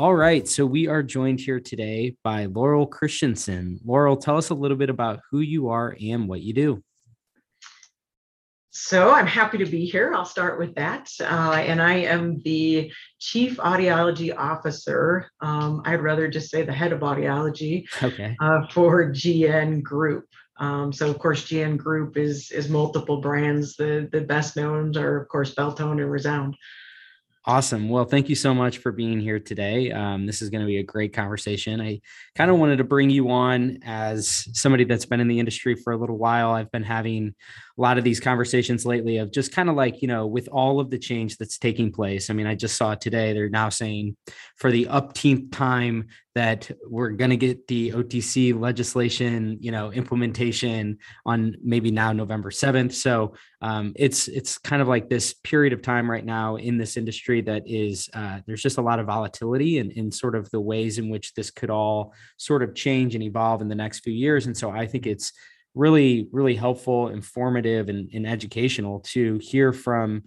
All 0.00 0.14
right. 0.14 0.48
So 0.48 0.64
we 0.64 0.88
are 0.88 1.02
joined 1.02 1.40
here 1.40 1.60
today 1.60 2.16
by 2.24 2.46
Laurel 2.46 2.86
Christensen. 2.86 3.78
Laurel, 3.84 4.16
tell 4.16 4.38
us 4.38 4.48
a 4.48 4.54
little 4.54 4.78
bit 4.78 4.88
about 4.88 5.20
who 5.30 5.40
you 5.40 5.68
are 5.68 5.94
and 6.00 6.26
what 6.26 6.40
you 6.40 6.54
do. 6.54 6.82
So 8.70 9.10
I'm 9.10 9.26
happy 9.26 9.58
to 9.58 9.66
be 9.66 9.84
here. 9.84 10.14
I'll 10.14 10.24
start 10.24 10.58
with 10.58 10.74
that. 10.76 11.10
Uh, 11.20 11.52
and 11.52 11.82
I 11.82 11.96
am 11.96 12.40
the 12.44 12.90
Chief 13.18 13.58
Audiology 13.58 14.34
Officer. 14.34 15.30
Um, 15.42 15.82
I'd 15.84 16.00
rather 16.00 16.28
just 16.28 16.50
say 16.50 16.62
the 16.62 16.72
head 16.72 16.94
of 16.94 17.00
audiology 17.00 17.84
okay. 18.02 18.34
uh, 18.40 18.68
for 18.68 19.10
GN 19.10 19.82
Group. 19.82 20.24
Um, 20.56 20.94
so 20.94 21.10
of 21.10 21.18
course, 21.18 21.44
GN 21.44 21.76
Group 21.76 22.16
is 22.16 22.50
is 22.52 22.70
multiple 22.70 23.20
brands. 23.20 23.76
The 23.76 24.08
the 24.10 24.22
best 24.22 24.56
known 24.56 24.96
are 24.96 25.20
of 25.20 25.28
course 25.28 25.54
Beltone 25.54 26.00
and 26.00 26.10
Resound. 26.10 26.56
Awesome. 27.46 27.88
Well, 27.88 28.04
thank 28.04 28.28
you 28.28 28.34
so 28.34 28.52
much 28.52 28.78
for 28.78 28.92
being 28.92 29.18
here 29.18 29.40
today. 29.40 29.90
Um, 29.90 30.26
this 30.26 30.42
is 30.42 30.50
going 30.50 30.60
to 30.60 30.66
be 30.66 30.76
a 30.76 30.82
great 30.82 31.14
conversation. 31.14 31.80
I 31.80 32.02
kind 32.36 32.50
of 32.50 32.58
wanted 32.58 32.76
to 32.76 32.84
bring 32.84 33.08
you 33.08 33.30
on 33.30 33.78
as 33.82 34.46
somebody 34.52 34.84
that's 34.84 35.06
been 35.06 35.20
in 35.20 35.28
the 35.28 35.38
industry 35.38 35.74
for 35.74 35.94
a 35.94 35.96
little 35.96 36.18
while. 36.18 36.50
I've 36.50 36.70
been 36.70 36.82
having 36.82 37.34
a 37.78 37.80
lot 37.80 37.96
of 37.96 38.04
these 38.04 38.20
conversations 38.20 38.84
lately 38.84 39.16
of 39.16 39.32
just 39.32 39.54
kind 39.54 39.70
of 39.70 39.74
like, 39.74 40.02
you 40.02 40.08
know, 40.08 40.26
with 40.26 40.50
all 40.52 40.80
of 40.80 40.90
the 40.90 40.98
change 40.98 41.38
that's 41.38 41.56
taking 41.56 41.90
place. 41.90 42.28
I 42.28 42.34
mean, 42.34 42.46
I 42.46 42.54
just 42.54 42.76
saw 42.76 42.94
today 42.94 43.32
they're 43.32 43.48
now 43.48 43.70
saying 43.70 44.18
for 44.56 44.70
the 44.70 44.84
upteenth 44.90 45.50
time 45.50 46.08
that 46.40 46.70
we're 46.88 47.10
going 47.10 47.28
to 47.28 47.36
get 47.36 47.66
the 47.66 47.90
OTC 47.90 48.58
legislation, 48.58 49.58
you 49.60 49.70
know, 49.70 49.92
implementation 49.92 50.96
on 51.26 51.54
maybe 51.62 51.90
now 51.90 52.14
November 52.14 52.50
7th. 52.50 52.94
So 52.94 53.34
um, 53.60 53.92
it's 53.94 54.26
it's 54.26 54.56
kind 54.56 54.80
of 54.80 54.88
like 54.88 55.10
this 55.10 55.34
period 55.34 55.74
of 55.74 55.82
time 55.82 56.10
right 56.10 56.24
now 56.24 56.56
in 56.56 56.78
this 56.78 56.96
industry 56.96 57.42
that 57.42 57.64
is 57.66 58.08
uh, 58.14 58.40
there's 58.46 58.62
just 58.62 58.78
a 58.78 58.80
lot 58.80 58.98
of 58.98 59.06
volatility 59.06 59.80
and 59.80 59.92
in, 59.92 60.06
in 60.06 60.10
sort 60.10 60.34
of 60.34 60.50
the 60.50 60.62
ways 60.62 60.96
in 60.96 61.10
which 61.10 61.34
this 61.34 61.50
could 61.50 61.68
all 61.68 62.14
sort 62.38 62.62
of 62.62 62.74
change 62.74 63.14
and 63.14 63.22
evolve 63.22 63.60
in 63.60 63.68
the 63.68 63.74
next 63.74 64.00
few 64.00 64.14
years. 64.14 64.46
And 64.46 64.56
so 64.56 64.70
I 64.70 64.86
think 64.86 65.06
it's 65.06 65.34
really, 65.74 66.26
really 66.32 66.56
helpful, 66.56 67.08
informative, 67.08 67.90
and, 67.90 68.08
and 68.14 68.26
educational 68.26 69.00
to 69.00 69.38
hear 69.42 69.74
from 69.74 70.22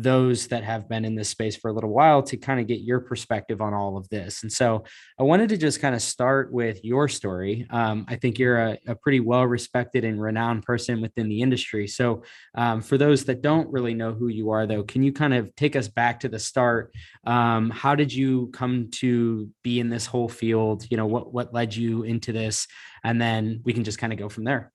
those 0.00 0.46
that 0.46 0.62
have 0.62 0.88
been 0.88 1.04
in 1.04 1.16
this 1.16 1.28
space 1.28 1.56
for 1.56 1.70
a 1.70 1.72
little 1.72 1.90
while 1.90 2.22
to 2.22 2.36
kind 2.36 2.60
of 2.60 2.68
get 2.68 2.82
your 2.82 3.00
perspective 3.00 3.60
on 3.60 3.74
all 3.74 3.96
of 3.96 4.08
this. 4.10 4.44
And 4.44 4.52
so 4.52 4.84
I 5.18 5.24
wanted 5.24 5.48
to 5.48 5.56
just 5.56 5.80
kind 5.80 5.92
of 5.92 6.00
start 6.00 6.52
with 6.52 6.84
your 6.84 7.08
story. 7.08 7.66
Um, 7.70 8.06
I 8.08 8.14
think 8.14 8.38
you're 8.38 8.58
a, 8.58 8.78
a, 8.86 8.94
pretty 8.94 9.18
well 9.18 9.44
respected 9.44 10.04
and 10.04 10.22
renowned 10.22 10.62
person 10.62 11.00
within 11.00 11.28
the 11.28 11.42
industry. 11.42 11.88
So 11.88 12.22
um, 12.54 12.80
for 12.80 12.96
those 12.96 13.24
that 13.24 13.42
don't 13.42 13.68
really 13.72 13.92
know 13.92 14.12
who 14.12 14.28
you 14.28 14.50
are, 14.50 14.66
though, 14.68 14.84
can 14.84 15.02
you 15.02 15.12
kind 15.12 15.34
of 15.34 15.52
take 15.56 15.74
us 15.74 15.88
back 15.88 16.20
to 16.20 16.28
the 16.28 16.38
start? 16.38 16.94
Um, 17.26 17.68
how 17.70 17.96
did 17.96 18.12
you 18.12 18.50
come 18.52 18.90
to 18.96 19.50
be 19.64 19.80
in 19.80 19.88
this 19.88 20.06
whole 20.06 20.28
field? 20.28 20.86
You 20.90 20.96
know, 20.96 21.06
what 21.06 21.32
what 21.32 21.52
led 21.52 21.74
you 21.74 22.04
into 22.04 22.32
this? 22.32 22.68
And 23.02 23.20
then 23.20 23.62
we 23.64 23.72
can 23.72 23.82
just 23.82 23.98
kind 23.98 24.12
of 24.12 24.18
go 24.18 24.28
from 24.28 24.44
there. 24.44 24.72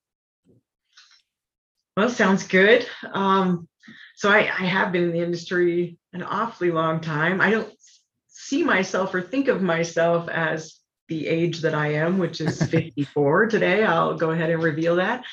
Well, 1.95 2.09
sounds 2.09 2.45
good. 2.45 2.87
Um, 3.13 3.67
so 4.15 4.29
I, 4.29 4.39
I 4.39 4.65
have 4.65 4.91
been 4.91 5.03
in 5.03 5.11
the 5.11 5.23
industry 5.23 5.97
an 6.13 6.23
awfully 6.23 6.71
long 6.71 7.01
time. 7.01 7.41
I 7.41 7.49
don't 7.49 7.73
see 8.27 8.63
myself 8.63 9.13
or 9.13 9.21
think 9.21 9.47
of 9.47 9.61
myself 9.61 10.29
as 10.29 10.75
the 11.07 11.27
age 11.27 11.61
that 11.61 11.73
I 11.73 11.93
am, 11.93 12.17
which 12.17 12.41
is 12.41 12.61
54 12.69 13.47
today. 13.47 13.83
I'll 13.83 14.15
go 14.15 14.31
ahead 14.31 14.49
and 14.49 14.63
reveal 14.63 14.97
that. 14.97 15.23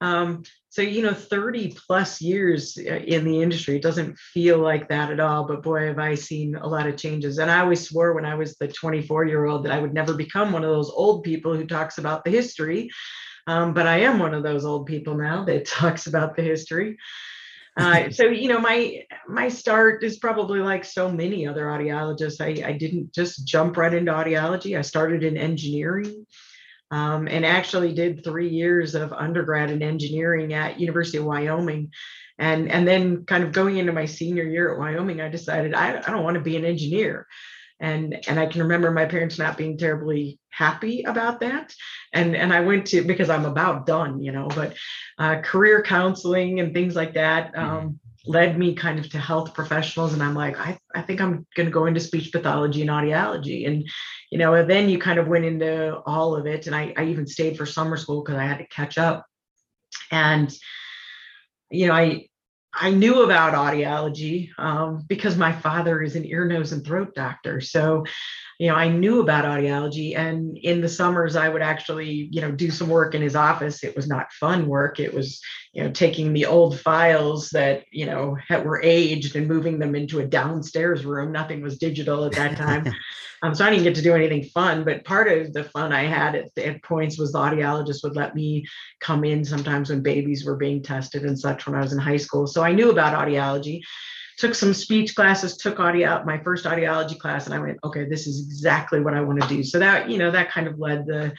Um, 0.00 0.42
so, 0.68 0.82
you 0.82 1.02
know, 1.02 1.12
30 1.12 1.76
plus 1.86 2.20
years 2.20 2.78
uh, 2.78 2.94
in 2.94 3.24
the 3.24 3.42
industry, 3.42 3.76
it 3.76 3.82
doesn't 3.82 4.18
feel 4.18 4.58
like 4.58 4.88
that 4.88 5.10
at 5.10 5.20
all. 5.20 5.44
But 5.46 5.62
boy, 5.62 5.86
have 5.86 5.98
I 5.98 6.14
seen 6.14 6.56
a 6.56 6.66
lot 6.66 6.86
of 6.86 6.96
changes. 6.96 7.38
And 7.38 7.50
I 7.50 7.60
always 7.60 7.86
swore 7.86 8.14
when 8.14 8.24
I 8.24 8.34
was 8.34 8.56
the 8.56 8.68
24 8.68 9.26
year 9.26 9.44
old 9.44 9.64
that 9.64 9.72
I 9.72 9.78
would 9.78 9.92
never 9.92 10.14
become 10.14 10.50
one 10.50 10.64
of 10.64 10.70
those 10.70 10.90
old 10.90 11.24
people 11.24 11.54
who 11.54 11.66
talks 11.66 11.98
about 11.98 12.24
the 12.24 12.30
history. 12.30 12.90
Um, 13.46 13.74
but 13.74 13.86
I 13.86 14.00
am 14.00 14.18
one 14.18 14.34
of 14.34 14.42
those 14.42 14.64
old 14.64 14.86
people 14.86 15.14
now 15.14 15.44
that 15.44 15.66
talks 15.66 16.06
about 16.06 16.36
the 16.36 16.42
history. 16.42 16.96
Uh, 17.76 18.10
so 18.10 18.26
you 18.26 18.48
know 18.48 18.60
my 18.60 19.02
my 19.26 19.48
start 19.48 20.04
is 20.04 20.18
probably 20.18 20.60
like 20.60 20.84
so 20.84 21.10
many 21.10 21.46
other 21.46 21.64
audiologists. 21.64 22.40
I, 22.40 22.68
I 22.68 22.72
didn't 22.72 23.14
just 23.14 23.46
jump 23.46 23.76
right 23.76 23.94
into 23.94 24.12
audiology. 24.12 24.76
I 24.78 24.82
started 24.82 25.24
in 25.24 25.38
engineering 25.38 26.26
um, 26.90 27.28
and 27.28 27.46
actually 27.46 27.94
did 27.94 28.22
three 28.22 28.50
years 28.50 28.94
of 28.94 29.12
undergrad 29.14 29.70
in 29.70 29.82
engineering 29.82 30.52
at 30.52 30.78
university 30.78 31.18
of 31.18 31.24
wyoming. 31.24 31.90
And 32.38 32.70
and 32.70 32.86
then 32.86 33.24
kind 33.24 33.44
of 33.44 33.52
going 33.52 33.78
into 33.78 33.92
my 33.92 34.06
senior 34.06 34.44
year 34.44 34.72
at 34.72 34.78
wyoming 34.78 35.20
i 35.20 35.28
decided 35.28 35.74
i, 35.74 35.98
I 35.98 36.10
don't 36.10 36.24
want 36.24 36.36
to 36.36 36.40
be 36.40 36.56
an 36.56 36.64
engineer 36.64 37.26
and 37.82 38.24
and 38.28 38.40
i 38.40 38.46
can 38.46 38.62
remember 38.62 38.90
my 38.90 39.04
parents 39.04 39.38
not 39.38 39.58
being 39.58 39.76
terribly 39.76 40.38
happy 40.50 41.02
about 41.02 41.40
that. 41.40 41.74
And 42.12 42.36
and 42.36 42.52
i 42.52 42.60
went 42.60 42.86
to 42.88 43.02
because 43.02 43.28
i'm 43.28 43.44
about 43.44 43.86
done 43.86 44.22
you 44.22 44.32
know 44.32 44.48
but 44.48 44.76
uh, 45.18 45.40
career 45.40 45.82
counseling 45.82 46.60
and 46.60 46.72
things 46.72 46.94
like 46.94 47.14
that 47.14 47.54
mm-hmm. 47.54 47.70
um, 47.70 48.00
led 48.24 48.56
me 48.56 48.74
kind 48.74 48.98
of 49.00 49.10
to 49.10 49.18
health 49.18 49.52
professionals. 49.52 50.12
And 50.12 50.22
i'm 50.22 50.34
like 50.34 50.58
i, 50.58 50.78
I 50.94 51.02
think 51.02 51.20
i'm 51.20 51.46
going 51.56 51.66
to 51.66 51.72
go 51.72 51.86
into 51.86 52.00
speech 52.00 52.32
pathology 52.32 52.82
and 52.82 52.90
audiology. 52.90 53.66
And 53.66 53.88
you 54.30 54.38
know 54.38 54.54
and 54.54 54.70
then 54.70 54.88
you 54.88 54.98
kind 54.98 55.18
of 55.18 55.26
went 55.26 55.44
into 55.44 55.96
all 56.06 56.36
of 56.36 56.46
it. 56.46 56.66
And 56.66 56.76
i, 56.76 56.94
I 56.96 57.04
even 57.04 57.26
stayed 57.26 57.56
for 57.56 57.66
summer 57.66 57.96
school 57.96 58.22
because 58.22 58.38
i 58.38 58.44
had 58.44 58.58
to 58.58 58.66
catch 58.68 58.98
up. 58.98 59.26
And 60.10 60.54
you 61.70 61.86
know 61.86 61.94
i 61.94 62.28
I 62.74 62.90
knew 62.90 63.22
about 63.22 63.54
audiology 63.54 64.50
um, 64.58 65.04
because 65.06 65.36
my 65.36 65.52
father 65.52 66.02
is 66.02 66.16
an 66.16 66.24
ear, 66.24 66.46
nose, 66.46 66.72
and 66.72 66.84
throat 66.84 67.14
doctor. 67.14 67.60
So, 67.60 68.04
you 68.62 68.68
know, 68.68 68.76
I 68.76 68.86
knew 68.86 69.18
about 69.18 69.44
audiology. 69.44 70.16
And 70.16 70.56
in 70.56 70.80
the 70.80 70.88
summers, 70.88 71.34
I 71.34 71.48
would 71.48 71.62
actually, 71.62 72.28
you 72.30 72.40
know, 72.40 72.52
do 72.52 72.70
some 72.70 72.88
work 72.88 73.12
in 73.12 73.20
his 73.20 73.34
office. 73.34 73.82
It 73.82 73.96
was 73.96 74.06
not 74.06 74.32
fun 74.34 74.68
work. 74.68 75.00
It 75.00 75.12
was, 75.12 75.40
you 75.72 75.82
know, 75.82 75.90
taking 75.90 76.32
the 76.32 76.46
old 76.46 76.78
files 76.78 77.48
that, 77.48 77.82
you 77.90 78.06
know, 78.06 78.36
were 78.50 78.80
aged 78.80 79.34
and 79.34 79.48
moving 79.48 79.80
them 79.80 79.96
into 79.96 80.20
a 80.20 80.26
downstairs 80.26 81.04
room. 81.04 81.32
Nothing 81.32 81.60
was 81.60 81.76
digital 81.76 82.24
at 82.24 82.34
that 82.34 82.56
time. 82.56 82.86
Um, 83.44 83.56
so 83.56 83.64
I 83.64 83.70
didn't 83.70 83.82
get 83.82 83.96
to 83.96 84.02
do 84.02 84.14
anything 84.14 84.44
fun, 84.44 84.84
but 84.84 85.04
part 85.04 85.26
of 85.26 85.52
the 85.52 85.64
fun 85.64 85.92
I 85.92 86.04
had 86.04 86.36
at, 86.36 86.56
at 86.56 86.80
points 86.84 87.18
was 87.18 87.32
the 87.32 87.40
audiologist 87.40 88.04
would 88.04 88.14
let 88.14 88.36
me 88.36 88.64
come 89.00 89.24
in 89.24 89.44
sometimes 89.44 89.90
when 89.90 90.00
babies 90.00 90.44
were 90.44 90.54
being 90.54 90.80
tested 90.80 91.24
and 91.24 91.36
such 91.36 91.66
when 91.66 91.74
I 91.74 91.80
was 91.80 91.92
in 91.92 91.98
high 91.98 92.18
school. 92.18 92.46
So 92.46 92.62
I 92.62 92.70
knew 92.70 92.90
about 92.90 93.18
audiology, 93.18 93.80
took 94.38 94.54
some 94.54 94.74
speech 94.74 95.14
classes, 95.14 95.56
took 95.56 95.80
audio, 95.80 96.22
my 96.24 96.38
first 96.38 96.64
audiology 96.64 97.18
class, 97.18 97.46
and 97.46 97.54
I 97.54 97.58
went, 97.58 97.78
okay, 97.84 98.04
this 98.04 98.26
is 98.26 98.46
exactly 98.46 99.00
what 99.00 99.14
I 99.14 99.20
want 99.20 99.42
to 99.42 99.48
do. 99.48 99.62
So 99.62 99.78
that, 99.78 100.10
you 100.10 100.18
know, 100.18 100.30
that 100.30 100.50
kind 100.50 100.66
of 100.66 100.78
led 100.78 101.06
the, 101.06 101.34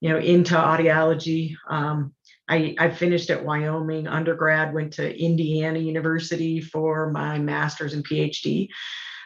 you 0.00 0.08
know, 0.08 0.18
into 0.18 0.54
audiology. 0.54 1.54
Um, 1.68 2.14
I, 2.48 2.74
I, 2.78 2.90
finished 2.90 3.30
at 3.30 3.44
Wyoming 3.44 4.08
undergrad, 4.08 4.74
went 4.74 4.94
to 4.94 5.18
Indiana 5.18 5.78
University 5.78 6.60
for 6.60 7.10
my 7.10 7.38
master's 7.38 7.94
and 7.94 8.06
PhD. 8.06 8.68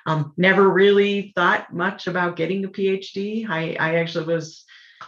Um, 0.07 0.33
never 0.37 0.69
really 0.69 1.33
thought 1.35 1.73
much 1.73 2.07
about 2.07 2.37
getting 2.37 2.65
a 2.65 2.69
PhD. 2.69 3.49
I, 3.49 3.77
I, 3.81 3.97
actually 3.97 4.27
was, 4.27 4.65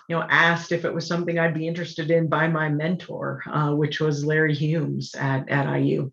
you 0.09 0.17
know, 0.17 0.27
asked 0.29 0.73
if 0.73 0.85
it 0.85 0.93
was 0.93 1.07
something 1.07 1.39
I'd 1.39 1.55
be 1.55 1.69
interested 1.69 2.11
in 2.11 2.29
by 2.29 2.49
my 2.49 2.69
mentor, 2.69 3.43
uh, 3.47 3.75
which 3.75 4.01
was 4.01 4.25
Larry 4.25 4.55
Humes 4.55 5.15
at, 5.15 5.49
at 5.49 5.73
IU. 5.79 6.11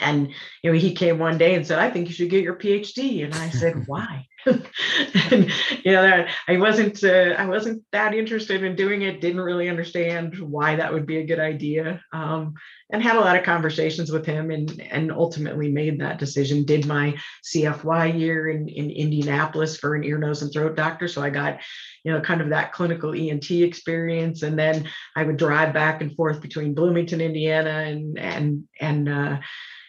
And 0.00 0.28
you 0.62 0.72
know, 0.72 0.78
he 0.78 0.94
came 0.94 1.18
one 1.18 1.38
day 1.38 1.54
and 1.54 1.66
said, 1.66 1.78
"I 1.78 1.90
think 1.90 2.08
you 2.08 2.14
should 2.14 2.30
get 2.30 2.44
your 2.44 2.56
PhD." 2.56 3.24
And 3.24 3.34
I 3.34 3.50
said, 3.50 3.82
"Why?" 3.86 4.26
and 4.46 5.50
you 5.84 5.92
know, 5.92 6.26
I 6.46 6.56
wasn't 6.56 7.02
uh, 7.02 7.34
I 7.36 7.46
wasn't 7.46 7.82
that 7.92 8.14
interested 8.14 8.62
in 8.62 8.76
doing 8.76 9.02
it. 9.02 9.20
Didn't 9.20 9.40
really 9.40 9.68
understand 9.68 10.38
why 10.38 10.76
that 10.76 10.92
would 10.92 11.06
be 11.06 11.18
a 11.18 11.26
good 11.26 11.40
idea. 11.40 12.00
Um, 12.12 12.54
and 12.90 13.02
had 13.02 13.16
a 13.16 13.20
lot 13.20 13.36
of 13.36 13.44
conversations 13.44 14.12
with 14.12 14.24
him, 14.24 14.50
and 14.50 14.80
and 14.90 15.10
ultimately 15.10 15.68
made 15.68 16.00
that 16.00 16.18
decision. 16.18 16.64
Did 16.64 16.86
my 16.86 17.18
CFY 17.44 18.18
year 18.18 18.48
in 18.48 18.68
in 18.68 18.90
Indianapolis 18.90 19.76
for 19.76 19.96
an 19.96 20.04
ear, 20.04 20.18
nose, 20.18 20.42
and 20.42 20.52
throat 20.52 20.76
doctor. 20.76 21.08
So 21.08 21.22
I 21.22 21.30
got 21.30 21.58
you 22.04 22.12
know, 22.12 22.20
kind 22.20 22.40
of 22.40 22.48
that 22.50 22.72
clinical 22.72 23.12
ENT 23.12 23.50
experience. 23.50 24.42
And 24.42 24.58
then 24.58 24.88
I 25.16 25.24
would 25.24 25.36
drive 25.36 25.74
back 25.74 26.00
and 26.00 26.14
forth 26.16 26.40
between 26.40 26.72
Bloomington, 26.72 27.20
Indiana, 27.20 27.70
and 27.70 28.18
and 28.18 28.64
and 28.80 29.08
uh, 29.08 29.38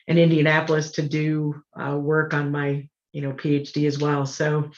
in 0.09 0.17
Indianapolis 0.17 0.91
to 0.91 1.03
do 1.03 1.63
uh, 1.79 1.95
work 1.95 2.33
on 2.33 2.51
my 2.51 2.89
you 3.13 3.21
know 3.21 3.31
PhD 3.31 3.87
as 3.87 3.97
well. 3.97 4.25
So 4.25 4.71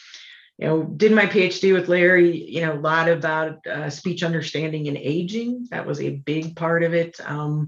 you 0.59 0.67
know, 0.67 0.83
did 0.83 1.11
my 1.11 1.25
PhD 1.25 1.73
with 1.73 1.89
Larry, 1.89 2.37
you 2.37 2.61
know, 2.61 2.73
a 2.73 2.79
lot 2.79 3.09
about 3.09 3.65
uh, 3.65 3.89
speech 3.89 4.21
understanding 4.21 4.87
and 4.87 4.97
aging. 4.97 5.67
That 5.71 5.87
was 5.87 5.99
a 5.99 6.17
big 6.17 6.55
part 6.55 6.83
of 6.83 6.93
it. 6.93 7.19
Um, 7.25 7.67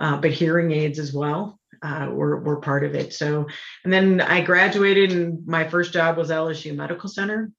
uh, 0.00 0.16
but 0.16 0.32
hearing 0.32 0.72
aids 0.72 0.98
as 0.98 1.12
well 1.12 1.60
uh, 1.80 2.08
were, 2.10 2.40
were 2.40 2.60
part 2.60 2.82
of 2.82 2.96
it. 2.96 3.14
So, 3.14 3.46
and 3.84 3.92
then 3.92 4.20
I 4.20 4.40
graduated 4.40 5.12
and 5.12 5.46
my 5.46 5.68
first 5.68 5.92
job 5.92 6.16
was 6.16 6.30
LSU 6.30 6.74
Medical 6.74 7.08
Center. 7.08 7.52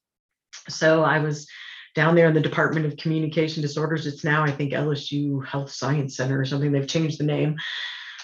So 0.67 1.03
I 1.03 1.19
was 1.19 1.47
down 1.93 2.15
there 2.15 2.27
in 2.27 2.33
the 2.33 2.41
Department 2.41 2.85
of 2.85 2.97
Communication 2.97 3.61
Disorders. 3.61 4.05
It's 4.05 4.25
now, 4.25 4.43
I 4.43 4.51
think, 4.51 4.73
LSU 4.73 5.45
Health 5.45 5.71
Science 5.71 6.17
Center 6.17 6.37
or 6.37 6.43
something. 6.43 6.73
They've 6.73 6.85
changed 6.85 7.17
the 7.17 7.23
name. 7.23 7.55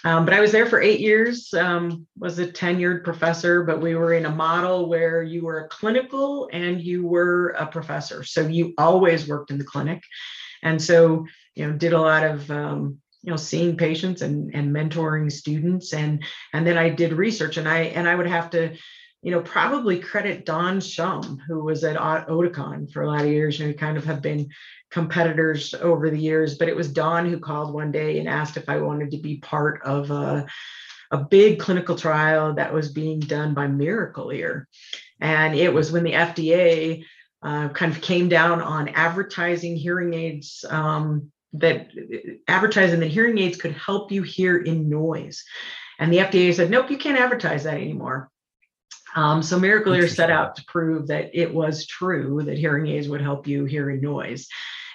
Um, 0.03 0.25
but 0.25 0.33
I 0.33 0.39
was 0.39 0.51
there 0.51 0.65
for 0.65 0.81
eight 0.81 0.99
years, 0.99 1.53
um, 1.53 2.07
was 2.17 2.39
a 2.39 2.47
tenured 2.47 3.03
professor, 3.03 3.63
but 3.63 3.81
we 3.81 3.95
were 3.95 4.13
in 4.13 4.25
a 4.25 4.35
model 4.35 4.89
where 4.89 5.21
you 5.21 5.43
were 5.43 5.59
a 5.59 5.69
clinical 5.69 6.49
and 6.51 6.81
you 6.81 7.05
were 7.05 7.49
a 7.49 7.67
professor. 7.67 8.23
So 8.23 8.41
you 8.47 8.73
always 8.77 9.27
worked 9.27 9.51
in 9.51 9.57
the 9.57 9.63
clinic. 9.63 10.01
And 10.63 10.81
so, 10.81 11.25
you 11.55 11.67
know, 11.67 11.73
did 11.73 11.93
a 11.93 12.01
lot 12.01 12.23
of, 12.23 12.49
um, 12.49 12.97
you 13.21 13.29
know, 13.29 13.37
seeing 13.37 13.77
patients 13.77 14.23
and, 14.23 14.53
and 14.55 14.75
mentoring 14.75 15.31
students. 15.31 15.93
And, 15.93 16.23
and 16.53 16.65
then 16.65 16.77
I 16.77 16.89
did 16.89 17.13
research 17.13 17.57
and 17.57 17.67
I, 17.67 17.81
and 17.81 18.09
I 18.09 18.15
would 18.15 18.27
have 18.27 18.49
to, 18.51 18.75
you 19.21 19.31
know, 19.31 19.41
probably 19.41 19.99
credit 19.99 20.45
Don 20.45 20.79
Schum, 20.79 21.39
who 21.47 21.63
was 21.63 21.83
at 21.83 21.97
Oticon 21.97 22.91
for 22.91 23.03
a 23.03 23.07
lot 23.07 23.21
of 23.21 23.27
years. 23.27 23.59
You 23.59 23.67
know, 23.67 23.73
kind 23.73 23.97
of 23.97 24.05
have 24.05 24.21
been 24.21 24.49
competitors 24.89 25.73
over 25.75 26.09
the 26.09 26.19
years, 26.19 26.57
but 26.57 26.67
it 26.67 26.75
was 26.75 26.91
Don 26.91 27.29
who 27.29 27.39
called 27.39 27.73
one 27.73 27.91
day 27.91 28.19
and 28.19 28.27
asked 28.27 28.57
if 28.57 28.67
I 28.67 28.77
wanted 28.77 29.11
to 29.11 29.17
be 29.17 29.37
part 29.37 29.81
of 29.83 30.09
a, 30.09 30.47
a 31.11 31.17
big 31.17 31.59
clinical 31.59 31.95
trial 31.95 32.53
that 32.55 32.73
was 32.73 32.91
being 32.91 33.19
done 33.19 33.53
by 33.53 33.67
Miracle-Ear. 33.67 34.67
And 35.19 35.55
it 35.55 35.71
was 35.71 35.91
when 35.91 36.03
the 36.03 36.13
FDA 36.13 37.05
uh, 37.43 37.69
kind 37.69 37.91
of 37.91 38.01
came 38.01 38.27
down 38.27 38.61
on 38.61 38.89
advertising 38.89 39.75
hearing 39.75 40.13
aids 40.15 40.65
um, 40.69 41.31
that 41.53 41.89
advertising 42.47 42.99
that 43.01 43.11
hearing 43.11 43.37
aids 43.37 43.57
could 43.57 43.73
help 43.73 44.11
you 44.11 44.23
hear 44.23 44.57
in 44.57 44.89
noise. 44.89 45.43
And 45.99 46.11
the 46.11 46.17
FDA 46.17 46.53
said, 46.53 46.71
nope, 46.71 46.89
you 46.89 46.97
can't 46.97 47.19
advertise 47.19 47.63
that 47.63 47.75
anymore. 47.75 48.30
Um, 49.15 49.43
so 49.43 49.59
Miracle-Ear 49.59 50.07
set 50.07 50.29
out 50.29 50.55
to 50.55 50.65
prove 50.65 51.07
that 51.07 51.31
it 51.33 51.53
was 51.53 51.85
true 51.85 52.41
that 52.43 52.57
hearing 52.57 52.87
aids 52.87 53.09
would 53.09 53.21
help 53.21 53.47
you 53.47 53.65
hear 53.65 53.89
in 53.89 54.01
noise. 54.01 54.47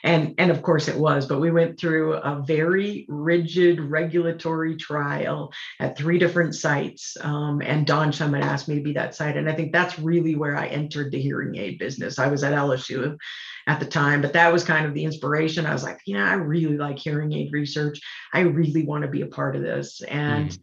And, 0.06 0.34
and 0.38 0.52
of 0.52 0.62
course 0.62 0.86
it 0.86 0.96
was, 0.96 1.26
but 1.26 1.40
we 1.40 1.50
went 1.50 1.80
through 1.80 2.14
a 2.14 2.40
very 2.40 3.06
rigid 3.08 3.80
regulatory 3.80 4.76
trial 4.76 5.52
at 5.80 5.98
three 5.98 6.18
different 6.18 6.54
sites. 6.54 7.16
Um, 7.20 7.60
and 7.60 7.86
Don 7.86 8.12
Schum 8.12 8.32
had 8.32 8.44
asked 8.44 8.68
me 8.68 8.76
to 8.76 8.82
be 8.82 8.92
that 8.92 9.16
site. 9.16 9.36
And 9.36 9.50
I 9.50 9.54
think 9.54 9.72
that's 9.72 9.98
really 9.98 10.36
where 10.36 10.56
I 10.56 10.68
entered 10.68 11.10
the 11.10 11.20
hearing 11.20 11.56
aid 11.56 11.80
business. 11.80 12.20
I 12.20 12.28
was 12.28 12.44
at 12.44 12.52
LSU 12.52 13.18
at 13.66 13.80
the 13.80 13.86
time, 13.86 14.22
but 14.22 14.34
that 14.34 14.52
was 14.52 14.62
kind 14.62 14.86
of 14.86 14.94
the 14.94 15.04
inspiration. 15.04 15.66
I 15.66 15.72
was 15.72 15.82
like, 15.82 16.00
you 16.04 16.16
know, 16.16 16.24
I 16.24 16.34
really 16.34 16.76
like 16.76 17.00
hearing 17.00 17.32
aid 17.32 17.52
research. 17.52 18.00
I 18.32 18.40
really 18.40 18.84
want 18.84 19.02
to 19.02 19.08
be 19.08 19.22
a 19.22 19.26
part 19.26 19.56
of 19.56 19.62
this. 19.62 20.02
And 20.02 20.50
mm 20.50 20.58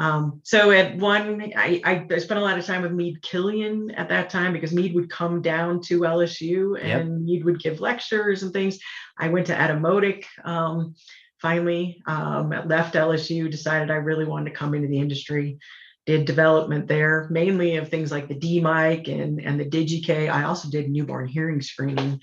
um, 0.00 0.40
so 0.44 0.70
at 0.70 0.96
one, 0.96 1.52
I, 1.54 1.82
I, 1.84 2.18
spent 2.18 2.40
a 2.40 2.42
lot 2.42 2.58
of 2.58 2.64
time 2.64 2.80
with 2.80 2.92
Mead 2.92 3.20
Killion 3.20 3.92
at 3.98 4.08
that 4.08 4.30
time 4.30 4.54
because 4.54 4.72
Mead 4.72 4.94
would 4.94 5.10
come 5.10 5.42
down 5.42 5.82
to 5.82 6.00
LSU 6.00 6.80
and 6.80 6.88
yep. 6.88 7.20
Mead 7.20 7.44
would 7.44 7.60
give 7.60 7.80
lectures 7.80 8.42
and 8.42 8.50
things. 8.50 8.78
I 9.18 9.28
went 9.28 9.48
to 9.48 9.54
Etymotic. 9.54 10.24
Um, 10.42 10.94
finally, 11.42 12.00
um, 12.06 12.48
left 12.66 12.94
LSU, 12.94 13.50
decided 13.50 13.90
I 13.90 13.96
really 13.96 14.24
wanted 14.24 14.48
to 14.48 14.56
come 14.56 14.72
into 14.72 14.88
the 14.88 14.98
industry. 14.98 15.58
Did 16.06 16.24
development 16.24 16.88
there, 16.88 17.28
mainly 17.30 17.76
of 17.76 17.90
things 17.90 18.10
like 18.10 18.26
the 18.26 18.34
D-Mic 18.34 19.06
and, 19.06 19.38
and 19.38 19.60
the 19.60 19.66
DigiK. 19.66 20.30
I 20.30 20.44
also 20.44 20.70
did 20.70 20.88
newborn 20.88 21.28
hearing 21.28 21.60
screening 21.60 22.20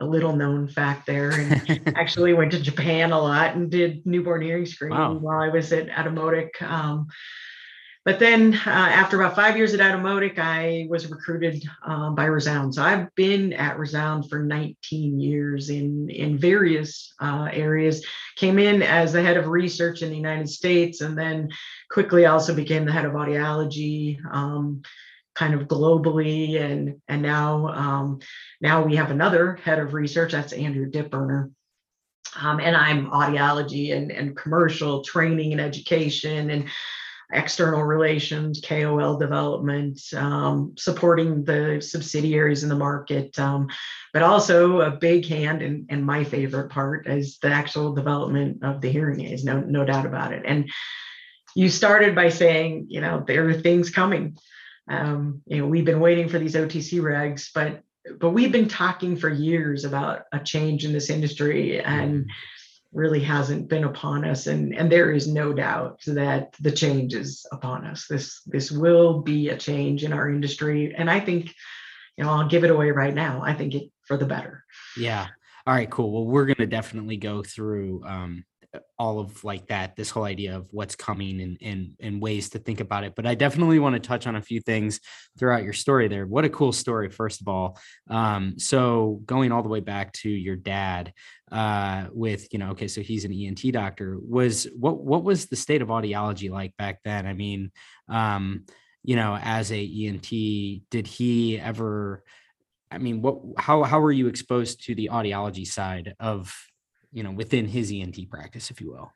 a 0.00 0.04
little 0.04 0.34
known 0.34 0.68
fact 0.68 1.06
there 1.06 1.30
and 1.30 1.92
actually 1.96 2.34
went 2.34 2.52
to 2.52 2.60
Japan 2.60 3.12
a 3.12 3.20
lot 3.20 3.54
and 3.54 3.70
did 3.70 4.04
newborn 4.06 4.42
hearing 4.42 4.66
screening 4.66 4.98
wow. 4.98 5.14
while 5.14 5.40
I 5.40 5.48
was 5.48 5.72
at 5.72 5.88
Etymotic. 5.88 6.60
Um, 6.62 7.06
but 8.04 8.18
then 8.18 8.52
uh, 8.66 8.70
after 8.70 9.18
about 9.18 9.34
five 9.34 9.56
years 9.56 9.72
at 9.72 9.80
Etymotic, 9.80 10.38
I 10.38 10.86
was 10.90 11.10
recruited 11.10 11.64
um, 11.86 12.14
by 12.14 12.26
Resound. 12.26 12.74
So 12.74 12.82
I've 12.82 13.14
been 13.14 13.54
at 13.54 13.78
Resound 13.78 14.28
for 14.28 14.40
19 14.40 15.18
years 15.18 15.70
in, 15.70 16.10
in 16.10 16.36
various 16.36 17.14
uh, 17.18 17.48
areas. 17.50 18.04
Came 18.36 18.58
in 18.58 18.82
as 18.82 19.14
the 19.14 19.22
head 19.22 19.38
of 19.38 19.48
research 19.48 20.02
in 20.02 20.10
the 20.10 20.16
United 20.16 20.50
States 20.50 21.00
and 21.00 21.16
then 21.16 21.48
quickly 21.90 22.26
also 22.26 22.54
became 22.54 22.84
the 22.84 22.92
head 22.92 23.06
of 23.06 23.12
audiology. 23.12 24.18
Um, 24.30 24.82
kind 25.34 25.54
of 25.54 25.68
globally 25.68 26.60
and 26.60 27.00
and 27.08 27.22
now 27.22 27.68
um, 27.68 28.20
now 28.60 28.82
we 28.82 28.96
have 28.96 29.10
another 29.10 29.56
head 29.56 29.78
of 29.78 29.94
research 29.94 30.32
that's 30.32 30.52
andrew 30.52 30.90
dittberner 30.90 31.50
um, 32.40 32.60
and 32.60 32.76
i'm 32.76 33.10
audiology 33.10 33.94
and, 33.96 34.10
and 34.10 34.36
commercial 34.36 35.02
training 35.02 35.52
and 35.52 35.60
education 35.60 36.50
and 36.50 36.68
external 37.32 37.82
relations 37.82 38.62
kol 38.66 39.16
development 39.16 40.00
um, 40.14 40.74
supporting 40.78 41.44
the 41.44 41.80
subsidiaries 41.80 42.62
in 42.62 42.68
the 42.68 42.74
market 42.74 43.36
um, 43.38 43.68
but 44.12 44.22
also 44.22 44.82
a 44.82 44.92
big 44.92 45.26
hand 45.26 45.60
and, 45.60 45.86
and 45.90 46.06
my 46.06 46.22
favorite 46.22 46.70
part 46.70 47.08
is 47.08 47.38
the 47.38 47.48
actual 47.48 47.92
development 47.92 48.62
of 48.62 48.80
the 48.80 48.88
hearing 48.88 49.24
aids 49.24 49.44
no, 49.44 49.58
no 49.60 49.84
doubt 49.84 50.06
about 50.06 50.32
it. 50.32 50.42
And 50.46 50.70
you 51.56 51.68
started 51.68 52.14
by 52.14 52.28
saying 52.28 52.86
you 52.88 53.00
know 53.00 53.24
there 53.26 53.48
are 53.48 53.54
things 53.54 53.90
coming 53.90 54.36
um, 54.88 55.42
you 55.46 55.58
know, 55.58 55.66
we've 55.66 55.84
been 55.84 56.00
waiting 56.00 56.28
for 56.28 56.38
these 56.38 56.54
OTC 56.54 57.00
regs, 57.00 57.48
but 57.54 57.82
but 58.20 58.30
we've 58.30 58.52
been 58.52 58.68
talking 58.68 59.16
for 59.16 59.30
years 59.30 59.84
about 59.84 60.22
a 60.32 60.38
change 60.38 60.84
in 60.84 60.92
this 60.92 61.08
industry 61.08 61.80
and 61.80 62.28
really 62.92 63.20
hasn't 63.20 63.68
been 63.68 63.84
upon 63.84 64.24
us. 64.24 64.46
And 64.46 64.74
and 64.74 64.90
there 64.90 65.10
is 65.10 65.26
no 65.26 65.52
doubt 65.52 66.00
that 66.06 66.54
the 66.60 66.70
change 66.70 67.14
is 67.14 67.46
upon 67.50 67.86
us. 67.86 68.06
This 68.06 68.42
this 68.46 68.70
will 68.70 69.20
be 69.20 69.48
a 69.48 69.56
change 69.56 70.04
in 70.04 70.12
our 70.12 70.30
industry. 70.30 70.94
And 70.96 71.10
i 71.10 71.18
think 71.18 71.52
you 72.16 72.24
know 72.24 72.30
i'll 72.30 72.48
give 72.48 72.64
it 72.64 72.70
away 72.70 72.90
right 72.90 73.14
now. 73.14 73.42
I 73.42 73.54
think 73.54 73.74
it 73.74 73.90
for 74.02 74.16
the 74.16 74.26
better. 74.26 74.64
Yeah. 74.96 75.26
All 75.66 75.74
right 75.74 75.90
cool. 75.90 76.12
Well 76.12 76.26
we're 76.26 76.46
going 76.46 76.56
to 76.56 76.66
definitely 76.66 77.16
go 77.16 77.42
through 77.42 78.04
um 78.06 78.44
all 78.98 79.20
of 79.20 79.44
like 79.44 79.66
that 79.68 79.96
this 79.96 80.10
whole 80.10 80.24
idea 80.24 80.56
of 80.56 80.66
what's 80.70 80.96
coming 80.96 81.40
and, 81.40 81.58
and 81.60 81.94
and 82.00 82.22
ways 82.22 82.50
to 82.50 82.58
think 82.58 82.80
about 82.80 83.04
it 83.04 83.14
but 83.14 83.26
i 83.26 83.34
definitely 83.34 83.78
want 83.78 83.94
to 83.94 84.00
touch 84.00 84.26
on 84.26 84.36
a 84.36 84.42
few 84.42 84.60
things 84.60 85.00
throughout 85.38 85.64
your 85.64 85.72
story 85.72 86.08
there. 86.08 86.26
What 86.26 86.44
a 86.44 86.48
cool 86.48 86.72
story 86.72 87.10
first 87.10 87.40
of 87.40 87.48
all. 87.48 87.78
Um, 88.08 88.58
so 88.58 89.20
going 89.26 89.52
all 89.52 89.62
the 89.62 89.68
way 89.68 89.80
back 89.80 90.12
to 90.14 90.28
your 90.28 90.56
dad 90.56 91.12
uh, 91.50 92.06
with 92.12 92.52
you 92.52 92.58
know 92.58 92.70
okay 92.70 92.88
so 92.88 93.00
he's 93.00 93.24
an 93.24 93.32
ent 93.32 93.62
doctor 93.72 94.18
was 94.20 94.66
what 94.78 94.98
what 94.98 95.22
was 95.22 95.46
the 95.46 95.56
state 95.56 95.82
of 95.82 95.88
audiology 95.88 96.50
like 96.50 96.76
back 96.76 97.00
then? 97.04 97.26
I 97.26 97.32
mean 97.32 97.70
um, 98.08 98.64
you 99.02 99.16
know 99.16 99.38
as 99.40 99.70
a 99.72 100.06
ent 100.06 100.30
did 100.90 101.06
he 101.06 101.58
ever 101.58 102.24
i 102.90 102.98
mean 102.98 103.20
what 103.22 103.38
how 103.58 103.82
how 103.82 104.00
were 104.00 104.12
you 104.12 104.28
exposed 104.28 104.84
to 104.84 104.94
the 104.94 105.10
audiology 105.12 105.66
side 105.66 106.14
of 106.20 106.54
you 107.14 107.22
know, 107.22 107.30
within 107.30 107.66
his 107.66 107.90
ENT 107.92 108.28
practice, 108.28 108.70
if 108.70 108.80
you 108.80 108.90
will. 108.90 109.12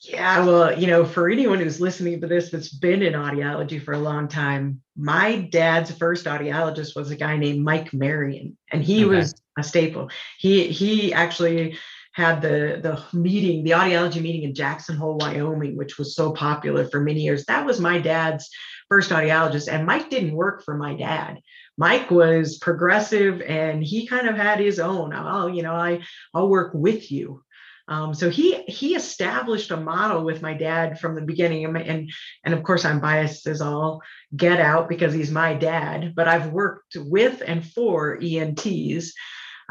Yeah, 0.00 0.44
well, 0.44 0.76
you 0.76 0.88
know, 0.88 1.04
for 1.04 1.28
anyone 1.28 1.58
who's 1.60 1.80
listening 1.80 2.20
to 2.20 2.26
this 2.26 2.50
that's 2.50 2.70
been 2.70 3.02
in 3.02 3.12
audiology 3.12 3.82
for 3.82 3.94
a 3.94 3.98
long 3.98 4.26
time, 4.26 4.80
my 4.96 5.36
dad's 5.52 5.92
first 5.92 6.26
audiologist 6.26 6.96
was 6.96 7.10
a 7.10 7.16
guy 7.16 7.36
named 7.36 7.64
Mike 7.64 7.92
Marion, 7.92 8.56
and 8.72 8.82
he 8.82 9.04
okay. 9.04 9.16
was 9.16 9.34
a 9.58 9.62
staple. 9.62 10.10
He 10.38 10.68
he 10.68 11.12
actually 11.12 11.78
had 12.12 12.42
the 12.42 12.80
the 12.82 13.18
meeting, 13.18 13.64
the 13.64 13.70
audiology 13.70 14.20
meeting 14.20 14.42
in 14.42 14.54
Jackson 14.54 14.96
Hole, 14.96 15.18
Wyoming, 15.18 15.76
which 15.76 15.98
was 15.98 16.14
so 16.14 16.32
popular 16.32 16.86
for 16.86 17.00
many 17.00 17.22
years. 17.22 17.44
That 17.46 17.66
was 17.66 17.80
my 17.80 17.98
dad's 17.98 18.50
first 18.88 19.10
audiologist, 19.10 19.72
and 19.72 19.86
Mike 19.86 20.10
didn't 20.10 20.34
work 20.34 20.64
for 20.64 20.76
my 20.76 20.94
dad. 20.94 21.38
Mike 21.78 22.10
was 22.10 22.58
progressive 22.58 23.40
and 23.40 23.82
he 23.82 24.06
kind 24.06 24.28
of 24.28 24.36
had 24.36 24.60
his 24.60 24.78
own. 24.78 25.14
Oh, 25.14 25.46
you 25.46 25.62
know, 25.62 25.74
I 25.74 26.02
I'll 26.34 26.48
work 26.48 26.72
with 26.74 27.10
you. 27.10 27.42
Um, 27.88 28.14
so 28.14 28.30
he 28.30 28.62
he 28.62 28.94
established 28.94 29.70
a 29.70 29.76
model 29.76 30.24
with 30.24 30.42
my 30.42 30.54
dad 30.54 31.00
from 31.00 31.14
the 31.14 31.22
beginning, 31.22 31.64
and, 31.64 31.76
and 31.76 32.12
and 32.44 32.54
of 32.54 32.62
course 32.62 32.84
I'm 32.84 33.00
biased 33.00 33.46
as 33.46 33.60
all 33.60 34.02
get 34.36 34.60
out 34.60 34.88
because 34.88 35.12
he's 35.12 35.30
my 35.30 35.54
dad. 35.54 36.14
But 36.14 36.28
I've 36.28 36.52
worked 36.52 36.96
with 36.96 37.42
and 37.44 37.66
for 37.66 38.18
ENTs, 38.22 39.14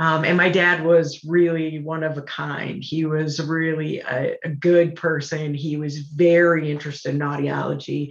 um, 0.02 0.26
and 0.26 0.36
my 0.36 0.50
dad 0.50 0.84
was 0.84 1.24
really 1.24 1.78
one 1.78 2.02
of 2.02 2.18
a 2.18 2.24
kind. 2.24 2.84
He 2.84 3.06
was 3.06 3.40
really 3.40 4.00
a, 4.00 4.36
a 4.44 4.50
good 4.50 4.96
person. 4.96 5.54
He 5.54 5.78
was 5.78 6.00
very 6.00 6.72
interested 6.72 7.14
in 7.14 7.20
audiology, 7.20 8.10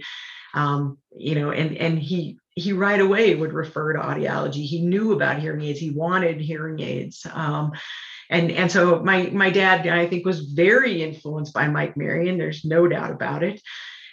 um, 0.53 0.97
you 1.17 1.35
know, 1.35 1.51
and 1.51 1.75
and 1.75 1.99
he 1.99 2.39
he 2.55 2.71
right 2.71 3.01
away 3.01 3.35
would 3.35 3.51
refer 3.51 3.91
to 3.91 3.99
audiology. 3.99 4.63
He 4.65 4.79
knew 4.81 5.11
about 5.11 5.39
hearing 5.39 5.63
aids. 5.63 5.81
He 5.81 5.89
wanted 5.89 6.39
hearing 6.39 6.79
aids. 6.79 7.27
Um, 7.29 7.73
and, 8.29 8.51
and 8.51 8.71
so 8.71 9.01
my, 9.03 9.23
my 9.33 9.49
dad, 9.49 9.85
I 9.87 10.07
think, 10.07 10.25
was 10.25 10.51
very 10.53 11.03
influenced 11.03 11.53
by 11.53 11.67
Mike 11.67 11.97
Marion. 11.97 12.37
There's 12.37 12.63
no 12.63 12.87
doubt 12.87 13.11
about 13.11 13.43
it. 13.43 13.61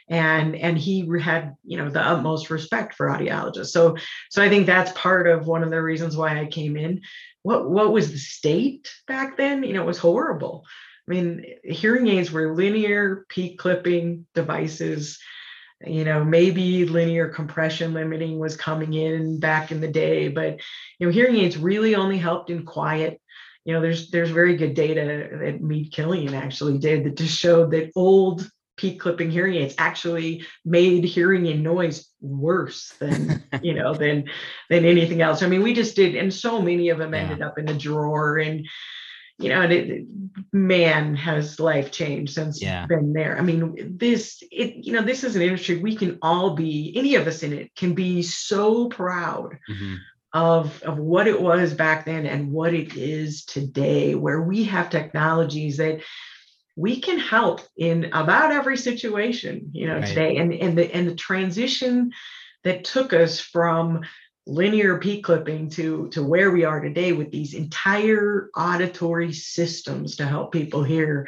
and 0.09 0.57
and 0.57 0.79
he 0.79 1.09
had 1.21 1.55
you 1.65 1.77
know 1.77 1.91
the 1.91 2.01
utmost 2.01 2.51
respect 2.51 2.95
for 2.95 3.09
audiologists 3.09 3.69
so 3.69 3.97
so 4.31 4.43
i 4.43 4.49
think 4.49 4.67
that's 4.67 4.93
part 4.93 5.27
of 5.29 5.47
one 5.47 5.63
of 5.63 5.71
the 5.71 5.83
reasons 5.83 6.17
why 6.17 6.41
i 6.41 6.47
came 6.47 6.77
in 6.77 7.01
what 7.49 7.71
what 7.71 7.93
was 7.93 8.13
the 8.13 8.19
state 8.19 8.91
back 9.07 9.39
then? 9.39 9.63
You 9.63 9.73
know 9.73 9.83
it 9.83 9.87
was 9.87 9.99
horrible. 9.99 10.65
I 11.07 11.11
mean 11.11 11.45
hearing 11.65 12.07
aids 12.09 12.31
were 12.31 12.55
linear 12.55 13.25
peak 13.31 13.59
clipping 13.59 14.27
devices 14.35 15.19
you 15.87 16.05
know 16.05 16.23
maybe 16.25 16.85
linear 16.85 17.29
compression 17.29 17.95
limiting 17.95 18.39
was 18.39 18.57
coming 18.57 18.93
in 18.93 19.41
back 19.41 19.71
in 19.71 19.81
the 19.81 19.89
day 19.89 20.29
but 20.29 20.61
you 20.99 21.07
know 21.07 21.13
hearing 21.13 21.37
aids 21.37 21.57
really 21.57 21.95
only 21.95 22.19
helped 22.19 22.51
in 22.51 22.65
quiet. 22.67 23.19
You 23.65 23.73
know 23.73 23.81
there's 23.81 24.11
there's 24.11 24.31
very 24.31 24.57
good 24.57 24.75
data 24.75 25.29
that 25.41 25.63
Mead 25.63 25.91
Killion 25.91 26.35
actually 26.35 26.79
did 26.79 27.05
that 27.05 27.17
just 27.17 27.39
showed 27.39 27.71
that 27.71 27.93
old 27.97 28.47
peak 28.79 29.01
clipping 29.01 29.31
hearing 29.31 29.57
aids 29.57 29.75
actually 29.77 30.47
made 30.65 31.05
hearing 31.05 31.47
in 31.47 31.63
noise 31.63 32.09
worse 32.21 32.95
than 32.99 33.45
you 33.63 33.75
know 33.75 33.93
than 33.93 34.31
than 34.71 34.85
anything 34.85 35.21
else. 35.21 35.43
I 35.43 35.49
mean, 35.49 35.63
we 35.63 35.75
just 35.75 35.97
did, 35.97 36.15
and 36.15 36.33
so 36.33 36.63
many 36.63 36.89
of 36.89 36.99
them 36.99 37.13
yeah. 37.13 37.21
ended 37.21 37.43
up 37.43 37.59
in 37.59 37.69
a 37.69 37.75
drawer, 37.75 38.39
and 38.39 38.67
you 39.39 39.51
know, 39.51 39.63
and 39.63 39.73
it, 39.73 40.07
man 40.53 41.15
has 41.17 41.61
life 41.61 41.93
changed 41.93 42.33
since 42.33 42.63
yeah. 42.63 42.87
been 42.87 43.13
there. 43.13 43.37
I 43.39 43.43
mean, 43.43 43.97
this 43.99 44.43
it 44.51 44.85
you 44.87 44.93
know 44.93 45.03
this 45.03 45.25
is 45.25 45.37
an 45.37 45.43
industry 45.43 45.77
we 45.77 45.95
can 45.95 46.19
all 46.23 46.55
be 46.55 46.93
any 46.97 47.17
of 47.17 47.27
us 47.27 47.43
in 47.43 47.53
it 47.53 47.75
can 47.75 47.95
be 47.95 48.23
so 48.23 48.89
proud. 48.89 49.59
Mm-hmm. 49.71 49.97
Of, 50.35 50.83
of 50.83 50.99
what 50.99 51.27
it 51.27 51.41
was 51.41 51.73
back 51.73 52.05
then 52.05 52.27
and 52.27 52.53
what 52.53 52.75
it 52.75 52.95
is 52.95 53.47
today, 53.47 54.15
where 54.15 54.43
we 54.43 54.65
have 54.65 54.91
technologies 54.91 55.79
that 55.79 56.03
we 56.79 57.01
can 57.01 57.19
help 57.19 57.61
in 57.77 58.05
about 58.13 58.53
every 58.53 58.77
situation 58.77 59.69
you 59.73 59.87
know 59.87 59.97
right. 59.97 60.07
today 60.07 60.37
and 60.37 60.55
and 60.55 60.79
the 60.79 60.95
and 60.95 61.09
the 61.09 61.15
transition 61.15 62.13
that 62.63 62.85
took 62.85 63.13
us 63.13 63.41
from 63.41 64.01
linear 64.47 64.99
peak 64.99 65.25
clipping 65.25 65.69
to 65.69 66.09
to 66.11 66.23
where 66.23 66.53
we 66.53 66.65
are 66.65 66.81
today 66.81 67.13
with 67.13 67.33
these 67.33 67.53
entire 67.53 68.49
auditory 68.57 69.33
systems 69.33 70.17
to 70.17 70.25
help 70.25 70.53
people 70.53 70.85
hear 70.85 71.27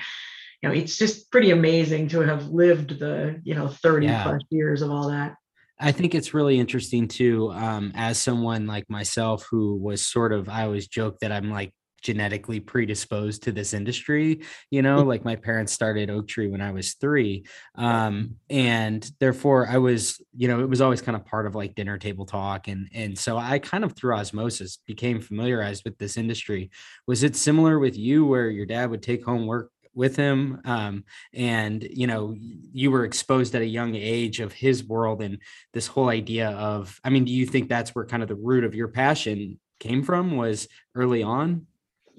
you 0.63 0.69
know 0.69 0.75
it's 0.75 0.97
just 0.97 1.31
pretty 1.33 1.51
amazing 1.51 2.07
to 2.07 2.21
have 2.21 2.49
lived 2.49 3.01
the 3.01 3.41
you 3.43 3.55
know 3.55 3.67
30 3.67 4.07
yeah. 4.07 4.23
plus 4.23 4.43
years 4.51 4.83
of 4.83 4.91
all 4.91 5.09
that 5.09 5.35
I 5.83 5.93
think 5.93 6.15
it's 6.15 6.35
really 6.35 6.61
interesting 6.61 7.09
too, 7.09 7.51
um, 7.53 7.93
as 7.95 8.19
someone 8.19 8.67
like 8.67 8.91
myself 8.91 9.47
who 9.51 9.77
was 9.77 10.05
sort 10.05 10.35
of, 10.35 10.47
I 10.47 10.65
always 10.65 10.87
joke 10.87 11.21
that 11.21 11.33
I'm 11.33 11.51
like 11.51 11.73
genetically 12.03 12.61
predisposed 12.61 13.43
to 13.43 13.53
this 13.53 13.73
industry 13.75 14.41
you 14.71 14.83
know 14.83 15.03
like 15.03 15.25
my 15.25 15.37
parents 15.37 15.73
started 15.73 16.11
Oaktree 16.11 16.49
when 16.49 16.61
i 16.61 16.73
was 16.73 16.95
three 16.95 17.45
um, 17.77 18.37
and 18.49 19.11
therefore 19.21 19.67
i 19.69 19.79
was 19.79 20.21
you 20.37 20.49
know 20.49 20.61
it 20.61 20.69
was 20.69 20.81
always 20.81 21.03
kind 21.03 21.17
of 21.17 21.25
part 21.25 21.47
of 21.47 21.55
like 21.55 21.75
dinner 21.75 21.99
table 21.99 22.27
talk 22.27 22.69
and 22.69 22.89
and 22.95 23.19
so 23.19 23.37
i 23.39 23.59
kind 23.59 23.85
of 23.85 23.95
through 23.95 24.15
osmosis 24.15 24.79
became 24.87 25.21
familiarized 25.21 25.85
with 25.85 25.99
this 25.99 26.17
industry. 26.17 26.71
Was 27.07 27.23
it 27.23 27.37
similar 27.37 27.79
with 27.79 27.97
you 27.97 28.27
where 28.27 28.51
your 28.51 28.67
dad 28.67 28.91
would 28.91 29.03
take 29.03 29.25
home 29.25 29.47
work 29.47 29.71
with 29.95 30.15
him 30.15 30.61
um, 30.65 31.05
and 31.35 31.83
you 31.91 32.07
know 32.07 32.35
you 32.39 32.91
were 32.91 33.05
exposed 33.05 33.55
at 33.55 33.63
a 33.63 33.67
young 33.67 33.95
age 33.97 34.39
of 34.39 34.53
his 34.53 34.85
world 34.85 35.21
and 35.21 35.39
this 35.73 35.89
whole 35.89 36.09
idea 36.09 36.51
of 36.51 37.01
i 37.03 37.11
mean 37.11 37.25
do 37.25 37.33
you 37.33 37.45
think 37.45 37.69
that's 37.69 37.93
where 37.93 38.07
kind 38.07 38.23
of 38.23 38.29
the 38.29 38.37
root 38.37 38.63
of 38.63 38.73
your 38.73 38.87
passion 38.87 39.59
came 39.81 40.05
from 40.05 40.37
was 40.37 40.69
early 40.95 41.25
on 41.25 41.67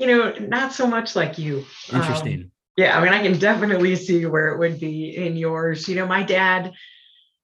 you 0.01 0.07
know, 0.07 0.33
not 0.39 0.73
so 0.73 0.87
much 0.87 1.15
like 1.15 1.37
you. 1.37 1.63
Um, 1.91 2.01
Interesting. 2.01 2.41
Um, 2.41 2.51
yeah, 2.75 2.97
I 2.97 3.03
mean, 3.03 3.13
I 3.13 3.21
can 3.21 3.37
definitely 3.37 3.95
see 3.95 4.25
where 4.25 4.47
it 4.47 4.57
would 4.57 4.79
be 4.79 5.15
in 5.15 5.37
yours. 5.37 5.87
You 5.87 5.95
know, 5.95 6.07
my 6.07 6.23
dad, 6.23 6.73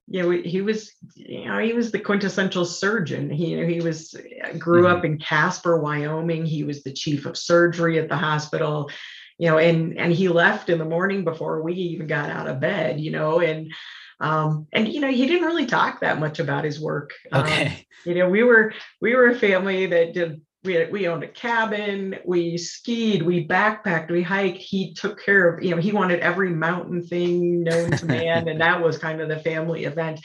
you 0.07 0.23
know, 0.23 0.31
he 0.31 0.61
was, 0.61 0.91
you 1.13 1.45
know, 1.45 1.59
he 1.59 1.73
was 1.73 1.91
the 1.91 1.99
quintessential 1.99 2.65
surgeon. 2.65 3.29
He, 3.29 3.51
you 3.51 3.61
know, 3.61 3.67
he 3.67 3.81
was 3.81 4.15
grew 4.57 4.85
mm-hmm. 4.85 4.97
up 4.97 5.05
in 5.05 5.19
Casper, 5.19 5.79
Wyoming. 5.79 6.47
He 6.47 6.63
was 6.63 6.81
the 6.81 6.93
chief 6.93 7.27
of 7.27 7.37
surgery 7.37 7.99
at 7.99 8.09
the 8.09 8.17
hospital. 8.17 8.89
You 9.37 9.51
know, 9.51 9.59
and 9.59 9.95
and 9.99 10.11
he 10.11 10.27
left 10.27 10.71
in 10.71 10.79
the 10.79 10.85
morning 10.85 11.23
before 11.23 11.61
we 11.61 11.73
even 11.73 12.07
got 12.07 12.31
out 12.31 12.47
of 12.47 12.59
bed. 12.59 12.99
You 12.99 13.11
know, 13.11 13.39
and 13.39 13.71
um, 14.19 14.65
and 14.73 14.87
you 14.87 14.99
know 14.99 15.11
he 15.11 15.27
didn't 15.27 15.45
really 15.45 15.67
talk 15.67 15.99
that 15.99 16.19
much 16.19 16.39
about 16.39 16.63
his 16.63 16.79
work 16.79 17.13
okay 17.31 17.67
um, 17.67 17.73
you 18.03 18.15
know 18.15 18.27
we 18.27 18.41
were 18.41 18.73
we 18.99 19.13
were 19.13 19.27
a 19.27 19.35
family 19.37 19.85
that 19.85 20.15
did 20.15 20.41
we 20.63 20.73
had, 20.73 20.91
we 20.91 21.07
owned 21.07 21.23
a 21.23 21.27
cabin 21.27 22.15
we 22.25 22.57
skied 22.57 23.21
we 23.21 23.47
backpacked 23.47 24.11
we 24.11 24.23
hiked. 24.23 24.57
He 24.57 24.93
took 24.93 25.23
care 25.23 25.49
of 25.49 25.63
you 25.63 25.71
know 25.71 25.81
he 25.81 25.91
wanted 25.91 26.19
every 26.19 26.49
mountain 26.49 27.03
thing 27.03 27.63
known 27.63 27.91
to 27.91 28.05
man 28.05 28.47
and 28.47 28.59
that 28.61 28.81
was 28.81 28.97
kind 28.97 29.21
of 29.21 29.29
the 29.29 29.39
family 29.39 29.85
event. 29.85 30.19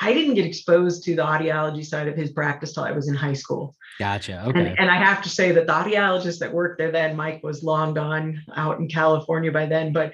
I 0.00 0.12
didn't 0.12 0.34
get 0.34 0.44
exposed 0.44 1.04
to 1.04 1.14
the 1.14 1.22
audiology 1.22 1.84
side 1.84 2.08
of 2.08 2.16
his 2.16 2.32
practice 2.32 2.72
till 2.72 2.84
i 2.84 2.92
was 2.92 3.08
in 3.08 3.14
high 3.14 3.34
school. 3.34 3.76
Gotcha 3.98 4.44
okay. 4.48 4.58
and, 4.58 4.78
and 4.78 4.90
i 4.90 4.96
have 4.96 5.22
to 5.22 5.28
say 5.28 5.52
that 5.52 5.66
the 5.66 5.72
audiologist 5.72 6.40
that 6.40 6.52
worked 6.52 6.78
there 6.78 6.90
then 6.90 7.14
mike 7.14 7.42
was 7.44 7.62
long 7.62 7.94
gone 7.94 8.42
out 8.56 8.80
in 8.80 8.88
california 8.88 9.52
by 9.52 9.66
then 9.66 9.92
but 9.92 10.12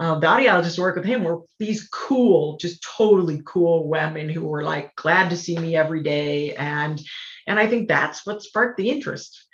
uh, 0.00 0.18
the 0.18 0.26
audiologists 0.26 0.78
work 0.78 0.96
with 0.96 1.04
him 1.04 1.22
were 1.22 1.42
these 1.58 1.88
cool, 1.88 2.56
just 2.56 2.82
totally 2.82 3.40
cool 3.44 3.88
women 3.88 4.28
who 4.28 4.44
were 4.44 4.64
like 4.64 4.94
glad 4.96 5.30
to 5.30 5.36
see 5.36 5.56
me 5.56 5.76
every 5.76 6.02
day. 6.02 6.54
And 6.56 7.00
and 7.46 7.58
i 7.58 7.66
think 7.66 7.88
that's 7.88 8.24
what 8.26 8.42
sparked 8.42 8.76
the 8.76 8.90
interest 8.90 9.46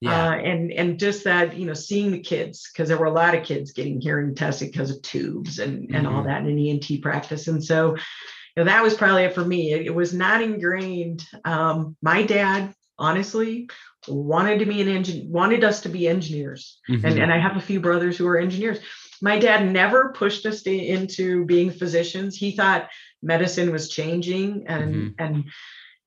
yeah. 0.00 0.28
Uh, 0.28 0.34
and 0.36 0.72
and 0.72 0.98
just 0.98 1.24
that 1.24 1.56
you 1.56 1.66
know 1.66 1.74
seeing 1.74 2.12
the 2.12 2.20
kids 2.20 2.70
because 2.72 2.88
there 2.88 2.98
were 2.98 3.06
a 3.06 3.10
lot 3.10 3.34
of 3.34 3.44
kids 3.44 3.72
getting 3.72 4.00
hearing 4.00 4.34
tested 4.34 4.70
because 4.70 4.90
of 4.90 5.02
tubes 5.02 5.58
and 5.58 5.90
and 5.92 6.06
mm-hmm. 6.06 6.14
all 6.14 6.22
that 6.22 6.46
in 6.46 6.58
ENT 6.58 7.02
practice 7.02 7.48
and 7.48 7.62
so 7.64 7.96
you 7.96 8.64
know, 8.64 8.64
that 8.64 8.82
was 8.82 8.94
probably 8.94 9.24
it 9.24 9.34
for 9.34 9.44
me 9.44 9.72
it, 9.72 9.86
it 9.86 9.94
was 9.94 10.14
not 10.14 10.40
ingrained 10.40 11.24
um, 11.44 11.96
my 12.00 12.22
dad 12.22 12.72
honestly 12.96 13.68
wanted 14.06 14.60
to 14.60 14.66
be 14.66 14.80
an 14.80 14.88
engine 14.88 15.32
wanted 15.32 15.64
us 15.64 15.80
to 15.80 15.88
be 15.88 16.06
engineers 16.06 16.78
mm-hmm. 16.88 17.04
and 17.04 17.18
and 17.18 17.32
I 17.32 17.38
have 17.38 17.56
a 17.56 17.60
few 17.60 17.80
brothers 17.80 18.16
who 18.16 18.26
are 18.28 18.38
engineers 18.38 18.78
my 19.20 19.36
dad 19.36 19.68
never 19.68 20.12
pushed 20.12 20.46
us 20.46 20.62
to, 20.62 20.70
into 20.72 21.44
being 21.44 21.72
physicians 21.72 22.36
he 22.36 22.52
thought 22.52 22.88
medicine 23.20 23.72
was 23.72 23.88
changing 23.88 24.68
and 24.68 24.94
mm-hmm. 24.94 25.24
and 25.24 25.44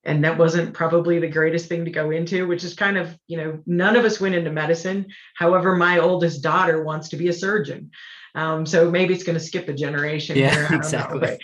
and 0.04 0.24
that 0.24 0.38
wasn't 0.38 0.74
probably 0.74 1.20
the 1.20 1.28
greatest 1.28 1.68
thing 1.68 1.86
to 1.86 1.92
go 1.92 2.12
into 2.12 2.48
which 2.48 2.64
is 2.64 2.74
kind 2.74 2.98
of 2.98 3.16
you 3.28 3.38
know 3.38 3.60
none 3.66 3.96
of 3.96 4.06
us 4.06 4.20
went 4.20 4.36
into 4.36 4.52
medicine. 4.52 5.08
However 5.36 5.76
my 5.76 6.00
oldest 6.00 6.42
daughter 6.42 6.84
wants 6.84 7.10
to 7.10 7.18
be 7.18 7.28
a 7.28 7.34
surgeon. 7.34 7.92
Um, 8.34 8.66
so 8.66 8.90
maybe 8.90 9.14
it's 9.14 9.26
going 9.26 9.38
to 9.38 9.44
skip 9.44 9.68
a 9.68 9.74
generation 9.74 10.38
yeah 10.38 10.68
here, 10.68 10.78
exactly. 10.78 11.20
but, 11.20 11.40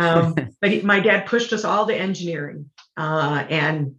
um, 0.00 0.34
but 0.60 0.70
he, 0.70 0.82
my 0.82 1.00
dad 1.00 1.26
pushed 1.26 1.52
us 1.52 1.64
all 1.64 1.86
to 1.86 1.94
engineering 1.94 2.70
uh, 2.96 3.44
and 3.48 3.96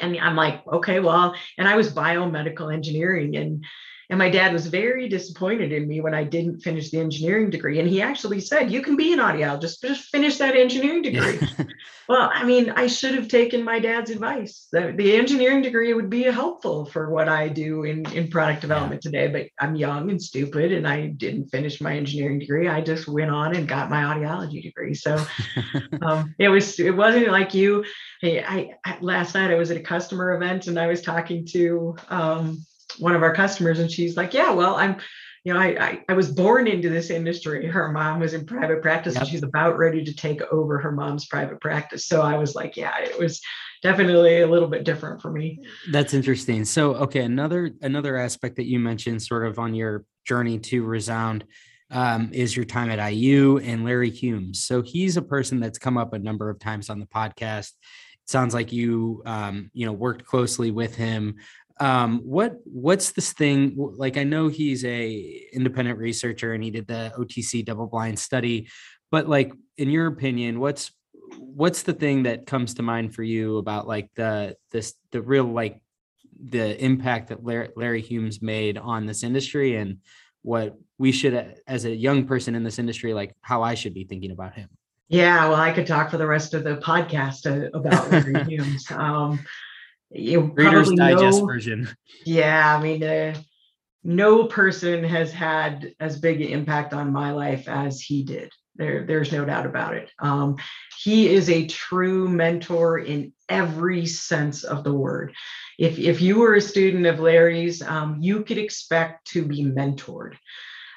and 0.00 0.18
i'm 0.18 0.36
like 0.36 0.66
okay 0.66 1.00
well 1.00 1.34
and 1.56 1.66
i 1.66 1.74
was 1.74 1.92
biomedical 1.92 2.72
engineering 2.72 3.34
and 3.36 3.64
and 4.08 4.18
my 4.18 4.30
dad 4.30 4.52
was 4.52 4.66
very 4.68 5.08
disappointed 5.08 5.72
in 5.72 5.88
me 5.88 6.00
when 6.00 6.14
I 6.14 6.22
didn't 6.22 6.60
finish 6.60 6.90
the 6.90 7.00
engineering 7.00 7.50
degree. 7.50 7.80
And 7.80 7.88
he 7.88 8.00
actually 8.00 8.40
said, 8.40 8.70
You 8.70 8.80
can 8.80 8.96
be 8.96 9.12
an 9.12 9.18
audiologist, 9.18 9.78
but 9.82 9.88
just 9.88 10.10
finish 10.10 10.36
that 10.38 10.54
engineering 10.54 11.02
degree. 11.02 11.40
well, 12.08 12.30
I 12.32 12.44
mean, 12.44 12.70
I 12.70 12.86
should 12.86 13.14
have 13.14 13.26
taken 13.26 13.64
my 13.64 13.80
dad's 13.80 14.10
advice. 14.10 14.68
The, 14.70 14.94
the 14.96 15.16
engineering 15.16 15.62
degree 15.62 15.92
would 15.92 16.08
be 16.08 16.22
helpful 16.22 16.86
for 16.86 17.10
what 17.10 17.28
I 17.28 17.48
do 17.48 17.82
in, 17.82 18.08
in 18.12 18.28
product 18.28 18.60
development 18.60 19.04
yeah. 19.04 19.10
today. 19.10 19.32
But 19.32 19.64
I'm 19.64 19.74
young 19.74 20.10
and 20.10 20.22
stupid 20.22 20.72
and 20.72 20.86
I 20.86 21.08
didn't 21.08 21.48
finish 21.48 21.80
my 21.80 21.96
engineering 21.96 22.38
degree. 22.38 22.68
I 22.68 22.82
just 22.82 23.08
went 23.08 23.30
on 23.32 23.56
and 23.56 23.66
got 23.66 23.90
my 23.90 24.02
audiology 24.02 24.62
degree. 24.62 24.94
So 24.94 25.24
um, 26.02 26.34
it 26.38 26.48
was 26.48 26.78
it 26.78 26.96
wasn't 26.96 27.28
like 27.28 27.54
you. 27.54 27.84
Hey, 28.20 28.42
I, 28.42 28.74
I 28.84 28.98
last 29.00 29.34
night 29.34 29.50
I 29.50 29.56
was 29.56 29.72
at 29.72 29.76
a 29.76 29.82
customer 29.82 30.34
event 30.34 30.68
and 30.68 30.78
I 30.78 30.86
was 30.86 31.02
talking 31.02 31.44
to 31.46 31.96
um, 32.08 32.64
one 32.98 33.14
of 33.14 33.22
our 33.22 33.34
customers 33.34 33.78
and 33.78 33.90
she's 33.90 34.16
like 34.16 34.34
yeah 34.34 34.50
well 34.52 34.76
i'm 34.76 34.96
you 35.44 35.54
know 35.54 35.60
I, 35.60 35.66
I, 35.66 36.04
I 36.08 36.12
was 36.14 36.30
born 36.30 36.66
into 36.66 36.88
this 36.88 37.10
industry 37.10 37.66
her 37.66 37.90
mom 37.92 38.20
was 38.20 38.34
in 38.34 38.46
private 38.46 38.82
practice 38.82 39.14
yep. 39.14 39.22
and 39.22 39.30
she's 39.30 39.42
about 39.42 39.78
ready 39.78 40.04
to 40.04 40.14
take 40.14 40.42
over 40.52 40.78
her 40.78 40.92
mom's 40.92 41.26
private 41.26 41.60
practice 41.60 42.06
so 42.06 42.22
i 42.22 42.36
was 42.36 42.54
like 42.54 42.76
yeah 42.76 42.98
it 42.98 43.18
was 43.18 43.40
definitely 43.82 44.40
a 44.40 44.46
little 44.46 44.68
bit 44.68 44.84
different 44.84 45.22
for 45.22 45.30
me 45.30 45.60
that's 45.90 46.14
interesting 46.14 46.64
so 46.64 46.94
okay 46.94 47.20
another 47.20 47.70
another 47.82 48.16
aspect 48.16 48.56
that 48.56 48.66
you 48.66 48.78
mentioned 48.78 49.22
sort 49.22 49.46
of 49.46 49.58
on 49.58 49.74
your 49.74 50.04
journey 50.24 50.58
to 50.58 50.84
resound 50.84 51.44
um, 51.90 52.30
is 52.32 52.56
your 52.56 52.64
time 52.64 52.90
at 52.90 53.12
IU 53.12 53.58
and 53.58 53.84
Larry 53.84 54.10
Humes. 54.10 54.64
So 54.64 54.82
he's 54.82 55.16
a 55.16 55.22
person 55.22 55.60
that's 55.60 55.78
come 55.78 55.96
up 55.96 56.12
a 56.12 56.18
number 56.18 56.50
of 56.50 56.58
times 56.58 56.90
on 56.90 56.98
the 56.98 57.06
podcast. 57.06 57.70
It 57.70 58.30
sounds 58.30 58.54
like 58.54 58.72
you, 58.72 59.22
um, 59.24 59.70
you 59.72 59.86
know, 59.86 59.92
worked 59.92 60.24
closely 60.24 60.70
with 60.70 60.96
him 60.96 61.36
um 61.78 62.20
what 62.24 62.56
what's 62.64 63.12
this 63.12 63.32
thing 63.32 63.74
like 63.76 64.16
i 64.16 64.24
know 64.24 64.48
he's 64.48 64.84
a 64.84 65.46
independent 65.52 65.98
researcher 65.98 66.54
and 66.54 66.64
he 66.64 66.70
did 66.70 66.86
the 66.86 67.12
otc 67.18 67.64
double 67.64 67.86
blind 67.86 68.18
study 68.18 68.68
but 69.10 69.28
like 69.28 69.52
in 69.76 69.90
your 69.90 70.06
opinion 70.06 70.58
what's 70.58 70.90
what's 71.38 71.82
the 71.82 71.92
thing 71.92 72.22
that 72.22 72.46
comes 72.46 72.74
to 72.74 72.82
mind 72.82 73.14
for 73.14 73.22
you 73.22 73.58
about 73.58 73.86
like 73.86 74.08
the 74.14 74.56
this 74.72 74.94
the 75.10 75.20
real 75.20 75.44
like 75.44 75.80
the 76.48 76.82
impact 76.82 77.28
that 77.28 77.44
larry, 77.44 77.68
larry 77.76 78.00
humes 78.00 78.40
made 78.40 78.78
on 78.78 79.04
this 79.06 79.22
industry 79.22 79.76
and 79.76 79.98
what 80.42 80.76
we 80.98 81.12
should 81.12 81.56
as 81.66 81.84
a 81.84 81.94
young 81.94 82.26
person 82.26 82.54
in 82.54 82.62
this 82.62 82.78
industry 82.78 83.12
like 83.12 83.34
how 83.42 83.62
i 83.62 83.74
should 83.74 83.92
be 83.92 84.04
thinking 84.04 84.30
about 84.30 84.54
him 84.54 84.68
Yeah, 85.08 85.48
well, 85.48 85.60
I 85.60 85.70
could 85.70 85.86
talk 85.86 86.10
for 86.10 86.16
the 86.16 86.26
rest 86.26 86.52
of 86.52 86.64
the 86.64 86.78
podcast 86.78 87.46
about 87.72 88.10
Larry 88.10 88.42
Humes. 88.48 88.90
Um, 88.90 89.38
you 90.10 90.52
Reader's 90.54 90.90
Digest 90.92 91.40
know, 91.40 91.46
version. 91.46 91.88
Yeah, 92.24 92.76
I 92.76 92.82
mean, 92.82 93.02
uh, 93.02 93.34
no 94.04 94.44
person 94.44 95.02
has 95.04 95.32
had 95.32 95.92
as 95.98 96.18
big 96.18 96.40
an 96.40 96.48
impact 96.48 96.94
on 96.94 97.12
my 97.12 97.32
life 97.32 97.68
as 97.68 98.00
he 98.00 98.22
did. 98.22 98.52
There, 98.76 99.04
there's 99.04 99.32
no 99.32 99.44
doubt 99.44 99.66
about 99.66 99.94
it. 99.94 100.10
Um, 100.18 100.56
he 100.98 101.28
is 101.28 101.48
a 101.50 101.66
true 101.66 102.28
mentor 102.28 102.98
in 102.98 103.32
every 103.48 104.06
sense 104.06 104.64
of 104.64 104.84
the 104.84 104.92
word. 104.92 105.34
If, 105.78 105.98
if 105.98 106.20
you 106.20 106.38
were 106.38 106.54
a 106.54 106.60
student 106.60 107.06
of 107.06 107.20
Larry's, 107.20 107.82
um, 107.82 108.18
you 108.20 108.44
could 108.44 108.58
expect 108.58 109.26
to 109.28 109.44
be 109.44 109.64
mentored. 109.64 110.36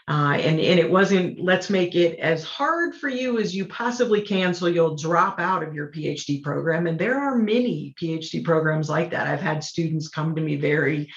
Uh, 0.09 0.33
and, 0.33 0.59
and 0.59 0.79
it 0.79 0.89
wasn't, 0.89 1.39
let's 1.39 1.69
make 1.69 1.93
it 1.93 2.17
as 2.17 2.43
hard 2.43 2.95
for 2.95 3.09
you 3.09 3.37
as 3.37 3.55
you 3.55 3.63
possibly 3.67 4.21
can 4.21 4.55
so 4.55 4.65
you'll 4.65 4.95
drop 4.95 5.39
out 5.39 5.61
of 5.61 5.75
your 5.75 5.91
PhD 5.91 6.41
program. 6.41 6.87
And 6.87 6.97
there 6.97 7.19
are 7.19 7.37
many 7.37 7.93
PhD 8.01 8.43
programs 8.43 8.89
like 8.89 9.11
that. 9.11 9.27
I've 9.27 9.39
had 9.39 9.63
students 9.63 10.07
come 10.07 10.35
to 10.35 10.41
me 10.41 10.55
very 10.55 11.11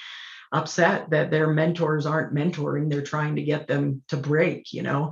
upset 0.51 1.09
that 1.09 1.31
their 1.31 1.47
mentors 1.47 2.05
aren't 2.05 2.35
mentoring, 2.35 2.87
they're 2.87 3.01
trying 3.01 3.35
to 3.37 3.41
get 3.41 3.67
them 3.67 4.03
to 4.09 4.17
break, 4.17 4.71
you 4.71 4.83
know. 4.83 5.11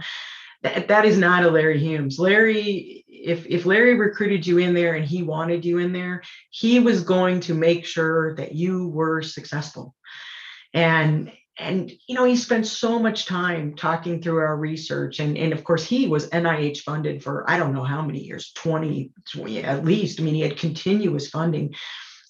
That, 0.61 0.89
that 0.89 1.05
is 1.05 1.17
not 1.17 1.43
a 1.43 1.49
Larry 1.49 1.79
Humes. 1.79 2.19
Larry, 2.19 3.03
if, 3.07 3.47
if 3.47 3.65
Larry 3.65 3.95
recruited 3.95 4.45
you 4.45 4.59
in 4.59 4.75
there 4.75 4.93
and 4.93 5.03
he 5.03 5.23
wanted 5.23 5.65
you 5.65 5.79
in 5.79 5.91
there, 5.91 6.21
he 6.51 6.79
was 6.79 7.03
going 7.03 7.39
to 7.41 7.55
make 7.55 7.87
sure 7.87 8.35
that 8.35 8.53
you 8.53 8.89
were 8.89 9.23
successful. 9.23 9.95
And 10.71 11.31
and 11.61 11.91
you 12.07 12.15
know 12.15 12.25
he 12.25 12.35
spent 12.35 12.65
so 12.65 12.99
much 12.99 13.25
time 13.25 13.75
talking 13.75 14.21
through 14.21 14.39
our 14.39 14.57
research 14.57 15.19
and 15.19 15.37
and 15.37 15.53
of 15.53 15.63
course 15.63 15.85
he 15.85 16.07
was 16.07 16.29
nih 16.29 16.77
funded 16.81 17.23
for 17.23 17.49
i 17.49 17.57
don't 17.57 17.73
know 17.73 17.83
how 17.83 18.01
many 18.01 18.19
years 18.19 18.51
20, 18.53 19.11
20 19.33 19.63
at 19.63 19.85
least. 19.85 20.19
I 20.19 20.23
mean 20.23 20.35
he 20.35 20.41
had 20.41 20.57
continuous 20.57 21.29
funding. 21.29 21.75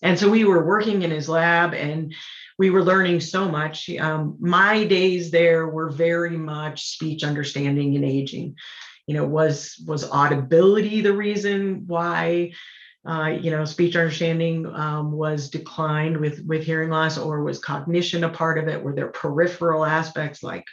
And 0.03 0.17
so 0.17 0.29
we 0.29 0.45
were 0.45 0.65
working 0.65 1.03
in 1.03 1.11
his 1.11 1.29
lab 1.29 1.73
and 1.73 2.13
we 2.57 2.69
were 2.69 2.83
learning 2.83 3.19
so 3.19 3.47
much. 3.47 3.89
Um, 3.89 4.37
my 4.39 4.83
days 4.85 5.31
there 5.31 5.67
were 5.67 5.89
very 5.89 6.37
much 6.37 6.87
speech 6.87 7.23
understanding 7.23 7.95
and 7.95 8.05
aging. 8.05 8.55
You 9.07 9.15
know 9.15 9.25
was 9.25 9.83
was 9.87 10.09
audibility 10.09 11.01
the 11.01 11.13
reason 11.13 11.83
why 11.87 12.53
uh, 13.05 13.37
you 13.41 13.49
know, 13.49 13.65
speech 13.65 13.95
understanding 13.95 14.65
um, 14.67 15.11
was 15.11 15.49
declined 15.49 16.17
with 16.17 16.45
with 16.45 16.63
hearing 16.63 16.89
loss, 16.89 17.17
or 17.17 17.43
was 17.43 17.59
cognition 17.59 18.23
a 18.23 18.29
part 18.29 18.57
of 18.57 18.67
it? 18.67 18.83
Were 18.83 18.93
there 18.93 19.07
peripheral 19.07 19.83
aspects 19.83 20.43
like, 20.43 20.65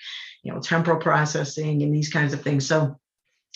you 0.43 0.53
know, 0.53 0.61
temporal 0.61 0.99
processing 0.99 1.83
and 1.83 1.95
these 1.95 2.11
kinds 2.11 2.35
of 2.35 2.43
things? 2.43 2.67
So, 2.67 2.99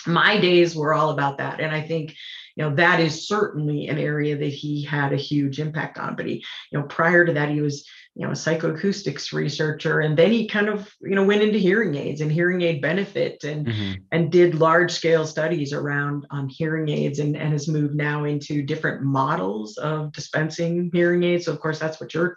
my 0.06 0.40
days 0.40 0.74
were 0.74 0.94
all 0.94 1.10
about 1.10 1.38
that, 1.38 1.60
and 1.60 1.70
I 1.70 1.82
think, 1.82 2.14
you 2.56 2.64
know, 2.64 2.74
that 2.76 3.00
is 3.00 3.26
certainly 3.26 3.88
an 3.88 3.98
area 3.98 4.36
that 4.36 4.52
he 4.52 4.82
had 4.82 5.12
a 5.12 5.16
huge 5.16 5.60
impact 5.60 5.98
on. 5.98 6.16
But 6.16 6.26
he, 6.26 6.44
you 6.70 6.78
know, 6.78 6.84
prior 6.84 7.24
to 7.24 7.32
that, 7.32 7.48
he 7.48 7.60
was 7.60 7.86
you 8.14 8.26
know 8.26 8.32
a 8.32 8.34
psychoacoustics 8.34 9.32
researcher 9.32 10.00
and 10.00 10.16
then 10.18 10.30
he 10.30 10.46
kind 10.46 10.68
of 10.68 10.92
you 11.00 11.14
know 11.14 11.24
went 11.24 11.42
into 11.42 11.58
hearing 11.58 11.94
aids 11.94 12.20
and 12.20 12.30
hearing 12.30 12.60
aid 12.60 12.82
benefit 12.82 13.42
and 13.44 13.66
mm-hmm. 13.66 13.92
and 14.12 14.30
did 14.30 14.54
large 14.54 14.92
scale 14.92 15.26
studies 15.26 15.72
around 15.72 16.26
on 16.30 16.48
hearing 16.48 16.88
aids 16.90 17.20
and, 17.20 17.36
and 17.36 17.52
has 17.52 17.68
moved 17.68 17.94
now 17.94 18.24
into 18.24 18.62
different 18.62 19.02
models 19.02 19.78
of 19.78 20.12
dispensing 20.12 20.90
hearing 20.92 21.22
aids 21.22 21.46
so 21.46 21.52
of 21.52 21.60
course 21.60 21.78
that's 21.78 22.00
what 22.00 22.12
you're 22.12 22.36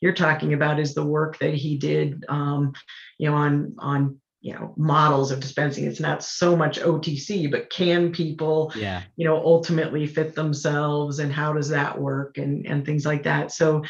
you're 0.00 0.12
talking 0.12 0.52
about 0.52 0.78
is 0.78 0.94
the 0.94 1.04
work 1.04 1.38
that 1.38 1.54
he 1.54 1.76
did 1.76 2.24
um, 2.28 2.72
you 3.18 3.28
know 3.28 3.36
on 3.36 3.74
on 3.78 4.20
you 4.46 4.54
know 4.54 4.72
models 4.76 5.30
of 5.32 5.40
dispensing 5.40 5.84
it's 5.86 5.98
not 5.98 6.22
so 6.22 6.54
much 6.54 6.78
otc 6.78 7.50
but 7.50 7.68
can 7.70 8.12
people 8.12 8.72
yeah 8.76 9.02
you 9.16 9.26
know 9.26 9.36
ultimately 9.36 10.06
fit 10.06 10.34
themselves 10.34 11.18
and 11.18 11.32
how 11.32 11.52
does 11.52 11.68
that 11.70 11.98
work 11.98 12.38
and 12.38 12.64
and 12.66 12.84
things 12.84 13.04
like 13.04 13.24
that 13.24 13.50
so 13.50 13.82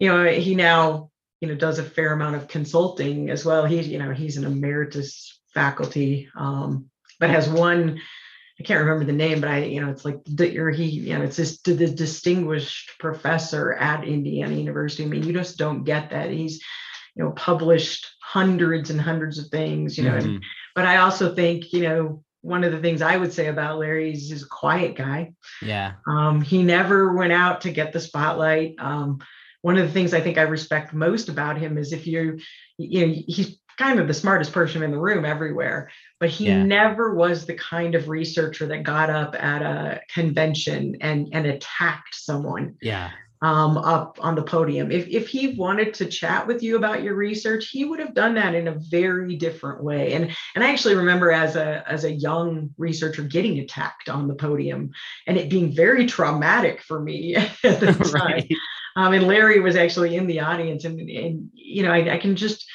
you 0.00 0.08
know, 0.08 0.24
he 0.24 0.54
now, 0.54 1.10
you 1.40 1.48
know, 1.48 1.54
does 1.54 1.78
a 1.78 1.84
fair 1.84 2.12
amount 2.12 2.34
of 2.34 2.48
consulting 2.48 3.30
as 3.30 3.44
well. 3.44 3.66
He's, 3.66 3.86
you 3.86 3.98
know, 3.98 4.12
he's 4.12 4.38
an 4.38 4.44
emeritus 4.44 5.38
faculty, 5.52 6.28
um, 6.34 6.86
but 7.20 7.30
has 7.30 7.48
one, 7.48 8.00
I 8.58 8.62
can't 8.62 8.80
remember 8.80 9.04
the 9.04 9.12
name, 9.12 9.40
but 9.40 9.50
I, 9.50 9.64
you 9.64 9.80
know, 9.80 9.90
it's 9.90 10.04
like 10.04 10.18
the, 10.24 10.58
or 10.58 10.70
he, 10.70 10.84
you 10.84 11.16
know, 11.16 11.22
it's 11.22 11.36
just 11.36 11.64
the 11.64 11.74
distinguished 11.74 12.98
professor 12.98 13.74
at 13.74 14.04
Indiana 14.04 14.54
University. 14.54 15.04
I 15.04 15.06
mean, 15.06 15.22
you 15.22 15.34
just 15.34 15.58
don't 15.58 15.84
get 15.84 16.10
that. 16.10 16.30
He's, 16.30 16.62
you 17.14 17.22
know, 17.22 17.32
published 17.32 18.06
hundreds 18.32 18.90
and 18.90 19.00
hundreds 19.00 19.38
of 19.38 19.46
things, 19.48 19.98
you 19.98 20.04
know, 20.04 20.12
mm-hmm. 20.12 20.28
and, 20.28 20.44
but 20.76 20.86
I 20.86 20.98
also 20.98 21.34
think, 21.34 21.72
you 21.72 21.82
know, 21.82 22.22
one 22.42 22.62
of 22.62 22.70
the 22.70 22.78
things 22.78 23.02
I 23.02 23.16
would 23.16 23.32
say 23.32 23.48
about 23.48 23.78
Larry 23.78 24.12
is 24.12 24.30
he's 24.30 24.44
a 24.44 24.48
quiet 24.48 24.94
guy. 24.94 25.32
Yeah. 25.60 25.94
Um, 26.06 26.40
he 26.40 26.62
never 26.62 27.12
went 27.12 27.32
out 27.32 27.60
to 27.62 27.72
get 27.72 27.92
the 27.92 27.98
spotlight. 27.98 28.76
Um, 28.78 29.18
one 29.62 29.76
of 29.76 29.86
the 29.86 29.92
things 29.92 30.14
I 30.14 30.20
think 30.20 30.38
I 30.38 30.42
respect 30.42 30.94
most 30.94 31.28
about 31.28 31.58
him 31.58 31.76
is 31.76 31.92
if 31.92 32.06
you, 32.06 32.38
you 32.78 33.06
know, 33.06 33.14
he's 33.26 33.58
kind 33.76 33.98
of 33.98 34.06
the 34.06 34.14
smartest 34.14 34.52
person 34.52 34.82
in 34.82 34.92
the 34.92 34.98
room 34.98 35.24
everywhere, 35.24 35.90
but 36.20 36.30
he 36.30 36.46
yeah. 36.46 36.62
never 36.62 37.14
was 37.14 37.46
the 37.46 37.54
kind 37.54 37.94
of 37.96 38.08
researcher 38.08 38.66
that 38.66 38.84
got 38.84 39.10
up 39.10 39.34
at 39.34 39.62
a 39.62 40.00
convention 40.14 40.96
and 41.00 41.28
and 41.32 41.46
attacked 41.46 42.14
someone. 42.14 42.76
Yeah. 42.80 43.10
Um, 43.42 43.78
up 43.78 44.18
on 44.20 44.34
the 44.34 44.42
podium. 44.42 44.92
If 44.92 45.08
if 45.08 45.26
he 45.26 45.54
wanted 45.54 45.94
to 45.94 46.04
chat 46.04 46.46
with 46.46 46.62
you 46.62 46.76
about 46.76 47.02
your 47.02 47.14
research, 47.14 47.70
he 47.70 47.86
would 47.86 47.98
have 47.98 48.12
done 48.12 48.34
that 48.34 48.54
in 48.54 48.68
a 48.68 48.78
very 48.78 49.36
different 49.36 49.82
way. 49.82 50.12
And 50.12 50.36
and 50.54 50.62
I 50.62 50.70
actually 50.70 50.96
remember 50.96 51.32
as 51.32 51.56
a 51.56 51.82
as 51.90 52.04
a 52.04 52.12
young 52.12 52.68
researcher 52.76 53.22
getting 53.22 53.58
attacked 53.58 54.10
on 54.10 54.28
the 54.28 54.34
podium 54.34 54.90
and 55.26 55.38
it 55.38 55.48
being 55.48 55.74
very 55.74 56.04
traumatic 56.04 56.82
for 56.82 57.00
me 57.00 57.34
at 57.64 57.80
the 57.80 57.92
time. 58.12 58.12
right. 58.12 58.54
Um, 58.96 59.12
and 59.12 59.26
Larry 59.26 59.60
was 59.60 59.76
actually 59.76 60.16
in 60.16 60.26
the 60.26 60.40
audience, 60.40 60.84
and, 60.84 61.00
and 61.00 61.50
you 61.54 61.82
know, 61.82 61.92
I, 61.92 62.14
I 62.14 62.18
can 62.18 62.36
just, 62.36 62.66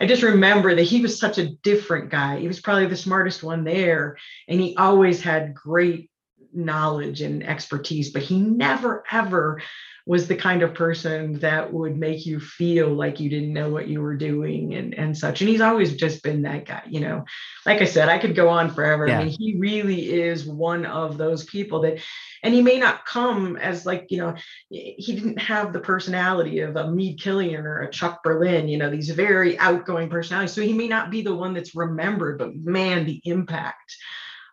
I 0.00 0.06
just 0.06 0.22
remember 0.22 0.74
that 0.74 0.82
he 0.82 1.00
was 1.00 1.18
such 1.18 1.38
a 1.38 1.48
different 1.48 2.10
guy. 2.10 2.38
He 2.38 2.48
was 2.48 2.60
probably 2.60 2.86
the 2.86 2.96
smartest 2.96 3.42
one 3.42 3.64
there, 3.64 4.16
and 4.48 4.60
he 4.60 4.76
always 4.76 5.20
had 5.20 5.54
great 5.54 6.10
knowledge 6.52 7.20
and 7.20 7.46
expertise, 7.46 8.10
but 8.10 8.22
he 8.22 8.40
never 8.40 9.04
ever 9.10 9.60
was 10.08 10.26
the 10.26 10.34
kind 10.34 10.62
of 10.62 10.72
person 10.72 11.38
that 11.40 11.70
would 11.70 11.98
make 11.98 12.24
you 12.24 12.40
feel 12.40 12.88
like 12.88 13.20
you 13.20 13.28
didn't 13.28 13.52
know 13.52 13.68
what 13.68 13.88
you 13.88 14.00
were 14.00 14.16
doing 14.16 14.72
and, 14.72 14.94
and 14.94 15.16
such. 15.16 15.42
And 15.42 15.50
he's 15.50 15.60
always 15.60 15.96
just 15.96 16.22
been 16.22 16.40
that 16.42 16.64
guy, 16.64 16.82
you 16.88 17.00
know. 17.00 17.26
Like 17.66 17.82
I 17.82 17.84
said, 17.84 18.08
I 18.08 18.16
could 18.16 18.34
go 18.34 18.48
on 18.48 18.72
forever. 18.72 19.06
Yeah. 19.06 19.20
I 19.20 19.24
mean, 19.24 19.36
he 19.38 19.56
really 19.58 20.10
is 20.22 20.46
one 20.46 20.86
of 20.86 21.18
those 21.18 21.44
people 21.44 21.82
that, 21.82 21.98
and 22.42 22.54
he 22.54 22.62
may 22.62 22.78
not 22.78 23.04
come 23.04 23.58
as 23.58 23.84
like, 23.84 24.06
you 24.08 24.16
know, 24.16 24.34
he 24.70 25.14
didn't 25.14 25.42
have 25.42 25.74
the 25.74 25.80
personality 25.80 26.60
of 26.60 26.76
a 26.76 26.90
Mead 26.90 27.20
Killion 27.20 27.64
or 27.64 27.82
a 27.82 27.90
Chuck 27.90 28.22
Berlin, 28.22 28.66
you 28.66 28.78
know, 28.78 28.88
these 28.88 29.10
very 29.10 29.58
outgoing 29.58 30.08
personalities. 30.08 30.54
So 30.54 30.62
he 30.62 30.72
may 30.72 30.88
not 30.88 31.10
be 31.10 31.20
the 31.20 31.34
one 31.34 31.52
that's 31.52 31.76
remembered, 31.76 32.38
but 32.38 32.56
man, 32.56 33.04
the 33.04 33.20
impact. 33.24 33.94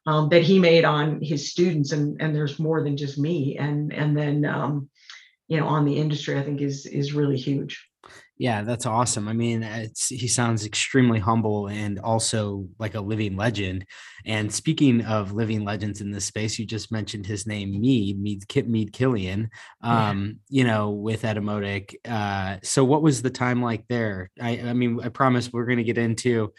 Um, 0.08 0.30
that 0.30 0.44
he 0.44 0.60
made 0.60 0.86
on 0.86 1.20
his 1.20 1.50
students 1.50 1.92
and 1.92 2.22
and 2.22 2.36
there's 2.36 2.60
more 2.60 2.84
than 2.84 2.96
just 2.96 3.18
me 3.18 3.58
and 3.58 3.92
and 3.92 4.16
then 4.16 4.46
um, 4.46 4.88
you 5.48 5.60
know 5.60 5.68
on 5.68 5.86
the 5.86 5.98
industry 5.98 6.38
i 6.38 6.44
think 6.44 6.62
is 6.62 6.86
is 6.86 7.14
really 7.14 7.38
huge. 7.38 7.88
Yeah 8.38 8.64
that's 8.64 8.86
awesome. 8.86 9.30
I 9.30 9.34
mean 9.34 9.62
he 10.10 10.28
sounds 10.28 10.66
extremely 10.66 11.20
humble 11.20 11.68
and 11.68 12.00
also 12.00 12.68
like 12.78 12.96
a 12.96 13.02
living 13.02 13.38
legend. 13.38 13.86
And 14.26 14.54
speaking 14.54 15.06
of 15.06 15.32
living 15.32 15.64
legends 15.64 16.02
in 16.02 16.12
this 16.12 16.26
space 16.26 16.60
you 16.60 16.66
just 16.66 16.92
mentioned 16.92 17.26
his 17.26 17.48
name 17.48 17.80
mead 17.80 18.20
mead, 18.20 18.48
Kit 18.48 18.68
mead 18.68 18.92
killion 18.92 19.50
um 19.82 20.40
yeah. 20.50 20.60
you 20.60 20.64
know 20.68 20.92
with 20.92 21.22
etymotic 21.24 21.96
uh 22.06 22.58
so 22.62 22.84
what 22.84 23.02
was 23.02 23.22
the 23.22 23.30
time 23.30 23.62
like 23.62 23.88
there? 23.88 24.30
I 24.40 24.60
i 24.60 24.74
mean 24.74 25.00
i 25.02 25.10
promise 25.10 25.52
we're 25.52 25.66
going 25.66 25.78
to 25.78 25.84
get 25.84 25.98
into 25.98 26.52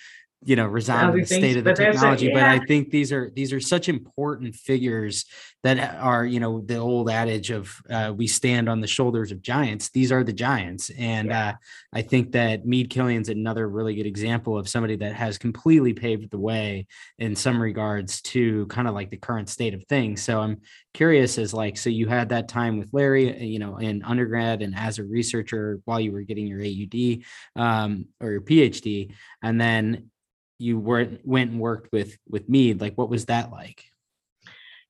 you 0.44 0.55
know 0.55 0.66
resound 0.66 1.18
the 1.18 1.25
state 1.25 1.57
of 1.57 1.64
the 1.64 1.72
technology 1.72 2.27
a, 2.27 2.31
yeah. 2.31 2.35
but 2.35 2.62
i 2.62 2.64
think 2.66 2.90
these 2.90 3.11
are 3.11 3.31
these 3.35 3.53
are 3.53 3.61
such 3.61 3.88
important 3.88 4.55
figures 4.55 5.25
that 5.62 5.96
are 5.96 6.27
you 6.27 6.38
know 6.38 6.61
the 6.61 6.77
old 6.77 7.09
adage 7.09 7.51
of 7.51 7.75
uh, 7.88 8.12
we 8.14 8.27
stand 8.27 8.68
on 8.68 8.81
the 8.81 8.87
shoulders 8.87 9.33
of 9.33 9.40
giants 9.40 9.90
these 9.90 10.12
are 10.12 10.22
the 10.22 10.33
giants 10.33 10.90
and 10.99 11.29
yeah. 11.29 11.49
uh, 11.49 11.53
i 11.94 12.03
think 12.03 12.33
that 12.33 12.66
mead 12.66 12.90
killion's 12.90 13.31
another 13.31 13.68
really 13.68 13.94
good 13.94 14.07
example 14.07 14.59
of 14.59 14.68
somebody 14.68 14.94
that 14.94 15.14
has 15.14 15.38
completely 15.38 15.94
paved 15.94 16.31
the 16.31 16.38
way 16.38 16.87
in 17.18 17.35
some 17.35 17.61
regards 17.61 18.20
to 18.20 18.66
kind 18.66 18.87
of 18.87 18.94
like 18.94 19.11
the 19.11 19.16
current 19.16 19.49
state 19.49 19.72
of 19.72 19.83
things 19.85 20.22
so 20.22 20.40
i'm 20.40 20.61
curious 20.92 21.38
as 21.38 21.55
like 21.55 21.79
so 21.79 21.88
you 21.88 22.07
had 22.07 22.29
that 22.29 22.46
time 22.49 22.79
with 22.79 22.92
larry 22.92 23.35
uh, 23.35 23.42
you 23.42 23.59
know 23.59 23.79
in 23.79 24.03
undergrad 24.05 24.61
and 24.61 24.77
as 24.77 24.99
a 24.99 25.05
researcher 25.05 25.81
while 25.87 25.99
you 25.99 26.12
were 26.12 26.22
getting 26.22 26.46
your 26.46 26.61
aud 26.61 27.25
um, 27.57 28.07
or 28.20 28.31
your 28.31 28.42
phd 28.42 29.11
and 29.42 29.61
then 29.61 30.11
you 30.59 30.79
were 30.79 31.09
went 31.25 31.51
and 31.51 31.61
worked 31.61 31.92
with 31.92 32.16
with 32.29 32.49
Mead. 32.49 32.81
Like, 32.81 32.97
what 32.97 33.11
was 33.11 33.27
that 33.27 33.51
like? 33.51 33.85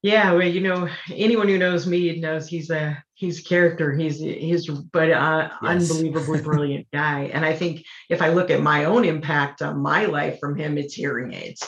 Yeah, 0.03 0.33
well, 0.33 0.47
you 0.47 0.61
know, 0.61 0.89
anyone 1.11 1.49
who 1.49 1.59
knows 1.59 1.87
Mead 1.87 2.21
knows 2.21 2.47
he's 2.47 2.71
a 2.71 3.03
he's 3.15 3.41
a 3.41 3.43
character. 3.43 3.93
He's 3.93 4.21
he's 4.21 4.69
but 4.69 5.11
uh, 5.11 5.49
yes. 5.63 5.91
unbelievably 5.91 6.41
brilliant 6.43 6.87
guy. 6.93 7.31
And 7.33 7.45
I 7.45 7.55
think 7.55 7.85
if 8.09 8.23
I 8.23 8.29
look 8.29 8.51
at 8.51 8.63
my 8.63 8.85
own 8.85 9.05
impact 9.05 9.63
on 9.63 9.81
my 9.81 10.05
life 10.05 10.39
from 10.39 10.57
him, 10.57 10.79
it's 10.79 10.95
hearing 10.95 11.33
aids. 11.33 11.67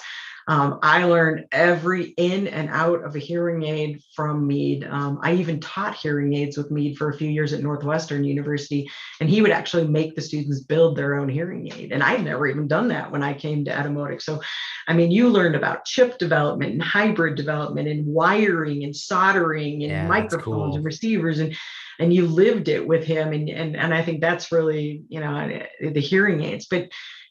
Um, 0.48 0.78
I 0.82 1.04
learned 1.04 1.46
every 1.52 2.14
in 2.16 2.48
and 2.48 2.70
out 2.70 3.04
of 3.04 3.14
a 3.14 3.18
hearing 3.18 3.64
aid 3.64 4.02
from 4.16 4.46
Mead. 4.46 4.84
Um, 4.84 5.18
I 5.22 5.34
even 5.34 5.60
taught 5.60 5.94
hearing 5.94 6.32
aids 6.34 6.56
with 6.56 6.70
Mead 6.70 6.96
for 6.96 7.10
a 7.10 7.16
few 7.16 7.28
years 7.28 7.52
at 7.52 7.62
Northwestern 7.62 8.24
University, 8.24 8.90
and 9.20 9.28
he 9.28 9.42
would 9.42 9.50
actually 9.50 9.86
make 9.86 10.16
the 10.16 10.22
students 10.22 10.60
build 10.60 10.96
their 10.96 11.16
own 11.16 11.28
hearing 11.28 11.70
aid. 11.72 11.92
And 11.92 12.02
I'd 12.02 12.24
never 12.24 12.46
even 12.46 12.66
done 12.66 12.88
that 12.88 13.12
when 13.12 13.22
I 13.22 13.34
came 13.34 13.64
to 13.66 13.70
Etymotic. 13.70 14.22
So, 14.22 14.40
I 14.88 14.94
mean, 14.94 15.10
you 15.10 15.28
learned 15.28 15.54
about 15.54 15.84
chip 15.84 16.16
development 16.16 16.72
and 16.72 16.82
hybrid 16.82 17.34
development 17.36 17.86
and 17.86 18.06
wiring 18.06 18.84
and 18.84 18.96
soldering 18.96 19.82
and 19.82 19.92
Yeah, 19.92 20.06
microphones 20.08 20.44
cool. 20.44 20.74
and 20.76 20.84
receivers 20.84 21.40
and 21.40 21.54
and 22.00 22.14
you 22.14 22.26
lived 22.26 22.68
it 22.68 22.86
with 22.86 23.04
him 23.04 23.32
and 23.32 23.48
and 23.50 23.76
and 23.76 23.92
I 23.92 24.02
think 24.02 24.20
that's 24.20 24.52
really 24.52 25.02
you 25.08 25.20
know 25.20 25.60
the 25.80 26.00
hearing 26.00 26.42
aids 26.42 26.66
but 26.70 26.88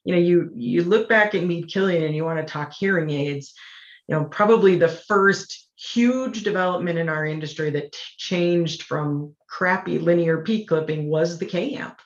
you 0.08 0.16
know 0.16 0.22
you 0.22 0.52
you 0.56 0.84
look 0.84 1.10
back 1.10 1.36
at 1.36 1.44
Mead 1.44 1.68
Killion 1.68 2.06
and 2.06 2.16
you 2.16 2.24
want 2.24 2.40
to 2.40 2.52
talk 2.52 2.72
hearing 2.72 3.10
aids 3.10 3.54
you 4.08 4.16
know 4.16 4.24
probably 4.24 4.78
the 4.78 4.88
first 4.88 5.68
huge 5.78 6.44
development 6.44 6.98
in 6.98 7.10
our 7.10 7.26
industry 7.26 7.70
that 7.70 7.92
t- 7.92 8.00
changed 8.18 8.84
from 8.84 9.36
crappy 9.48 10.00
linear 10.00 10.42
peak 10.42 10.68
clipping 10.70 11.08
was 11.08 11.38
the 11.38 11.46
K-amp. 11.46 12.00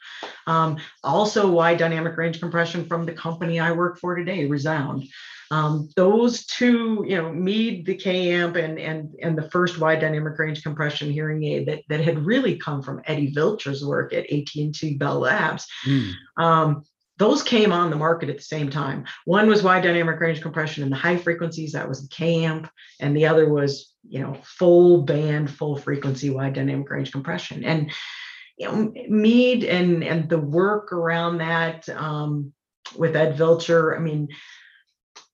Um, 0.46 0.78
also 1.04 1.50
wide 1.50 1.78
dynamic 1.78 2.18
range 2.18 2.40
compression 2.40 2.86
from 2.86 3.06
the 3.06 3.14
company 3.14 3.60
I 3.60 3.72
work 3.72 3.98
for 4.00 4.16
today 4.16 4.46
Resound. 4.46 5.06
Um, 5.52 5.90
those 5.96 6.46
two, 6.46 7.06
you 7.08 7.18
know, 7.18 7.32
Mead, 7.32 7.86
the 7.86 7.96
K-amp, 7.96 8.56
and 8.56 8.80
and 8.80 9.16
and 9.22 9.38
the 9.38 9.50
first 9.50 9.80
wide 9.80 10.00
dynamic 10.00 10.38
range 10.40 10.64
compression 10.64 11.12
hearing 11.12 11.44
aid 11.44 11.68
that 11.68 11.84
that 11.90 12.02
had 12.02 12.26
really 12.26 12.58
come 12.58 12.82
from 12.82 13.02
Eddie 13.06 13.34
Villchur's 13.34 13.86
work 13.86 14.14
at 14.14 14.32
AT&T 14.32 14.96
Bell 14.98 15.20
Labs. 15.20 15.68
Mm, 15.86 16.12
Um, 16.38 16.84
those 17.22 17.44
came 17.44 17.72
on 17.72 17.92
the 17.92 17.96
market 17.96 18.30
at 18.30 18.38
the 18.38 18.44
same 18.44 18.72
time. 18.72 19.06
One 19.26 19.48
was 19.48 19.62
wide 19.62 19.84
dynamic 19.84 20.20
range 20.20 20.42
compression 20.42 20.84
in 20.84 20.90
the 20.90 20.96
high 20.96 21.18
frequencies, 21.18 21.74
that 21.74 21.88
was 21.88 22.08
K-amp, 22.10 22.68
and 23.00 23.16
the 23.16 23.28
other 23.28 23.48
was, 23.48 23.94
you 24.10 24.22
know, 24.22 24.40
full 24.44 25.04
band, 25.04 25.52
full 25.52 25.78
frequency 25.78 26.32
wide 26.32 26.54
dynamic 26.54 26.90
range 26.90 27.12
compression. 27.12 27.64
And 27.64 27.92
you 28.58 28.66
know, 28.66 28.92
Mead 29.08 29.64
and 29.64 30.04
and 30.04 30.30
the 30.30 30.40
work 30.40 30.92
around 30.94 31.38
that 31.38 31.88
um, 31.90 32.54
with 32.98 33.16
Ed 33.16 33.38
Villchur, 33.38 33.96
I 33.96 34.00
mean, 34.00 34.30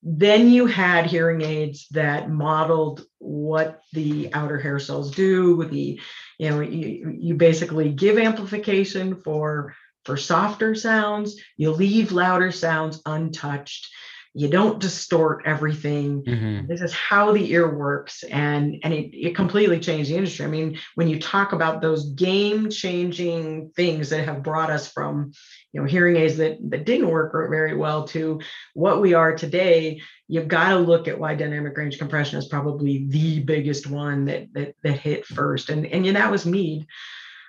then 0.04 0.50
you 0.50 0.66
had 0.66 1.06
hearing 1.06 1.42
aids 1.42 1.88
that 1.92 2.30
modeled 2.30 3.06
what 3.20 3.82
the 3.94 4.34
outer 4.34 4.60
hair 4.60 4.80
cells 4.80 5.12
do 5.12 5.64
the 5.66 6.02
you 6.38 6.50
know 6.50 6.60
you, 6.60 7.16
you 7.18 7.36
basically 7.36 7.92
give 7.92 8.18
amplification 8.18 9.16
for 9.16 9.74
for 10.08 10.18
softer 10.18 10.74
sounds. 10.74 11.36
You 11.58 11.72
leave 11.72 12.14
louder 12.14 12.52
sounds 12.52 13.02
untouched. 13.06 13.90
You 14.34 14.48
don't 14.48 14.80
distort 14.80 15.44
everything. 15.46 16.24
Mhm. 16.24 16.68
this 16.68 16.82
is 16.82 16.94
how 16.94 17.34
the 17.34 17.52
ear 17.52 17.68
works 17.76 18.24
and 18.24 18.78
and 18.84 18.94
it, 18.94 19.10
it 19.14 19.36
completely 19.36 19.80
changed 19.80 20.10
the 20.10 20.16
industry. 20.16 20.46
I 20.46 20.50
mean 20.50 20.80
when 20.96 21.10
you 21.10 21.20
talk 21.20 21.52
about 21.52 21.82
those 21.82 22.12
game 22.12 22.70
changing 22.70 23.72
things 23.76 24.10
that 24.10 24.26
have 24.26 24.44
brought 24.44 24.70
us 24.70 24.90
from 24.92 25.34
you 25.74 25.82
know 25.82 25.88
hearing 25.88 26.16
aids 26.16 26.38
that 26.38 26.58
that 26.72 26.86
didn't 26.86 27.10
work 27.10 27.34
very 27.50 27.76
well 27.76 28.08
to 28.16 28.40
what 28.74 29.02
we 29.02 29.14
are 29.14 29.36
today 29.36 30.02
you've 30.30 30.48
got 30.48 30.70
to 30.70 30.80
look 30.80 31.08
at 31.08 31.20
why 31.20 31.36
dynamic 31.36 31.78
range 31.78 31.98
compression 31.98 32.38
is 32.38 32.48
probably 32.48 33.08
the 33.10 33.40
biggest 33.40 33.88
one 33.88 34.26
that 34.26 34.54
that, 34.54 34.76
that 34.84 35.00
hit 35.00 35.26
first. 35.26 35.70
And 35.70 35.86
and 35.86 36.06
yeah, 36.06 36.14
that 36.14 36.32
was 36.32 36.46
mead 36.46 36.86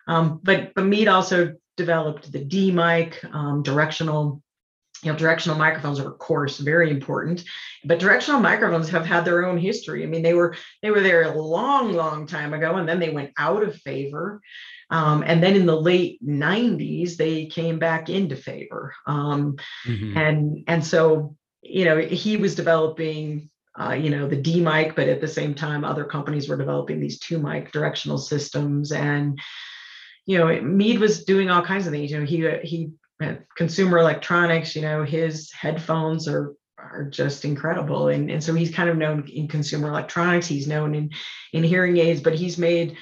um, 0.09 0.41
but 0.43 0.75
but 0.75 0.85
mead 0.85 1.07
also 1.07 1.55
developed 1.77 2.33
the 2.33 2.45
d 2.45 2.73
mic 2.73 3.25
um, 3.33 3.63
directional 3.63 4.43
you 5.03 5.13
know, 5.13 5.19
directional 5.19 5.57
microphones 5.59 6.01
are 6.01 6.11
of 6.11 6.19
course 6.19 6.59
very 6.59 6.91
important, 6.91 7.45
but 7.85 8.01
directional 8.01 8.41
microphones 8.41 8.89
have 8.89 9.07
had 9.07 9.25
their 9.25 9.47
own 9.47 9.57
history. 9.57 10.03
I 10.03 10.07
mean, 10.07 10.23
they 10.23 10.35
were 10.35 10.57
they 10.83 10.91
were 10.91 11.01
there 11.01 11.23
a 11.23 11.41
long, 11.41 11.93
long 11.93 12.27
time 12.27 12.53
ago, 12.53 12.75
and 12.77 12.89
then 12.89 12.99
they 12.99 13.11
went 13.11 13.31
out 13.39 13.63
of 13.63 13.77
favor. 13.77 14.41
Um, 14.91 15.23
and 15.25 15.43
then 15.43 15.55
in 15.55 15.67
the 15.67 15.81
late 15.81 16.19
90s, 16.27 17.17
they 17.17 17.47
came 17.47 17.79
back 17.79 18.09
into 18.09 18.35
favor. 18.35 18.95
Um, 19.07 19.57
Mhm. 19.87 20.17
and 20.17 20.65
and 20.67 20.85
so 20.85 21.37
you 21.63 21.85
know 21.85 21.99
he 21.99 22.37
was 22.37 22.55
developing 22.57 23.51
uh, 23.79 23.93
you 23.93 24.11
know 24.11 24.27
the 24.27 24.43
D 24.43 24.61
mic, 24.61 24.97
but 24.97 25.09
at 25.09 25.21
the 25.21 25.29
same 25.29 25.55
time, 25.55 25.85
other 25.85 26.05
companies 26.05 26.49
were 26.49 26.57
developing 26.57 26.99
these 26.99 27.21
two 27.21 27.39
mic 27.39 27.71
directional 27.71 28.19
systems, 28.19 28.91
and 28.91 29.39
you 30.29 30.37
know 30.39 30.61
Mead 30.61 31.01
was 31.01 31.25
doing 31.25 31.51
all 31.51 31.63
kinds 31.63 31.87
of 31.87 31.93
things. 31.93 32.11
You 32.13 32.21
know 32.21 32.27
he 32.27 32.47
he 32.63 32.91
consumer 33.57 33.99
electronics. 33.99 34.77
You 34.77 34.83
know 34.83 35.03
his 35.03 35.51
headphones 35.51 36.29
are 36.29 36.55
are 36.79 37.09
just 37.11 37.45
incredible, 37.47 38.09
and 38.09 38.31
and 38.31 38.45
so 38.45 38.53
he's 38.55 38.73
kind 38.73 38.91
of 38.91 38.99
known 38.99 39.27
in 39.27 39.49
consumer 39.49 39.89
electronics. 39.89 40.47
He's 40.47 40.69
known 40.69 40.95
in 40.95 41.11
in 41.55 41.65
hearing 41.65 41.97
aids, 41.97 42.21
but 42.21 42.35
he's 42.35 42.59
made 42.59 42.97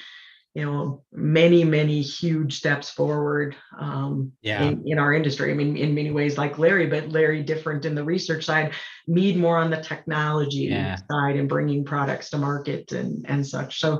you 0.55 0.65
know 0.65 1.03
many 1.11 1.65
many 1.65 2.01
huge 2.01 2.57
steps 2.57 2.89
forward 2.89 3.55
um, 3.77 4.31
Yeah. 4.41 4.63
in, 4.63 4.81
in 4.87 4.97
our 4.97 5.13
industry 5.13 5.51
i 5.51 5.53
mean 5.53 5.77
in 5.77 5.93
many 5.93 6.09
ways 6.09 6.35
like 6.35 6.57
larry 6.57 6.87
but 6.87 7.09
larry 7.09 7.43
different 7.43 7.85
in 7.85 7.93
the 7.93 8.03
research 8.03 8.45
side 8.45 8.71
mead 9.05 9.37
more 9.37 9.57
on 9.57 9.69
the 9.69 9.77
technology 9.83 10.69
Yeah. 10.71 10.95
side 11.11 11.35
and 11.35 11.47
bringing 11.47 11.83
products 11.85 12.31
to 12.31 12.39
market 12.39 12.91
and 12.91 13.23
and 13.29 13.45
such 13.45 13.79
so 13.79 13.99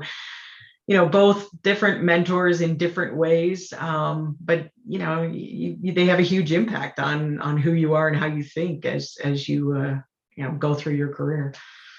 you 0.88 0.96
know 0.96 1.06
both 1.06 1.48
different 1.62 2.02
mentors 2.02 2.60
in 2.62 2.76
different 2.84 3.14
ways 3.24 3.72
um, 3.74 4.36
but 4.40 4.60
you 4.88 4.98
know 4.98 5.22
you, 5.22 5.76
you, 5.82 5.92
they 5.92 6.06
have 6.06 6.18
a 6.18 6.22
huge 6.34 6.50
impact 6.60 6.98
on 6.98 7.38
on 7.40 7.56
who 7.64 7.72
you 7.72 7.94
are 7.94 8.08
and 8.08 8.16
how 8.16 8.26
you 8.38 8.42
think 8.42 8.86
as 8.86 9.16
as 9.22 9.48
you 9.48 9.60
uh, 9.82 9.94
you 10.36 10.42
know 10.44 10.52
go 10.66 10.74
through 10.74 10.94
your 10.94 11.12
career 11.18 11.52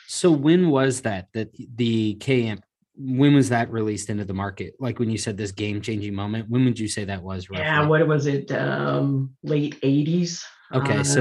So 0.07 0.31
when 0.31 0.69
was 0.69 1.01
that 1.01 1.27
that 1.35 1.49
the 1.77 2.15
K-amp 2.15 2.63
when 2.95 3.33
was 3.35 3.47
that 3.49 3.71
released 3.71 4.09
into 4.09 4.25
the 4.25 4.33
market? 4.33 4.73
Like 4.79 4.99
when 4.99 5.09
you 5.09 5.17
said 5.17 5.37
this 5.37 5.53
game 5.53 5.79
changing 5.81 6.13
moment, 6.13 6.49
when 6.49 6.65
would 6.65 6.77
you 6.83 6.89
say 6.89 7.05
that 7.05 7.21
was 7.23 7.49
roughly? 7.49 7.63
yeah 7.65 7.85
what 7.85 8.05
was 8.07 8.25
it 8.25 8.51
um 8.51 9.35
late 9.43 9.79
80s 9.81 10.43
Okay, 10.73 10.97
Uh, 10.99 11.03
so 11.03 11.19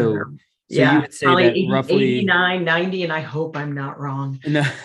so 0.70 0.80
yeah, 0.80 0.94
you 0.94 1.00
would 1.00 1.14
say 1.14 1.26
probably 1.26 1.44
that 1.44 1.56
80 1.56 1.70
roughly 1.70 2.04
89, 2.18 2.64
90, 2.64 3.02
and 3.04 3.12
I 3.12 3.20
hope 3.20 3.56
I'm 3.56 3.72
not 3.72 3.98
wrong. 3.98 4.38
No, 4.46 4.62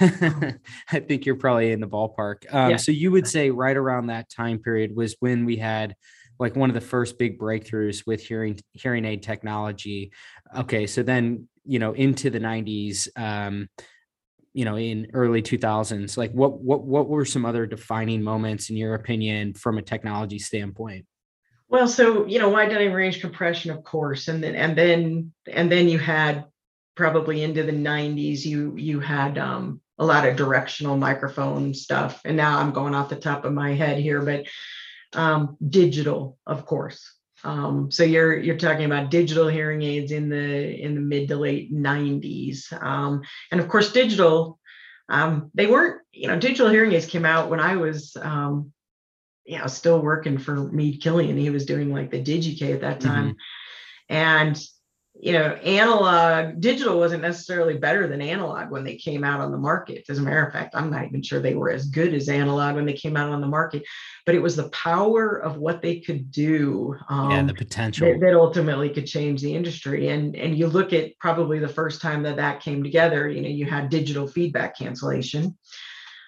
I 0.92 1.00
think 1.00 1.26
you're 1.26 1.36
probably 1.36 1.72
in 1.72 1.82
the 1.82 1.88
ballpark. 1.88 2.54
Um, 2.54 2.72
Yeah. 2.72 2.78
So 2.78 2.92
you 2.92 3.12
would 3.12 3.28
say 3.28 3.50
right 3.50 3.76
around 3.76 4.08
that 4.08 4.30
time 4.30 4.60
period 4.60 4.96
was 4.96 5.16
when 5.20 5.46
we 5.46 5.58
had 5.58 5.96
like 6.40 6.56
one 6.56 6.70
of 6.70 6.74
the 6.74 6.82
first 6.82 7.18
big 7.20 7.38
breakthroughs 7.38 8.08
with 8.08 8.22
hearing 8.22 8.60
hearing 8.72 9.04
aid 9.04 9.24
technology. 9.24 10.12
Okay, 10.56 10.88
so 10.88 11.04
then 11.04 11.48
you 11.66 11.80
know 11.80 11.92
into 11.94 12.30
the 12.30 12.40
90s, 12.40 13.10
um, 13.18 13.68
you 14.54 14.66
know, 14.66 14.78
in 14.78 15.08
early 15.14 15.42
2000s, 15.42 16.16
like 16.16 16.32
what 16.32 16.62
what 16.62 16.84
what 16.84 17.10
were 17.10 17.26
some 17.26 17.46
other 17.46 17.66
defining 17.66 18.24
moments 18.24 18.70
in 18.70 18.78
your 18.78 18.96
opinion 18.96 19.54
from 19.54 19.78
a 19.78 19.82
technology 19.82 20.40
standpoint? 20.40 21.06
Well, 21.74 21.88
so 21.88 22.28
you 22.28 22.38
know, 22.38 22.50
wide 22.50 22.70
dynamic 22.70 22.94
range 22.94 23.20
compression, 23.20 23.72
of 23.72 23.84
course, 23.84 24.28
and 24.28 24.44
then 24.44 24.54
and 24.54 24.78
then 24.78 25.34
and 25.52 25.72
then 25.72 25.90
you 25.90 25.98
had 25.98 26.46
probably 26.96 27.42
into 27.42 27.64
the 27.64 27.72
90s, 27.72 28.46
you 28.46 28.76
you 28.78 29.00
had 29.00 29.40
um, 29.40 29.82
a 29.98 30.06
lot 30.06 30.28
of 30.28 30.36
directional 30.36 30.98
microphone 30.98 31.74
stuff. 31.74 32.22
And 32.26 32.38
now 32.38 32.60
I'm 32.60 32.74
going 32.74 32.94
off 32.94 33.10
the 33.10 33.16
top 33.16 33.44
of 33.44 33.54
my 33.54 33.74
head 33.74 33.98
here, 33.98 34.22
but 34.22 34.46
um, 35.20 35.58
digital, 35.68 36.38
of 36.46 36.68
course. 36.68 37.12
Um, 37.44 37.90
so 37.90 38.04
you're 38.04 38.38
you're 38.38 38.60
talking 38.60 38.86
about 38.86 39.10
digital 39.10 39.48
hearing 39.48 39.82
aids 39.82 40.12
in 40.12 40.30
the 40.30 40.80
in 40.80 40.94
the 40.94 41.02
mid 41.02 41.28
to 41.30 41.38
late 41.38 41.74
90s, 41.74 42.72
um, 42.84 43.24
and 43.52 43.60
of 43.60 43.68
course 43.68 43.92
digital. 43.92 44.60
Um, 45.10 45.50
they 45.56 45.66
weren't, 45.66 46.02
you 46.12 46.28
know, 46.28 46.38
digital 46.38 46.70
hearing 46.70 46.94
aids 46.94 47.08
came 47.08 47.26
out 47.26 47.50
when 47.50 47.60
I 47.60 47.78
was, 47.78 48.16
um, 48.22 48.74
you 49.46 49.58
know, 49.58 49.68
still 49.68 50.02
working 50.02 50.38
for 50.38 50.56
Mead 50.72 51.02
Killion. 51.02 51.38
He 51.38 51.50
was 51.50 51.66
doing 51.66 51.92
like 51.94 52.12
the 52.12 52.24
DigiK 52.24 52.74
at 52.74 52.82
that 52.82 53.02
time, 53.02 53.36
and 54.10 54.60
you 55.20 55.32
know, 55.32 55.54
analog 55.54 56.60
digital 56.60 56.98
wasn't 56.98 57.22
necessarily 57.22 57.78
better 57.78 58.08
than 58.08 58.22
analog 58.22 58.72
when 58.72 58.84
they 58.84 58.96
came 58.96 59.24
out 59.24 59.40
on 59.40 59.52
the 59.52 59.58
market. 59.58 60.04
As 60.10 60.18
a 60.18 60.22
matter 60.22 60.44
of 60.44 60.52
fact, 60.52 60.76
I'm 60.76 60.90
not 60.90 61.06
even 61.06 61.22
sure 61.22 61.40
they 61.40 61.54
were 61.54 61.70
as 61.70 61.86
good 61.86 62.16
as 62.16 62.30
analog 62.30 62.76
when 62.76 62.86
they 62.86 62.94
came 62.94 63.16
out 63.16 63.30
on 63.30 63.40
the 63.40 63.48
market, 63.48 63.84
but 64.26 64.34
it 64.34 64.42
was 64.42 64.56
the 64.56 64.70
power 64.70 65.38
of 65.38 65.58
what 65.58 65.84
they 65.84 66.00
could 66.00 66.32
do. 66.32 66.96
Um, 67.10 67.30
yeah, 67.30 67.44
the 67.44 67.54
potential. 67.54 68.08
that, 68.08 68.20
that 68.22 68.34
ultimately 68.34 68.90
could 68.90 69.06
change 69.06 69.42
the 69.42 69.56
industry. 69.56 70.10
And 70.10 70.36
and 70.36 70.58
you 70.58 70.66
look 70.66 70.94
at 70.94 71.18
probably 71.20 71.60
the 71.60 71.68
first 71.68 72.02
time 72.02 72.24
that 72.24 72.38
that 72.38 72.62
came 72.62 72.84
together. 72.84 73.30
You 73.30 73.42
know, 73.42 73.50
you 73.50 73.66
had 73.66 73.90
digital 73.90 74.28
feedback 74.28 74.78
cancellation. 74.78 75.56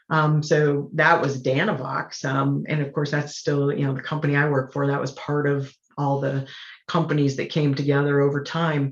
Um, 0.10 0.44
so 0.44 0.89
that 0.94 1.22
was 1.22 1.41
Danavox, 1.41 2.24
um, 2.26 2.65
and 2.68 2.82
of 2.82 2.94
course 2.94 3.12
that's 3.12 3.38
still 3.38 3.74
you 3.74 3.86
know 3.86 3.94
the 3.94 4.02
company 4.02 4.36
I 4.36 4.50
work 4.50 4.72
for. 4.72 4.88
That 4.88 5.02
was 5.02 5.12
part 5.13 5.48
of 5.48 5.74
all 5.98 6.20
the 6.20 6.48
companies 6.88 7.38
that 7.38 7.50
came 7.50 7.74
together 7.74 8.22
over 8.22 8.44
time. 8.44 8.91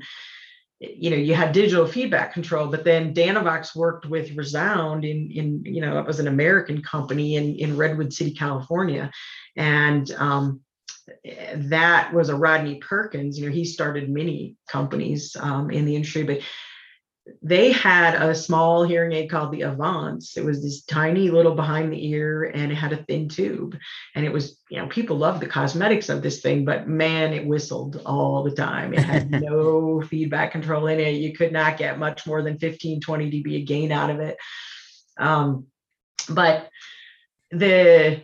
You 0.79 1.11
know, 1.11 1.15
you 1.15 1.35
had 1.35 1.51
digital 1.53 1.87
feedback 1.87 2.33
control, 2.33 2.67
but 2.67 2.83
then 2.83 3.13
Danavox 3.13 3.75
worked 3.75 4.07
with 4.07 4.35
Resound 4.35 5.05
in 5.05 5.29
in 5.31 5.61
you 5.65 5.81
know 5.81 5.99
it 5.99 6.07
was 6.07 6.19
an 6.19 6.27
American 6.27 6.81
company 6.81 7.35
in 7.35 7.55
in 7.57 7.77
Redwood 7.77 8.11
City, 8.11 8.33
California, 8.33 9.11
and 9.55 10.09
um, 10.13 10.61
that 11.55 12.11
was 12.13 12.29
a 12.29 12.35
Rodney 12.35 12.75
Perkins. 12.79 13.37
You 13.37 13.45
know, 13.45 13.53
he 13.53 13.65
started 13.65 14.09
many 14.09 14.55
companies 14.67 15.35
um, 15.39 15.69
in 15.69 15.85
the 15.85 15.95
industry, 15.95 16.23
but 16.23 16.39
they 17.41 17.71
had 17.71 18.15
a 18.15 18.35
small 18.35 18.83
hearing 18.83 19.13
aid 19.13 19.29
called 19.29 19.51
the 19.51 19.63
Avance. 19.63 20.35
It 20.35 20.43
was 20.43 20.61
this 20.61 20.83
tiny 20.83 21.29
little 21.29 21.55
behind 21.55 21.91
the 21.91 22.09
ear 22.09 22.51
and 22.53 22.71
it 22.71 22.75
had 22.75 22.91
a 22.91 23.03
thin 23.03 23.29
tube. 23.29 23.77
And 24.15 24.25
it 24.25 24.33
was, 24.33 24.59
you 24.69 24.77
know, 24.77 24.87
people 24.87 25.17
loved 25.17 25.41
the 25.41 25.47
cosmetics 25.47 26.09
of 26.09 26.21
this 26.21 26.41
thing, 26.41 26.65
but 26.65 26.87
man, 26.87 27.33
it 27.33 27.45
whistled 27.45 28.01
all 28.05 28.43
the 28.43 28.51
time. 28.51 28.93
It 28.93 29.03
had 29.03 29.31
no 29.41 30.01
feedback 30.01 30.51
control 30.51 30.87
in 30.87 30.99
it. 30.99 31.15
You 31.15 31.33
could 31.33 31.53
not 31.53 31.77
get 31.77 31.97
much 31.97 32.27
more 32.27 32.41
than 32.41 32.59
15, 32.59 32.99
20 32.99 33.31
dB 33.31 33.65
gain 33.65 33.91
out 33.91 34.09
of 34.09 34.19
it. 34.19 34.37
Um, 35.17 35.67
but 36.29 36.69
the 37.51 38.23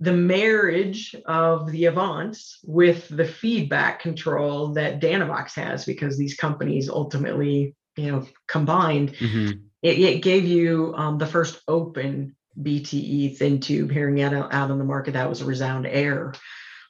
the 0.00 0.12
marriage 0.12 1.14
of 1.24 1.70
the 1.70 1.86
Avance 1.86 2.58
with 2.64 3.08
the 3.08 3.24
feedback 3.24 4.00
control 4.00 4.74
that 4.74 5.00
Danavox 5.00 5.54
has, 5.54 5.84
because 5.86 6.18
these 6.18 6.34
companies 6.34 6.90
ultimately 6.90 7.74
you 7.96 8.10
know 8.10 8.26
combined 8.46 9.14
mm-hmm. 9.14 9.58
it, 9.82 9.98
it, 9.98 10.22
gave 10.22 10.44
you 10.44 10.94
um, 10.96 11.18
the 11.18 11.26
first 11.26 11.60
open 11.68 12.34
bte 12.60 13.36
thin 13.36 13.60
tube 13.60 13.90
hearing 13.90 14.22
out, 14.22 14.32
out 14.52 14.70
on 14.70 14.78
the 14.78 14.84
market 14.84 15.14
that 15.14 15.28
was 15.28 15.40
a 15.40 15.44
resound 15.44 15.86
air. 15.86 16.32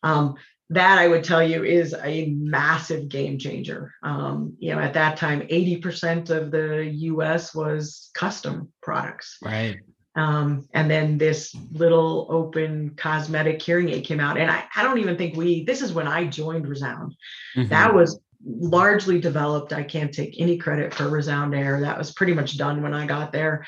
Um, 0.02 0.34
that 0.70 0.98
i 0.98 1.06
would 1.06 1.24
tell 1.24 1.42
you 1.42 1.62
is 1.62 1.94
a 2.02 2.26
massive 2.30 3.08
game 3.08 3.38
changer. 3.38 3.92
Um, 4.02 4.56
you 4.58 4.74
know 4.74 4.80
at 4.80 4.94
that 4.94 5.16
time 5.16 5.42
80% 5.42 6.30
of 6.30 6.50
the 6.50 6.84
us 7.20 7.54
was 7.54 8.10
custom 8.14 8.72
products. 8.82 9.38
Right. 9.42 9.78
Um, 10.16 10.68
and 10.72 10.88
then 10.88 11.18
this 11.18 11.56
little 11.72 12.28
open 12.30 12.94
cosmetic 12.96 13.60
hearing 13.60 13.88
aid 13.88 14.04
came 14.04 14.20
out 14.20 14.38
and 14.38 14.48
I, 14.50 14.64
I 14.76 14.84
don't 14.84 14.98
even 14.98 15.16
think 15.16 15.36
we 15.36 15.64
this 15.64 15.82
is 15.82 15.92
when 15.92 16.06
i 16.06 16.24
joined 16.24 16.68
resound. 16.68 17.14
Mm-hmm. 17.56 17.68
that 17.70 17.94
was 17.94 18.20
largely 18.44 19.20
developed. 19.20 19.72
I 19.72 19.82
can't 19.82 20.12
take 20.12 20.40
any 20.40 20.58
credit 20.58 20.94
for 20.94 21.08
Resound 21.08 21.54
Air. 21.54 21.80
That 21.80 21.98
was 21.98 22.12
pretty 22.12 22.34
much 22.34 22.56
done 22.56 22.82
when 22.82 22.94
I 22.94 23.06
got 23.06 23.32
there. 23.32 23.66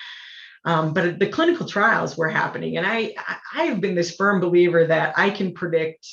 Um, 0.65 0.93
but 0.93 1.19
the 1.19 1.29
clinical 1.29 1.67
trials 1.67 2.17
were 2.17 2.29
happening, 2.29 2.77
and 2.77 2.87
I 2.87 3.15
I 3.55 3.65
have 3.65 3.81
been 3.81 3.95
this 3.95 4.17
firm 4.17 4.41
believer 4.41 4.87
that 4.87 5.15
I 5.17 5.31
can 5.31 5.55
predict 5.55 6.07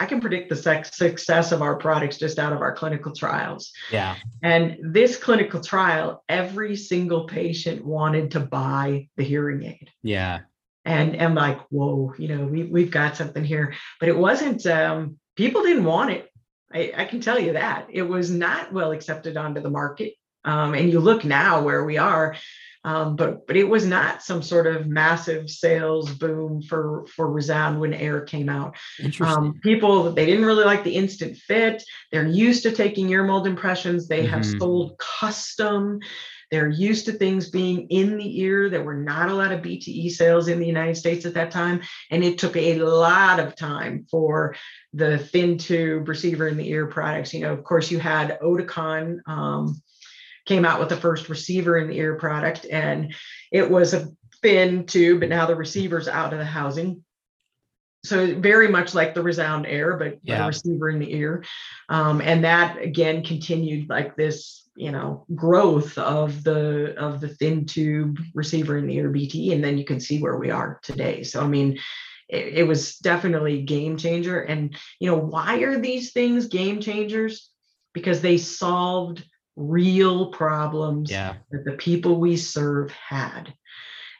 I 0.00 0.06
can 0.06 0.20
predict 0.20 0.48
the 0.48 0.56
success 0.56 1.52
of 1.52 1.60
our 1.60 1.76
products 1.76 2.16
just 2.16 2.38
out 2.38 2.54
of 2.54 2.62
our 2.62 2.74
clinical 2.74 3.12
trials. 3.12 3.70
Yeah. 3.92 4.16
And 4.42 4.78
this 4.82 5.18
clinical 5.18 5.60
trial, 5.60 6.24
every 6.26 6.74
single 6.74 7.26
patient 7.26 7.84
wanted 7.84 8.30
to 8.30 8.40
buy 8.40 9.08
the 9.18 9.24
hearing 9.24 9.62
aid. 9.62 9.90
Yeah. 10.02 10.40
And 10.86 11.20
I'm 11.20 11.34
like, 11.34 11.60
whoa, 11.68 12.14
you 12.16 12.28
know, 12.28 12.46
we 12.46 12.64
we've 12.64 12.90
got 12.90 13.14
something 13.14 13.44
here. 13.44 13.74
But 14.00 14.08
it 14.08 14.16
wasn't 14.16 14.66
um, 14.66 15.18
people 15.36 15.62
didn't 15.62 15.84
want 15.84 16.10
it. 16.10 16.29
I, 16.72 16.92
I, 16.96 17.04
can 17.04 17.20
tell 17.20 17.38
you 17.38 17.54
that 17.54 17.88
it 17.90 18.02
was 18.02 18.30
not 18.30 18.72
well 18.72 18.92
accepted 18.92 19.36
onto 19.36 19.60
the 19.60 19.70
market. 19.70 20.14
Um, 20.44 20.74
and 20.74 20.90
you 20.90 21.00
look 21.00 21.24
now 21.24 21.62
where 21.62 21.84
we 21.84 21.98
are, 21.98 22.36
um, 22.82 23.16
but 23.16 23.46
but 23.46 23.56
it 23.56 23.68
was 23.68 23.84
not 23.84 24.22
some 24.22 24.42
sort 24.42 24.66
of 24.66 24.86
massive 24.86 25.50
sales 25.50 26.10
boom 26.14 26.62
for 26.62 27.04
for 27.14 27.30
Resound 27.30 27.78
when 27.78 27.92
Air 27.92 28.22
came 28.22 28.48
out. 28.48 28.76
Um, 29.20 29.60
people 29.62 30.12
they 30.12 30.24
didn't 30.24 30.46
really 30.46 30.64
like 30.64 30.82
the 30.82 30.94
instant 30.94 31.36
fit. 31.36 31.82
They're 32.10 32.26
used 32.26 32.62
to 32.62 32.72
taking 32.72 33.10
ear 33.10 33.22
mold 33.22 33.46
impressions. 33.46 34.08
They 34.08 34.22
mm-hmm. 34.22 34.32
have 34.34 34.46
sold 34.46 34.98
custom 34.98 36.00
they're 36.50 36.68
used 36.68 37.06
to 37.06 37.12
things 37.12 37.48
being 37.48 37.86
in 37.88 38.16
the 38.16 38.40
ear. 38.40 38.68
There 38.68 38.82
were 38.82 38.96
not 38.96 39.28
a 39.28 39.34
lot 39.34 39.52
of 39.52 39.62
BTE 39.62 40.10
sales 40.10 40.48
in 40.48 40.58
the 40.58 40.66
United 40.66 40.96
States 40.96 41.24
at 41.24 41.34
that 41.34 41.50
time. 41.50 41.82
And 42.10 42.24
it 42.24 42.38
took 42.38 42.56
a 42.56 42.74
lot 42.76 43.38
of 43.38 43.54
time 43.54 44.06
for 44.10 44.56
the 44.92 45.18
thin 45.18 45.58
tube 45.58 46.08
receiver 46.08 46.48
in 46.48 46.56
the 46.56 46.68
ear 46.68 46.86
products. 46.86 47.32
You 47.32 47.40
know, 47.40 47.52
of 47.52 47.62
course, 47.62 47.90
you 47.90 48.00
had 48.00 48.38
Oticon 48.40 49.18
um, 49.26 49.80
came 50.46 50.64
out 50.64 50.80
with 50.80 50.88
the 50.88 50.96
first 50.96 51.28
receiver 51.28 51.78
in 51.78 51.88
the 51.88 51.96
ear 51.96 52.16
product, 52.16 52.66
and 52.70 53.14
it 53.52 53.70
was 53.70 53.94
a 53.94 54.08
thin 54.42 54.86
tube, 54.86 55.20
but 55.20 55.28
now 55.28 55.46
the 55.46 55.54
receiver's 55.54 56.08
out 56.08 56.32
of 56.32 56.38
the 56.38 56.44
housing 56.44 57.04
so 58.04 58.34
very 58.40 58.68
much 58.68 58.94
like 58.94 59.14
the 59.14 59.22
resound 59.22 59.66
air 59.66 59.96
but, 59.96 60.18
yeah. 60.22 60.46
receiver 60.46 60.88
in 60.88 60.98
the 60.98 61.12
ear. 61.12 61.44
Um, 61.88 62.20
and 62.20 62.44
that 62.44 62.80
again 62.80 63.22
continued 63.22 63.88
like 63.88 64.16
this 64.16 64.68
you 64.76 64.92
know 64.92 65.26
growth 65.34 65.98
of 65.98 66.42
the 66.44 66.96
of 66.96 67.20
the 67.20 67.28
thin 67.28 67.66
tube 67.66 68.18
receiver 68.34 68.78
in 68.78 68.86
the 68.86 68.94
ear 68.94 69.10
bt 69.10 69.52
and 69.52 69.62
then 69.62 69.76
you 69.76 69.84
can 69.84 70.00
see 70.00 70.20
where 70.22 70.36
we 70.36 70.50
are 70.50 70.78
today. 70.82 71.22
So 71.22 71.42
i 71.42 71.46
mean 71.46 71.78
it, 72.30 72.58
it 72.58 72.62
was 72.64 72.96
definitely 72.98 73.62
game 73.62 73.96
changer. 73.96 74.40
And 74.40 74.76
you 74.98 75.10
know 75.10 75.18
why 75.18 75.58
are 75.58 75.78
these 75.78 76.12
things 76.12 76.46
game 76.46 76.80
changers? 76.80 77.50
Because 77.92 78.20
they 78.20 78.38
solved 78.38 79.24
real 79.56 80.30
problems 80.30 81.10
yeah. 81.10 81.34
that 81.50 81.64
the 81.64 81.72
people 81.72 82.18
we 82.18 82.36
serve 82.36 82.92
had 82.92 83.52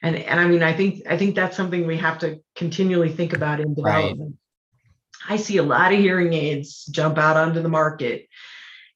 and 0.02 0.16
and 0.16 0.40
i 0.40 0.46
mean 0.46 0.62
i 0.62 0.72
think 0.72 1.02
i 1.08 1.16
think 1.16 1.34
that's 1.34 1.56
something 1.56 1.86
we 1.86 1.96
have 1.96 2.18
to 2.18 2.40
continually 2.56 3.12
think 3.12 3.32
about 3.32 3.60
in 3.60 3.74
development. 3.74 4.36
Right. 5.28 5.34
i 5.34 5.36
see 5.36 5.58
a 5.58 5.62
lot 5.62 5.92
of 5.92 5.98
hearing 5.98 6.32
aids 6.32 6.84
jump 6.86 7.18
out 7.18 7.36
onto 7.36 7.62
the 7.62 7.68
market 7.68 8.26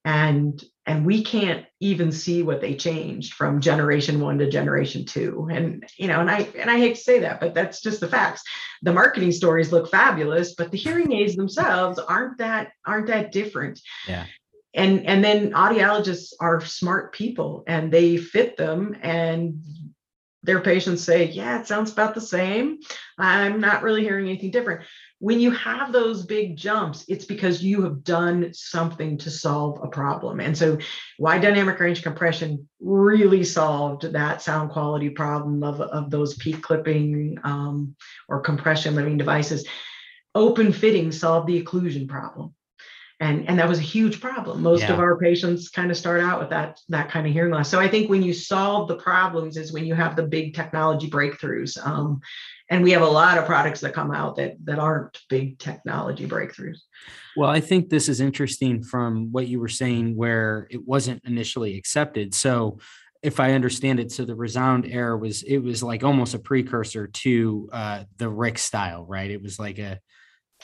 and 0.04 0.62
and 0.86 1.06
we 1.06 1.24
can't 1.24 1.64
even 1.80 2.12
see 2.12 2.42
what 2.42 2.60
they 2.60 2.74
changed 2.74 3.34
from 3.34 3.60
generation 3.60 4.20
one 4.20 4.38
to 4.38 4.50
generation 4.50 5.04
two. 5.06 5.48
And 5.50 5.84
you 5.96 6.08
know 6.08 6.20
and 6.20 6.30
i 6.30 6.40
and 6.58 6.70
i 6.70 6.78
hate 6.78 6.96
to 6.96 7.00
say 7.00 7.20
that 7.20 7.40
but 7.40 7.54
that's 7.54 7.80
just 7.80 8.00
the 8.00 8.08
facts. 8.08 8.42
The 8.82 8.92
marketing 8.92 9.32
stories 9.32 9.72
look 9.72 9.90
fabulous 9.90 10.54
but 10.54 10.70
the 10.70 10.78
hearing 10.78 11.12
aids 11.12 11.36
themselves 11.36 11.98
aren't 11.98 12.38
that 12.38 12.72
aren't 12.86 13.06
that 13.06 13.32
different. 13.32 13.80
Yeah. 14.06 14.26
And 14.74 15.06
and 15.06 15.24
then 15.24 15.52
audiologists 15.52 16.32
are 16.40 16.60
smart 16.60 17.14
people 17.14 17.64
and 17.66 17.92
they 17.92 18.16
fit 18.16 18.56
them 18.56 18.96
and 19.00 19.62
their 20.44 20.60
patients 20.60 21.02
say, 21.02 21.26
Yeah, 21.30 21.60
it 21.60 21.66
sounds 21.66 21.90
about 21.90 22.14
the 22.14 22.20
same. 22.20 22.78
I'm 23.18 23.60
not 23.60 23.82
really 23.82 24.02
hearing 24.02 24.28
anything 24.28 24.50
different. 24.50 24.82
When 25.18 25.40
you 25.40 25.52
have 25.52 25.90
those 25.90 26.26
big 26.26 26.56
jumps, 26.56 27.04
it's 27.08 27.24
because 27.24 27.62
you 27.62 27.82
have 27.82 28.04
done 28.04 28.50
something 28.52 29.16
to 29.18 29.30
solve 29.30 29.80
a 29.82 29.88
problem. 29.88 30.40
And 30.40 30.56
so, 30.56 30.78
why 31.16 31.38
dynamic 31.38 31.80
range 31.80 32.02
compression 32.02 32.68
really 32.78 33.42
solved 33.42 34.02
that 34.12 34.42
sound 34.42 34.70
quality 34.70 35.10
problem 35.10 35.64
of, 35.64 35.80
of 35.80 36.10
those 36.10 36.34
peak 36.36 36.62
clipping 36.62 37.38
um, 37.42 37.96
or 38.28 38.40
compression 38.40 38.94
limiting 38.94 39.18
devices. 39.18 39.66
Open 40.34 40.72
fitting 40.72 41.10
solved 41.10 41.46
the 41.46 41.62
occlusion 41.62 42.08
problem 42.08 42.54
and 43.20 43.48
and 43.48 43.58
that 43.58 43.68
was 43.68 43.78
a 43.78 43.82
huge 43.82 44.20
problem 44.20 44.62
most 44.62 44.82
yeah. 44.82 44.92
of 44.92 44.98
our 44.98 45.16
patients 45.18 45.68
kind 45.68 45.90
of 45.90 45.96
start 45.96 46.20
out 46.20 46.40
with 46.40 46.50
that 46.50 46.80
that 46.88 47.10
kind 47.10 47.26
of 47.26 47.32
hearing 47.32 47.52
loss 47.52 47.68
so 47.68 47.78
i 47.78 47.88
think 47.88 48.10
when 48.10 48.22
you 48.22 48.32
solve 48.32 48.88
the 48.88 48.96
problems 48.96 49.56
is 49.56 49.72
when 49.72 49.84
you 49.84 49.94
have 49.94 50.16
the 50.16 50.22
big 50.22 50.54
technology 50.54 51.08
breakthroughs 51.08 51.78
um, 51.86 52.20
and 52.70 52.82
we 52.82 52.90
have 52.90 53.02
a 53.02 53.06
lot 53.06 53.38
of 53.38 53.44
products 53.44 53.80
that 53.80 53.94
come 53.94 54.10
out 54.10 54.36
that 54.36 54.54
that 54.64 54.78
aren't 54.78 55.18
big 55.28 55.58
technology 55.58 56.26
breakthroughs 56.26 56.78
well 57.36 57.50
i 57.50 57.60
think 57.60 57.88
this 57.88 58.08
is 58.08 58.20
interesting 58.20 58.82
from 58.82 59.30
what 59.30 59.46
you 59.46 59.60
were 59.60 59.68
saying 59.68 60.16
where 60.16 60.66
it 60.70 60.84
wasn't 60.86 61.22
initially 61.24 61.76
accepted 61.76 62.34
so 62.34 62.78
if 63.22 63.40
I 63.40 63.52
understand 63.52 64.00
it, 64.00 64.12
so 64.12 64.26
the 64.26 64.34
resound 64.34 64.84
air 64.86 65.16
was 65.16 65.42
it 65.44 65.56
was 65.56 65.82
like 65.82 66.04
almost 66.04 66.34
a 66.34 66.38
precursor 66.38 67.06
to 67.06 67.70
uh, 67.72 68.04
the 68.18 68.28
Rick 68.28 68.58
style, 68.58 69.06
right? 69.06 69.30
It 69.30 69.40
was 69.40 69.58
like 69.58 69.78
a 69.78 69.98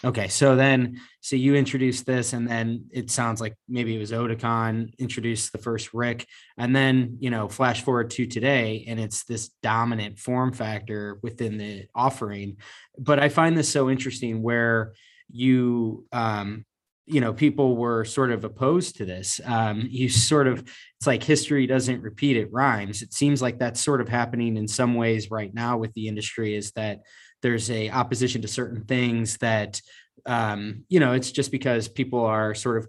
Okay, 0.03 0.29
so 0.29 0.57
then 0.57 0.99
so 1.21 1.37
you 1.37 1.55
introduced 1.55 2.07
this, 2.07 2.33
and 2.33 2.49
then 2.49 2.87
it 2.91 3.11
sounds 3.11 3.41
like 3.41 3.55
maybe 3.69 3.95
it 3.95 3.99
was 3.99 4.13
Oticon 4.13 4.97
introduced 4.99 5.53
the 5.53 5.59
first 5.59 5.93
Rick, 5.93 6.27
and 6.57 6.75
then 6.75 7.19
you 7.21 7.29
know 7.29 7.49
flash 7.49 7.83
forward 7.83 8.11
to 8.11 8.27
today, 8.27 8.87
and 8.89 8.99
it's 8.99 9.25
this 9.25 9.51
dominant 9.63 10.19
form 10.19 10.53
factor 10.53 11.19
within 11.23 11.59
the 11.59 11.87
offering. 11.95 12.57
But 12.99 13.19
I 13.19 13.29
find 13.29 13.57
this 13.57 13.69
so 13.69 13.91
interesting 13.91 14.43
where 14.43 14.95
you 15.29 16.07
um, 16.13 16.65
you 17.05 17.21
know 17.21 17.35
people 17.35 17.77
were 17.77 18.05
sort 18.05 18.31
of 18.31 18.45
opposed 18.45 18.97
to 18.97 19.05
this 19.05 19.41
um, 19.45 19.87
you 19.91 20.09
sort 20.09 20.47
of 20.47 20.61
it's 20.61 21.07
like 21.07 21.23
history 21.23 21.67
doesn't 21.67 22.03
repeat 22.03 22.37
it 22.37 22.53
rhymes 22.53 23.03
it 23.03 23.13
seems 23.13 23.43
like 23.43 23.59
that's 23.59 23.81
sort 23.81 24.01
of 24.01 24.09
happening 24.09 24.57
in 24.57 24.69
some 24.69 24.95
ways 24.95 25.31
right 25.31 25.53
now 25.53 25.77
with 25.77 25.93
the 25.95 26.09
industry 26.09 26.55
is 26.55 26.71
that 26.73 27.01
there's 27.43 27.71
a 27.71 27.91
opposition 27.91 28.43
to 28.43 28.49
certain 28.49 28.85
things 28.85 29.39
that 29.39 29.81
um, 30.27 30.85
you 30.89 31.01
know 31.01 31.13
it's 31.13 31.33
just 31.33 31.51
because 31.51 31.89
people 31.89 32.25
are 32.25 32.55
sort 32.55 32.79
of 32.79 32.89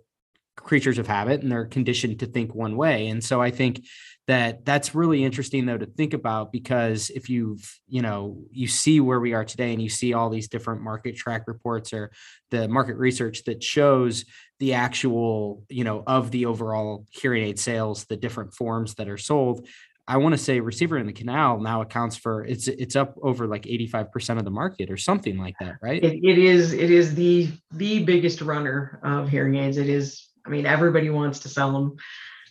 creatures 0.56 0.98
of 0.98 1.08
habit 1.08 1.42
and 1.42 1.52
they're 1.52 1.66
conditioned 1.66 2.20
to 2.20 2.26
think 2.26 2.54
one 2.54 2.76
way. 2.76 3.08
And 3.08 3.24
so 3.24 3.42
i 3.42 3.52
think 3.52 3.82
that 4.28 4.64
that's 4.64 4.94
really 4.94 5.24
interesting 5.24 5.66
though 5.66 5.78
to 5.78 5.86
think 5.86 6.14
about 6.14 6.52
because 6.52 7.10
if 7.10 7.30
you've 7.30 7.80
you 7.88 8.02
know 8.02 8.38
you 8.52 8.68
see 8.68 9.00
where 9.00 9.20
we 9.20 9.34
are 9.34 9.44
today 9.44 9.74
and 9.74 9.82
you 9.82 9.90
see 9.90 10.14
all 10.14 10.30
these 10.30 10.48
different 10.48 10.82
market 10.82 11.16
track 11.16 11.44
reports 11.48 11.92
or 11.92 12.12
the 12.50 12.68
market 12.68 12.98
research 12.98 13.44
that 13.44 13.64
shows 13.64 14.26
the 14.60 14.74
actual 14.74 15.64
you 15.70 15.84
know 15.84 16.04
of 16.06 16.32
the 16.32 16.46
overall 16.46 17.06
hearing 17.10 17.44
aid 17.44 17.60
sales 17.60 18.06
the 18.06 18.16
different 18.16 18.54
forms 18.54 18.96
that 18.96 19.10
are 19.10 19.18
sold 19.18 19.68
I 20.08 20.18
want 20.18 20.34
to 20.34 20.38
say 20.38 20.60
receiver 20.60 20.98
in 20.98 21.06
the 21.06 21.14
canal 21.14 21.60
now 21.60 21.82
accounts 21.82 22.16
for 22.18 22.44
it's 22.44 22.68
it's 22.68 22.96
up 22.96 23.16
over 23.22 23.48
like 23.48 23.64
85% 23.64 24.40
of 24.40 24.46
the 24.46 24.52
market 24.52 24.90
or 24.90 24.98
something 24.98 25.38
like 25.38 25.56
that, 25.60 25.76
right? 25.82 26.04
it, 26.04 26.20
it 26.24 26.38
is 26.38 26.74
it 26.74 26.92
is 26.92 27.16
the 27.16 27.50
the 27.72 28.04
biggest 28.04 28.42
runner 28.42 29.00
of 29.04 29.30
hearing 29.30 29.56
aids. 29.56 29.78
It 29.78 29.90
is, 29.90 30.28
I 30.46 30.50
mean, 30.50 30.66
everybody 30.66 31.10
wants 31.10 31.40
to 31.40 31.50
sell 31.50 31.72
them. 31.72 31.96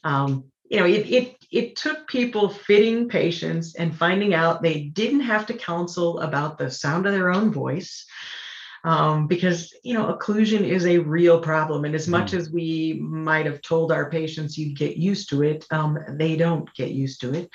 Um, 0.04 0.44
you 0.70 0.78
know, 0.78 0.86
it, 0.86 1.10
it 1.10 1.36
it 1.50 1.76
took 1.76 2.06
people 2.06 2.48
fitting 2.48 3.08
patients 3.08 3.74
and 3.74 3.94
finding 3.94 4.34
out 4.34 4.62
they 4.62 4.82
didn't 4.84 5.20
have 5.20 5.46
to 5.46 5.54
counsel 5.54 6.20
about 6.20 6.56
the 6.56 6.70
sound 6.70 7.06
of 7.06 7.12
their 7.12 7.30
own 7.30 7.52
voice. 7.52 8.06
Um, 8.82 9.26
because 9.26 9.74
you 9.84 9.92
know 9.92 10.12
occlusion 10.12 10.62
is 10.62 10.86
a 10.86 10.96
real 10.96 11.38
problem 11.38 11.84
and 11.84 11.94
as 11.94 12.08
much 12.08 12.32
mm. 12.32 12.38
as 12.38 12.50
we 12.50 12.98
might 13.02 13.44
have 13.44 13.60
told 13.60 13.92
our 13.92 14.10
patients 14.10 14.56
you'd 14.56 14.78
get 14.78 14.96
used 14.96 15.28
to 15.30 15.42
it 15.42 15.66
um, 15.70 15.98
they 16.08 16.34
don't 16.34 16.72
get 16.74 16.90
used 16.90 17.20
to 17.20 17.34
it 17.34 17.50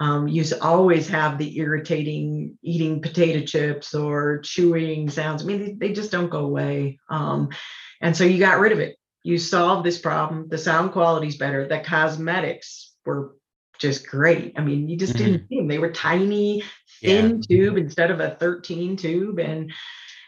um, 0.00 0.28
you 0.28 0.44
always 0.60 1.08
have 1.08 1.38
the 1.38 1.56
irritating 1.56 2.58
eating 2.62 3.00
potato 3.00 3.42
chips 3.46 3.94
or 3.94 4.40
chewing 4.40 5.08
sounds 5.08 5.42
i 5.42 5.46
mean 5.46 5.78
they, 5.78 5.88
they 5.88 5.92
just 5.94 6.12
don't 6.12 6.28
go 6.28 6.40
away 6.40 6.98
um, 7.08 7.48
and 8.02 8.14
so 8.14 8.24
you 8.24 8.38
got 8.38 8.60
rid 8.60 8.72
of 8.72 8.78
it 8.78 8.98
you 9.26 9.38
solved 9.38 9.84
this 9.84 9.98
problem. 9.98 10.46
The 10.48 10.56
sound 10.56 10.92
quality 10.92 11.26
is 11.26 11.36
better. 11.36 11.66
The 11.66 11.80
cosmetics 11.80 12.92
were 13.04 13.34
just 13.80 14.06
great. 14.06 14.52
I 14.56 14.60
mean, 14.60 14.88
you 14.88 14.96
just 14.96 15.14
mm-hmm. 15.14 15.24
didn't 15.24 15.48
see 15.48 15.56
them. 15.56 15.66
They 15.66 15.80
were 15.80 15.90
tiny, 15.90 16.62
thin 17.00 17.42
yeah. 17.48 17.56
tube 17.56 17.76
instead 17.76 18.12
of 18.12 18.20
a 18.20 18.36
13 18.38 18.96
tube. 18.96 19.40
And 19.40 19.72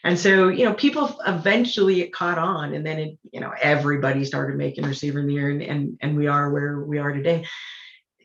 and 0.04 0.18
so, 0.18 0.48
you 0.48 0.64
know, 0.64 0.74
people 0.74 1.18
eventually 1.26 2.00
it 2.02 2.12
caught 2.12 2.38
on 2.38 2.74
and 2.74 2.86
then 2.86 2.98
it, 2.98 3.18
you 3.32 3.40
know, 3.40 3.52
everybody 3.60 4.24
started 4.24 4.56
making 4.56 4.84
receiver 4.84 5.20
in 5.20 5.26
the 5.26 5.34
ear 5.34 5.50
and 5.50 5.62
and, 5.62 5.98
and 6.00 6.16
we 6.16 6.26
are 6.26 6.50
where 6.50 6.80
we 6.80 6.98
are 6.98 7.12
today. 7.12 7.46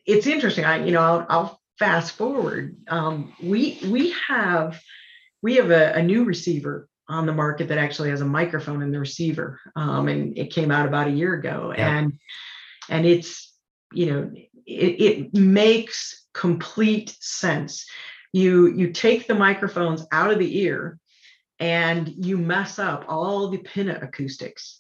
It's 0.05 0.27
interesting. 0.27 0.65
I, 0.65 0.85
you 0.85 0.91
know, 0.91 1.01
I'll, 1.01 1.25
I'll 1.29 1.61
fast 1.79 2.13
forward. 2.13 2.75
Um, 2.87 3.33
we 3.41 3.79
we 3.85 4.13
have 4.27 4.79
we 5.41 5.55
have 5.55 5.71
a, 5.71 5.93
a 5.93 6.03
new 6.03 6.23
receiver 6.23 6.87
on 7.09 7.25
the 7.25 7.33
market 7.33 7.67
that 7.67 7.77
actually 7.77 8.09
has 8.09 8.21
a 8.21 8.25
microphone 8.25 8.81
in 8.81 8.91
the 8.91 8.99
receiver 8.99 9.59
um, 9.75 10.07
and 10.07 10.37
it 10.37 10.53
came 10.53 10.71
out 10.71 10.87
about 10.87 11.07
a 11.07 11.11
year 11.11 11.33
ago 11.33 11.73
yeah. 11.75 11.97
and 11.97 12.13
and 12.89 13.05
it's 13.05 13.53
you 13.91 14.05
know 14.05 14.31
it, 14.65 15.01
it 15.01 15.33
makes 15.33 16.25
complete 16.33 17.15
sense 17.19 17.85
you 18.31 18.67
you 18.67 18.91
take 18.91 19.27
the 19.27 19.35
microphones 19.35 20.05
out 20.11 20.31
of 20.31 20.39
the 20.39 20.59
ear 20.61 20.97
and 21.63 22.09
you 22.09 22.37
mess 22.37 22.77
up 22.77 23.05
all 23.07 23.47
the 23.47 23.57
pinna 23.59 23.97
acoustics 24.01 24.79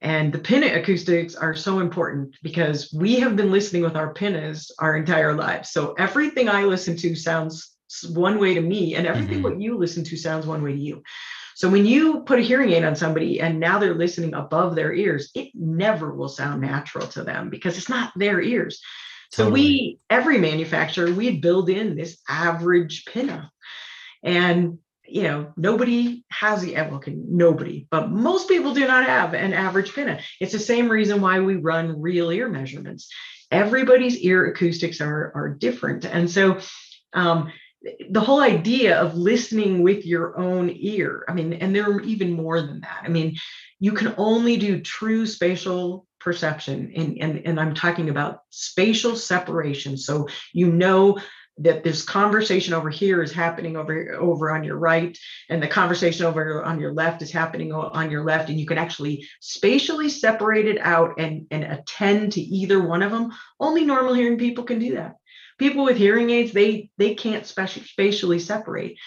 and 0.00 0.32
the 0.32 0.38
pinna 0.38 0.66
acoustics 0.74 1.36
are 1.36 1.54
so 1.54 1.78
important 1.78 2.36
because 2.42 2.92
we 2.92 3.20
have 3.20 3.36
been 3.36 3.52
listening 3.52 3.82
with 3.82 3.96
our 3.96 4.12
pinnas 4.12 4.70
our 4.80 4.96
entire 4.96 5.34
lives 5.34 5.70
so 5.70 5.94
everything 5.98 6.48
i 6.48 6.64
listen 6.64 6.96
to 6.96 7.14
sounds 7.14 7.76
one 8.10 8.38
way 8.38 8.54
to 8.54 8.60
me 8.60 8.96
and 8.96 9.06
everything 9.06 9.36
mm-hmm. 9.36 9.54
what 9.54 9.60
you 9.60 9.78
listen 9.78 10.02
to 10.02 10.16
sounds 10.16 10.46
one 10.46 10.62
way 10.62 10.72
to 10.72 10.78
you 10.78 11.02
so 11.54 11.70
when 11.70 11.86
you 11.86 12.22
put 12.24 12.40
a 12.40 12.42
hearing 12.42 12.72
aid 12.72 12.84
on 12.84 12.96
somebody 12.96 13.40
and 13.40 13.60
now 13.60 13.78
they're 13.78 13.94
listening 13.94 14.34
above 14.34 14.74
their 14.74 14.92
ears, 14.92 15.30
it 15.36 15.50
never 15.54 16.12
will 16.12 16.28
sound 16.28 16.60
natural 16.60 17.06
to 17.08 17.22
them 17.22 17.48
because 17.48 17.78
it's 17.78 17.88
not 17.88 18.12
their 18.16 18.42
ears. 18.42 18.80
Totally. 19.32 19.50
So 19.50 19.52
we, 19.52 19.98
every 20.10 20.38
manufacturer, 20.38 21.12
we 21.12 21.38
build 21.38 21.70
in 21.70 21.94
this 21.94 22.18
average 22.28 23.04
pinna. 23.04 23.52
And 24.24 24.78
you 25.06 25.22
know, 25.22 25.52
nobody 25.56 26.24
has 26.30 26.62
the 26.62 26.74
well, 26.74 27.02
nobody, 27.06 27.86
but 27.90 28.10
most 28.10 28.48
people 28.48 28.74
do 28.74 28.86
not 28.86 29.04
have 29.04 29.34
an 29.34 29.52
average 29.52 29.94
pinna. 29.94 30.20
It's 30.40 30.52
the 30.52 30.58
same 30.58 30.88
reason 30.88 31.20
why 31.20 31.40
we 31.40 31.56
run 31.56 32.00
real 32.00 32.30
ear 32.30 32.48
measurements. 32.48 33.08
Everybody's 33.50 34.18
ear 34.18 34.46
acoustics 34.46 35.00
are 35.00 35.32
are 35.34 35.50
different, 35.50 36.04
and 36.04 36.30
so 36.30 36.58
um, 37.12 37.52
the 38.10 38.20
whole 38.20 38.40
idea 38.40 38.98
of 38.98 39.16
listening 39.16 39.82
with 39.82 40.06
your 40.06 40.38
own 40.38 40.70
ear 40.74 41.24
i 41.28 41.32
mean 41.32 41.52
and 41.54 41.74
there 41.74 41.90
are 41.90 42.00
even 42.00 42.32
more 42.32 42.60
than 42.60 42.80
that 42.80 43.02
i 43.04 43.08
mean 43.08 43.36
you 43.78 43.92
can 43.92 44.14
only 44.16 44.56
do 44.56 44.80
true 44.80 45.26
spatial 45.26 46.06
perception 46.20 46.92
and, 46.96 47.18
and, 47.20 47.42
and 47.44 47.60
i'm 47.60 47.74
talking 47.74 48.08
about 48.08 48.40
spatial 48.50 49.16
separation 49.16 49.96
so 49.96 50.26
you 50.52 50.72
know 50.72 51.18
that 51.58 51.84
this 51.84 52.02
conversation 52.02 52.74
over 52.74 52.90
here 52.90 53.22
is 53.22 53.32
happening 53.32 53.76
over 53.76 54.14
over 54.14 54.50
on 54.50 54.64
your 54.64 54.76
right 54.76 55.16
and 55.48 55.62
the 55.62 55.68
conversation 55.68 56.26
over 56.26 56.64
on 56.64 56.80
your 56.80 56.92
left 56.92 57.22
is 57.22 57.30
happening 57.30 57.72
on 57.72 58.10
your 58.10 58.24
left 58.24 58.48
and 58.48 58.58
you 58.58 58.66
can 58.66 58.78
actually 58.78 59.26
spatially 59.40 60.08
separate 60.08 60.66
it 60.66 60.78
out 60.80 61.14
and 61.18 61.46
and 61.52 61.62
attend 61.64 62.32
to 62.32 62.40
either 62.40 62.82
one 62.82 63.02
of 63.02 63.12
them 63.12 63.32
only 63.60 63.84
normal 63.84 64.14
hearing 64.14 64.38
people 64.38 64.64
can 64.64 64.80
do 64.80 64.96
that. 64.96 65.14
People 65.58 65.84
with 65.84 65.96
hearing 65.96 66.30
aids 66.30 66.52
they 66.52 66.90
they 66.98 67.14
can't 67.14 67.46
spatially 67.46 68.40
separate 68.40 68.98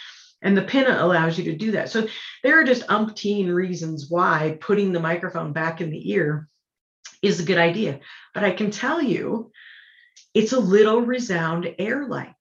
and 0.41 0.55
the 0.55 0.61
pinna 0.61 0.97
allows 1.01 1.37
you 1.37 1.45
to 1.45 1.57
do 1.57 1.71
that. 1.71 1.89
So 1.89 2.07
there 2.43 2.59
are 2.59 2.63
just 2.63 2.87
umpteen 2.87 3.53
reasons 3.53 4.05
why 4.09 4.57
putting 4.61 4.93
the 4.93 4.99
microphone 5.01 5.51
back 5.51 5.81
in 5.81 5.89
the 5.89 6.11
ear 6.11 6.47
is 7.21 7.41
a 7.41 7.45
good 7.45 7.57
idea. 7.57 7.99
But 8.33 8.45
i 8.45 8.51
can 8.51 8.71
tell 8.71 9.01
you 9.01 9.51
it's 10.33 10.53
a 10.53 10.59
little 10.59 11.01
resound 11.01 11.73
air 11.79 12.07
like 12.07 12.35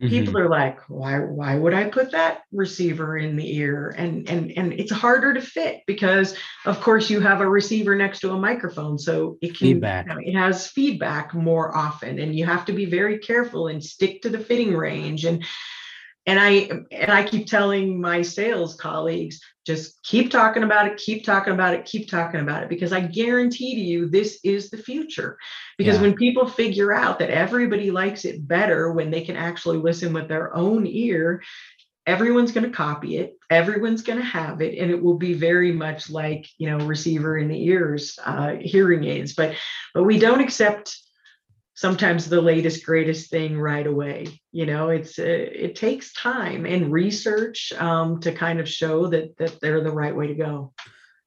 Mm-hmm. 0.00 0.10
People 0.10 0.38
are 0.38 0.48
like, 0.50 0.78
why 0.90 1.20
why 1.20 1.56
would 1.56 1.72
I 1.72 1.84
put 1.88 2.10
that 2.10 2.42
receiver 2.52 3.16
in 3.16 3.34
the 3.34 3.56
ear? 3.56 3.94
And 3.96 4.28
and 4.28 4.52
and 4.54 4.74
it's 4.74 4.92
harder 4.92 5.32
to 5.32 5.40
fit 5.40 5.84
because 5.86 6.36
of 6.66 6.82
course 6.82 7.08
you 7.08 7.20
have 7.20 7.40
a 7.40 7.48
receiver 7.48 7.96
next 7.96 8.20
to 8.20 8.32
a 8.32 8.38
microphone. 8.38 8.98
So 8.98 9.38
it 9.40 9.56
can 9.56 9.68
feedback. 9.68 10.06
You 10.06 10.12
know, 10.12 10.20
it 10.22 10.34
has 10.34 10.66
feedback 10.66 11.32
more 11.32 11.74
often 11.74 12.18
and 12.18 12.36
you 12.36 12.44
have 12.44 12.66
to 12.66 12.72
be 12.72 12.84
very 12.84 13.18
careful 13.20 13.68
and 13.68 13.82
stick 13.82 14.20
to 14.22 14.28
the 14.28 14.38
fitting 14.38 14.76
range. 14.76 15.24
And 15.24 15.46
and 16.26 16.40
i 16.40 16.68
and 16.90 17.10
i 17.10 17.22
keep 17.22 17.46
telling 17.46 18.00
my 18.00 18.20
sales 18.20 18.74
colleagues 18.74 19.40
just 19.66 20.00
keep 20.04 20.30
talking 20.30 20.62
about 20.62 20.86
it 20.86 20.96
keep 20.96 21.24
talking 21.24 21.52
about 21.52 21.74
it 21.74 21.84
keep 21.84 22.08
talking 22.08 22.40
about 22.40 22.62
it 22.62 22.68
because 22.68 22.92
i 22.92 23.00
guarantee 23.00 23.74
to 23.74 23.80
you 23.80 24.08
this 24.08 24.38
is 24.44 24.70
the 24.70 24.78
future 24.78 25.36
because 25.76 25.96
yeah. 25.96 26.02
when 26.02 26.14
people 26.14 26.46
figure 26.46 26.92
out 26.92 27.18
that 27.18 27.30
everybody 27.30 27.90
likes 27.90 28.24
it 28.24 28.46
better 28.46 28.92
when 28.92 29.10
they 29.10 29.22
can 29.22 29.36
actually 29.36 29.78
listen 29.78 30.12
with 30.12 30.28
their 30.28 30.54
own 30.56 30.86
ear 30.86 31.42
everyone's 32.06 32.52
going 32.52 32.64
to 32.64 32.76
copy 32.76 33.16
it 33.16 33.36
everyone's 33.50 34.02
going 34.02 34.18
to 34.18 34.24
have 34.24 34.60
it 34.60 34.78
and 34.78 34.90
it 34.90 35.02
will 35.02 35.18
be 35.18 35.34
very 35.34 35.72
much 35.72 36.08
like 36.08 36.48
you 36.58 36.70
know 36.70 36.84
receiver 36.86 37.36
in 37.36 37.48
the 37.48 37.66
ears 37.66 38.18
uh, 38.24 38.54
hearing 38.60 39.04
aids 39.04 39.34
but 39.34 39.54
but 39.92 40.04
we 40.04 40.18
don't 40.18 40.40
accept 40.40 40.96
sometimes 41.76 42.28
the 42.28 42.40
latest 42.40 42.84
greatest 42.84 43.30
thing 43.30 43.58
right 43.58 43.86
away 43.86 44.26
you 44.56 44.64
know? 44.64 44.88
It's 44.88 45.18
uh, 45.18 45.24
it 45.26 45.76
takes 45.76 46.14
time 46.14 46.64
and 46.64 46.90
research 46.90 47.74
um, 47.74 48.20
to 48.20 48.32
kind 48.32 48.58
of 48.58 48.66
show 48.66 49.06
that 49.08 49.36
that 49.36 49.60
they're 49.60 49.82
the 49.82 49.90
right 49.90 50.16
way 50.16 50.28
to 50.28 50.34
go. 50.34 50.72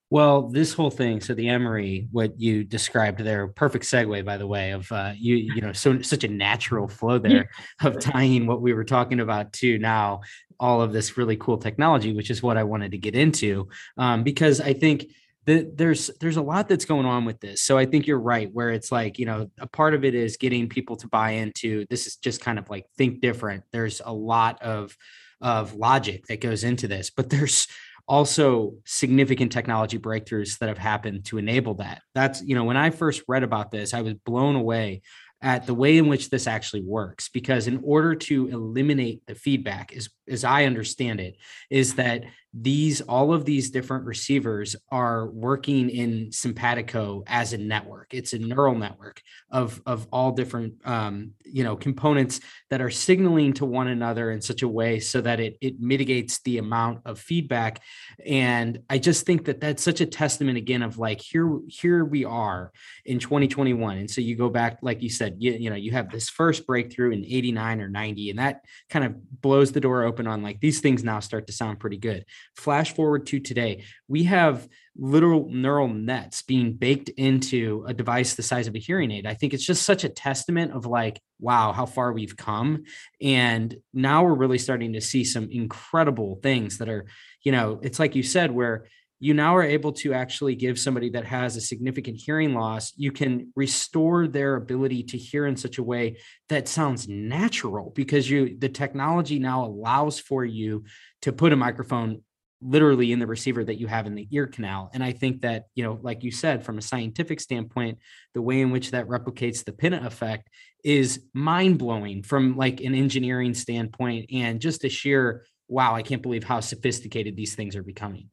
Well 0.10 0.50
this 0.50 0.74
whole 0.74 0.90
thing 0.90 1.22
so 1.22 1.36
the 1.36 1.48
emory 1.48 2.08
what 2.12 2.40
you 2.40 2.64
described 2.64 3.20
there 3.20 3.48
perfect 3.50 3.86
segue 3.86 4.26
by 4.26 4.38
the 4.38 4.48
way 4.48 4.72
of 4.72 4.92
uh, 4.92 5.14
you 5.16 5.36
you 5.36 5.62
know 5.62 5.74
so 5.74 6.02
such 6.02 6.24
a 6.24 6.28
natural 6.28 6.88
flow 6.88 7.20
there 7.20 7.52
of 7.84 8.00
tying 8.00 8.48
what 8.48 8.64
we 8.64 8.74
were 8.74 8.84
talking 8.84 9.20
about 9.20 9.54
to 9.54 9.78
now 9.78 10.22
all 10.60 10.82
of 10.82 10.92
this 10.92 11.16
really 11.16 11.38
cool 11.38 11.60
technology 11.60 12.12
which 12.14 12.32
is 12.32 12.42
what 12.42 12.58
i 12.58 12.64
wanted 12.64 12.92
to 12.92 12.98
get 12.98 13.14
into. 13.14 13.70
Um, 14.00 14.24
because 14.24 14.60
i 14.60 14.74
think 14.74 15.06
the, 15.50 15.72
there's 15.74 16.12
there's 16.20 16.38
a 16.38 16.44
lot 16.44 16.70
that's 16.70 16.86
going 16.86 17.08
on 17.08 17.26
with 17.26 17.40
this. 17.40 17.64
So 17.64 17.76
I 17.76 17.88
think 17.88 18.06
you're 18.06 18.20
right, 18.20 18.50
where 18.54 18.70
it's 18.70 18.92
like 18.92 19.18
you 19.18 19.26
know 19.26 19.50
a 19.58 19.66
part 19.66 19.96
of 19.96 20.06
it 20.06 20.14
is 20.14 20.38
getting 20.38 20.70
people 20.70 20.96
to 20.98 21.08
buy 21.08 21.32
into 21.32 21.88
this 21.90 22.06
is 22.06 22.18
just 22.18 22.40
kind 22.40 22.60
of 22.60 22.70
like 22.70 22.86
think 23.00 23.20
different. 23.20 23.64
There's 23.72 24.00
a 24.06 24.14
lot 24.14 24.62
of 24.62 24.96
of 25.42 25.74
logic 25.74 26.28
that 26.28 26.40
goes 26.40 26.64
into 26.64 26.88
this, 26.88 27.10
but 27.10 27.32
there's 27.32 27.68
also 28.08 28.74
significant 28.86 29.52
technology 29.52 29.98
breakthroughs 29.98 30.60
that 30.60 30.70
have 30.70 30.78
happened 30.78 31.26
to 31.26 31.40
enable 31.40 31.74
that. 31.76 32.04
That's 32.14 32.44
you 32.44 32.54
know 32.54 32.64
when 32.64 32.78
I 32.78 32.92
first 32.92 33.24
read 33.28 33.42
about 33.42 33.72
this, 33.72 33.96
I 33.96 34.02
was 34.04 34.14
blown 34.14 34.56
away 34.56 35.02
at 35.42 35.66
the 35.66 35.74
way 35.74 35.98
in 35.98 36.08
which 36.08 36.30
this 36.30 36.46
actually 36.48 36.84
works 36.84 37.30
because 37.30 37.66
in 37.66 37.80
order 37.84 38.14
to 38.14 38.48
eliminate 38.50 39.26
the 39.26 39.36
feedback 39.36 39.94
is 39.94 40.10
as 40.28 40.44
i 40.44 40.66
understand 40.66 41.22
it 41.22 41.38
is 41.70 41.96
that 41.96 42.24
these 42.54 43.02
all 43.02 43.34
of 43.34 43.46
these 43.46 43.70
different 43.70 44.06
receivers 44.06 44.76
are 44.92 45.28
working 45.28 45.90
in 45.90 46.32
simpatico 46.32 47.24
as 47.28 47.54
a 47.54 47.58
network. 47.58 48.14
It's 48.14 48.34
a 48.34 48.40
neural 48.40 48.76
network 48.76 49.22
of 49.52 49.82
of 49.86 50.08
all 50.12 50.32
different 50.32 50.76
um, 50.86 51.32
you 51.44 51.64
know 51.64 51.76
components 51.76 52.40
that 52.70 52.82
are 52.82 52.90
signaling 52.90 53.54
to 53.54 53.66
one 53.66 53.88
another 53.88 54.32
in 54.32 54.42
such 54.42 54.64
a 54.64 54.68
way 54.68 55.00
so 55.00 55.22
that 55.22 55.40
it 55.40 55.58
it 55.62 55.80
mitigates 55.80 56.40
the 56.42 56.58
amount 56.58 57.02
of 57.06 57.20
feedback. 57.20 57.82
And 58.26 58.80
i 58.90 58.98
just 58.98 59.26
think 59.26 59.46
that 59.46 59.60
that's 59.60 59.84
such 59.84 60.02
a 60.02 60.06
testament 60.06 60.58
again 60.58 60.82
of 60.82 60.98
like 60.98 61.22
here 61.22 61.60
here 61.68 62.04
we 62.04 62.26
are 62.26 62.72
in 63.06 63.20
2021 63.20 63.98
and 63.98 64.10
so 64.10 64.22
you 64.22 64.36
go 64.36 64.50
back 64.50 64.80
like 64.82 65.02
you 65.02 65.10
said 65.10 65.36
you, 65.40 65.54
you 65.54 65.70
know 65.70 65.76
you 65.76 65.92
have 65.92 66.10
this 66.10 66.30
first 66.30 66.66
breakthrough 66.66 67.12
in 67.12 67.26
89 67.26 67.82
or 67.82 67.90
90 67.90 68.30
and 68.32 68.40
that 68.40 68.66
kind 68.90 69.06
of 69.06 69.42
blows 69.42 69.72
the 69.72 69.80
door 69.80 70.04
open 70.04 70.28
on 70.28 70.42
like 70.42 70.60
these 70.60 70.80
things 70.80 71.04
now 71.04 71.20
start 71.20 71.48
to 71.48 71.54
sound 71.54 71.80
pretty 71.80 71.98
good 71.98 72.26
Flash 72.56 72.94
forward 72.94 73.26
to 73.28 73.40
today, 73.40 73.84
we 74.08 74.24
have 74.24 74.68
literal 74.98 75.50
neural 75.50 75.88
nets 75.88 76.42
being 76.42 76.74
baked 76.74 77.10
into 77.10 77.86
a 77.88 77.94
device 77.94 78.36
the 78.36 78.44
size 78.44 78.68
of 78.68 78.76
a 78.76 78.80
hearing 78.80 79.12
aid. 79.12 79.26
I 79.26 79.34
think 79.34 79.54
it's 79.54 79.66
just 79.66 79.84
such 79.84 80.04
a 80.04 80.10
testament 80.10 80.74
of 80.74 80.86
like, 80.86 81.22
wow, 81.40 81.72
how 81.72 81.86
far 81.86 82.12
we've 82.12 82.36
come. 82.36 82.84
And 83.22 83.76
now 83.94 84.24
we're 84.24 84.34
really 84.34 84.58
starting 84.58 84.94
to 84.94 85.02
see 85.02 85.24
some 85.24 85.50
incredible 85.52 86.40
things 86.44 86.80
that 86.80 86.90
are, 86.90 87.06
you 87.44 87.52
know, 87.52 87.80
it's 87.82 88.00
like 88.00 88.16
you 88.16 88.24
said, 88.24 88.52
where 88.52 88.86
you 89.20 89.34
now 89.34 89.56
are 89.56 89.64
able 89.64 89.92
to 89.92 90.14
actually 90.14 90.56
give 90.56 90.80
somebody 90.80 91.10
that 91.10 91.26
has 91.26 91.58
a 91.58 91.62
significant 91.62 92.18
hearing 92.18 92.54
loss, 92.54 92.94
you 92.96 93.12
can 93.12 93.52
restore 93.56 94.28
their 94.28 94.56
ability 94.56 95.04
to 95.04 95.18
hear 95.18 95.46
in 95.46 95.58
such 95.58 95.78
a 95.78 95.84
way 95.84 96.18
that 96.48 96.70
sounds 96.70 97.08
natural 97.10 97.92
because 97.96 98.30
you 98.30 98.58
the 98.58 98.70
technology 98.70 99.38
now 99.38 99.66
allows 99.66 100.20
for 100.20 100.46
you 100.46 100.86
to 101.22 101.34
put 101.34 101.52
a 101.52 101.58
microphone 101.58 102.22
literally 102.62 103.12
in 103.12 103.20
the 103.20 103.28
receiver 103.28 103.64
that 103.64 103.80
you 103.80 103.88
have 103.88 104.06
in 104.06 104.16
the 104.16 104.28
ear 104.32 104.46
canal. 104.46 104.90
And 104.94 105.04
i 105.04 105.12
think 105.12 105.42
that 105.42 105.66
you 105.76 105.84
know 105.84 106.00
like 106.02 106.24
you 106.24 106.32
said 106.32 106.64
from 106.64 106.78
a 106.78 106.82
scientific 106.82 107.40
standpoint 107.40 108.00
the 108.34 108.42
way 108.42 108.62
in 108.62 108.72
which 108.72 108.92
that 108.92 109.08
replicates 109.08 109.64
the 109.64 109.72
pinna 109.72 110.02
effect 110.06 110.50
is 110.84 111.24
mind-blowing 111.34 112.24
from 112.24 112.58
like 112.58 112.82
an 112.82 112.96
engineering 112.96 113.54
standpoint 113.54 114.30
and 114.32 114.60
just 114.60 114.84
a 114.84 114.90
sheer 114.90 115.46
wow 115.68 115.96
i 115.96 116.02
can't 116.02 116.22
believe 116.22 116.44
how 116.44 116.60
sophisticated 116.60 117.36
these 117.36 117.56
things 117.56 117.76
are 117.76 117.84
becoming. 117.84 118.30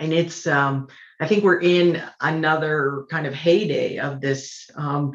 And 0.00 0.12
it's 0.12 0.46
um 0.46 0.88
i 1.20 1.28
think 1.28 1.44
we're 1.44 1.60
in 1.60 2.02
another 2.20 3.06
kind 3.10 3.26
of 3.26 3.34
heyday 3.34 3.98
of 3.98 4.20
this 4.20 4.68
um 4.76 5.12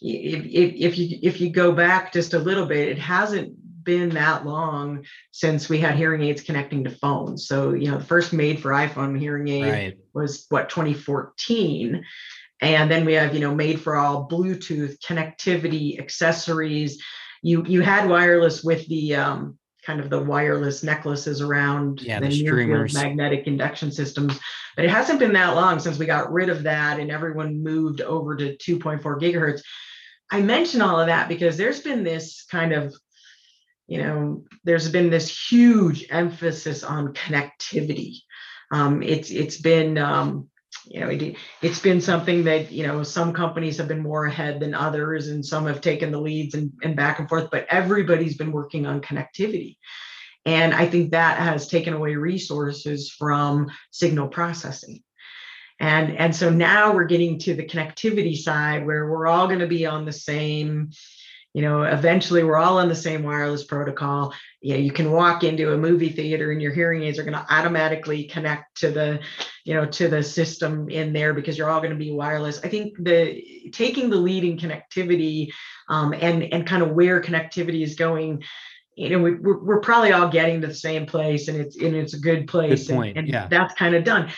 if, 0.00 0.44
if, 0.44 0.74
if 0.74 0.98
you 0.98 1.18
if 1.22 1.40
you 1.40 1.50
go 1.50 1.72
back 1.72 2.12
just 2.12 2.34
a 2.34 2.38
little 2.38 2.66
bit 2.66 2.88
it 2.88 2.98
hasn't 2.98 3.54
been 3.86 4.10
that 4.10 4.44
long 4.44 5.06
since 5.30 5.70
we 5.70 5.78
had 5.78 5.94
hearing 5.94 6.22
aids 6.22 6.42
connecting 6.42 6.84
to 6.84 6.90
phones. 6.90 7.46
So, 7.46 7.72
you 7.72 7.90
know, 7.90 7.98
the 7.98 8.04
first 8.04 8.34
made 8.34 8.60
for 8.60 8.70
iPhone 8.72 9.18
hearing 9.18 9.48
aid 9.48 9.72
right. 9.72 9.98
was 10.12 10.44
what 10.50 10.68
2014. 10.68 12.04
And 12.60 12.90
then 12.90 13.06
we 13.06 13.14
have, 13.14 13.32
you 13.32 13.40
know, 13.40 13.54
made 13.54 13.80
for 13.80 13.96
all 13.96 14.28
Bluetooth 14.28 14.98
connectivity 15.00 15.98
accessories. 15.98 17.02
You 17.42 17.64
you 17.66 17.80
had 17.80 18.08
wireless 18.08 18.62
with 18.62 18.86
the 18.88 19.16
um, 19.16 19.58
kind 19.86 20.00
of 20.00 20.10
the 20.10 20.22
wireless 20.22 20.82
necklaces 20.82 21.40
around 21.40 22.02
yeah, 22.02 22.18
the, 22.18 22.28
the 22.28 22.34
streamers. 22.34 22.92
magnetic 22.92 23.46
induction 23.46 23.92
systems. 23.92 24.38
But 24.74 24.84
it 24.84 24.90
hasn't 24.90 25.20
been 25.20 25.32
that 25.34 25.54
long 25.54 25.78
since 25.78 25.98
we 25.98 26.06
got 26.06 26.32
rid 26.32 26.48
of 26.48 26.64
that 26.64 26.98
and 26.98 27.10
everyone 27.10 27.62
moved 27.62 28.00
over 28.00 28.36
to 28.36 28.56
2.4 28.56 29.00
gigahertz. 29.00 29.62
I 30.30 30.40
mention 30.40 30.82
all 30.82 30.98
of 30.98 31.06
that 31.06 31.28
because 31.28 31.56
there's 31.56 31.80
been 31.80 32.02
this 32.02 32.44
kind 32.50 32.72
of 32.72 32.94
you 33.86 34.02
know, 34.02 34.44
there's 34.64 34.90
been 34.90 35.10
this 35.10 35.50
huge 35.50 36.06
emphasis 36.10 36.82
on 36.82 37.14
connectivity. 37.14 38.16
Um, 38.72 39.02
it's 39.02 39.30
it's 39.30 39.58
been 39.58 39.96
um, 39.96 40.48
you 40.86 41.00
know 41.00 41.08
it, 41.08 41.36
it's 41.62 41.80
been 41.80 42.00
something 42.00 42.44
that 42.44 42.70
you 42.70 42.86
know 42.86 43.02
some 43.02 43.32
companies 43.32 43.78
have 43.78 43.88
been 43.88 44.02
more 44.02 44.26
ahead 44.26 44.60
than 44.60 44.74
others 44.74 45.28
and 45.28 45.44
some 45.44 45.66
have 45.66 45.80
taken 45.80 46.10
the 46.10 46.20
leads 46.20 46.54
and, 46.54 46.72
and 46.82 46.96
back 46.96 47.18
and 47.18 47.28
forth 47.28 47.48
but 47.50 47.66
everybody's 47.70 48.36
been 48.36 48.52
working 48.52 48.86
on 48.86 49.00
connectivity 49.00 49.76
and 50.44 50.72
i 50.74 50.86
think 50.86 51.10
that 51.10 51.38
has 51.38 51.68
taken 51.68 51.94
away 51.94 52.14
resources 52.14 53.10
from 53.10 53.68
signal 53.90 54.28
processing 54.28 55.02
and 55.80 56.16
and 56.16 56.34
so 56.34 56.50
now 56.50 56.92
we're 56.92 57.04
getting 57.04 57.38
to 57.38 57.54
the 57.54 57.66
connectivity 57.66 58.36
side 58.36 58.86
where 58.86 59.10
we're 59.10 59.26
all 59.26 59.46
going 59.46 59.60
to 59.60 59.66
be 59.66 59.86
on 59.86 60.04
the 60.04 60.12
same 60.12 60.90
you 61.56 61.62
know 61.62 61.84
eventually 61.84 62.44
we're 62.44 62.58
all 62.58 62.76
on 62.76 62.88
the 62.88 62.94
same 62.94 63.22
wireless 63.22 63.64
protocol 63.64 64.34
you 64.60 64.74
know 64.74 64.78
you 64.78 64.92
can 64.92 65.10
walk 65.10 65.42
into 65.42 65.72
a 65.72 65.78
movie 65.78 66.10
theater 66.10 66.52
and 66.52 66.60
your 66.60 66.72
hearing 66.72 67.02
aids 67.02 67.18
are 67.18 67.24
going 67.24 67.32
to 67.32 67.46
automatically 67.50 68.24
connect 68.24 68.76
to 68.76 68.90
the 68.90 69.18
you 69.64 69.72
know 69.72 69.86
to 69.86 70.06
the 70.06 70.22
system 70.22 70.90
in 70.90 71.14
there 71.14 71.32
because 71.32 71.56
you're 71.56 71.70
all 71.70 71.80
going 71.80 71.90
to 71.90 71.96
be 71.96 72.12
wireless 72.12 72.60
i 72.62 72.68
think 72.68 72.94
the 73.02 73.70
taking 73.72 74.10
the 74.10 74.16
lead 74.16 74.44
in 74.44 74.58
connectivity 74.58 75.50
um, 75.88 76.12
and 76.12 76.42
and 76.52 76.66
kind 76.66 76.82
of 76.82 76.90
where 76.90 77.22
connectivity 77.22 77.82
is 77.82 77.94
going 77.94 78.44
you 78.94 79.08
know 79.08 79.18
we, 79.18 79.36
we're, 79.36 79.64
we're 79.64 79.80
probably 79.80 80.12
all 80.12 80.28
getting 80.28 80.60
to 80.60 80.66
the 80.66 80.74
same 80.74 81.06
place 81.06 81.48
and 81.48 81.58
it's 81.58 81.76
and 81.80 81.96
it's 81.96 82.12
a 82.12 82.20
good 82.20 82.46
place 82.46 82.86
good 82.86 82.96
point. 82.96 83.16
and, 83.16 83.26
and 83.26 83.28
yeah. 83.28 83.48
that's 83.48 83.72
kind 83.72 83.94
of 83.94 84.04
done 84.04 84.30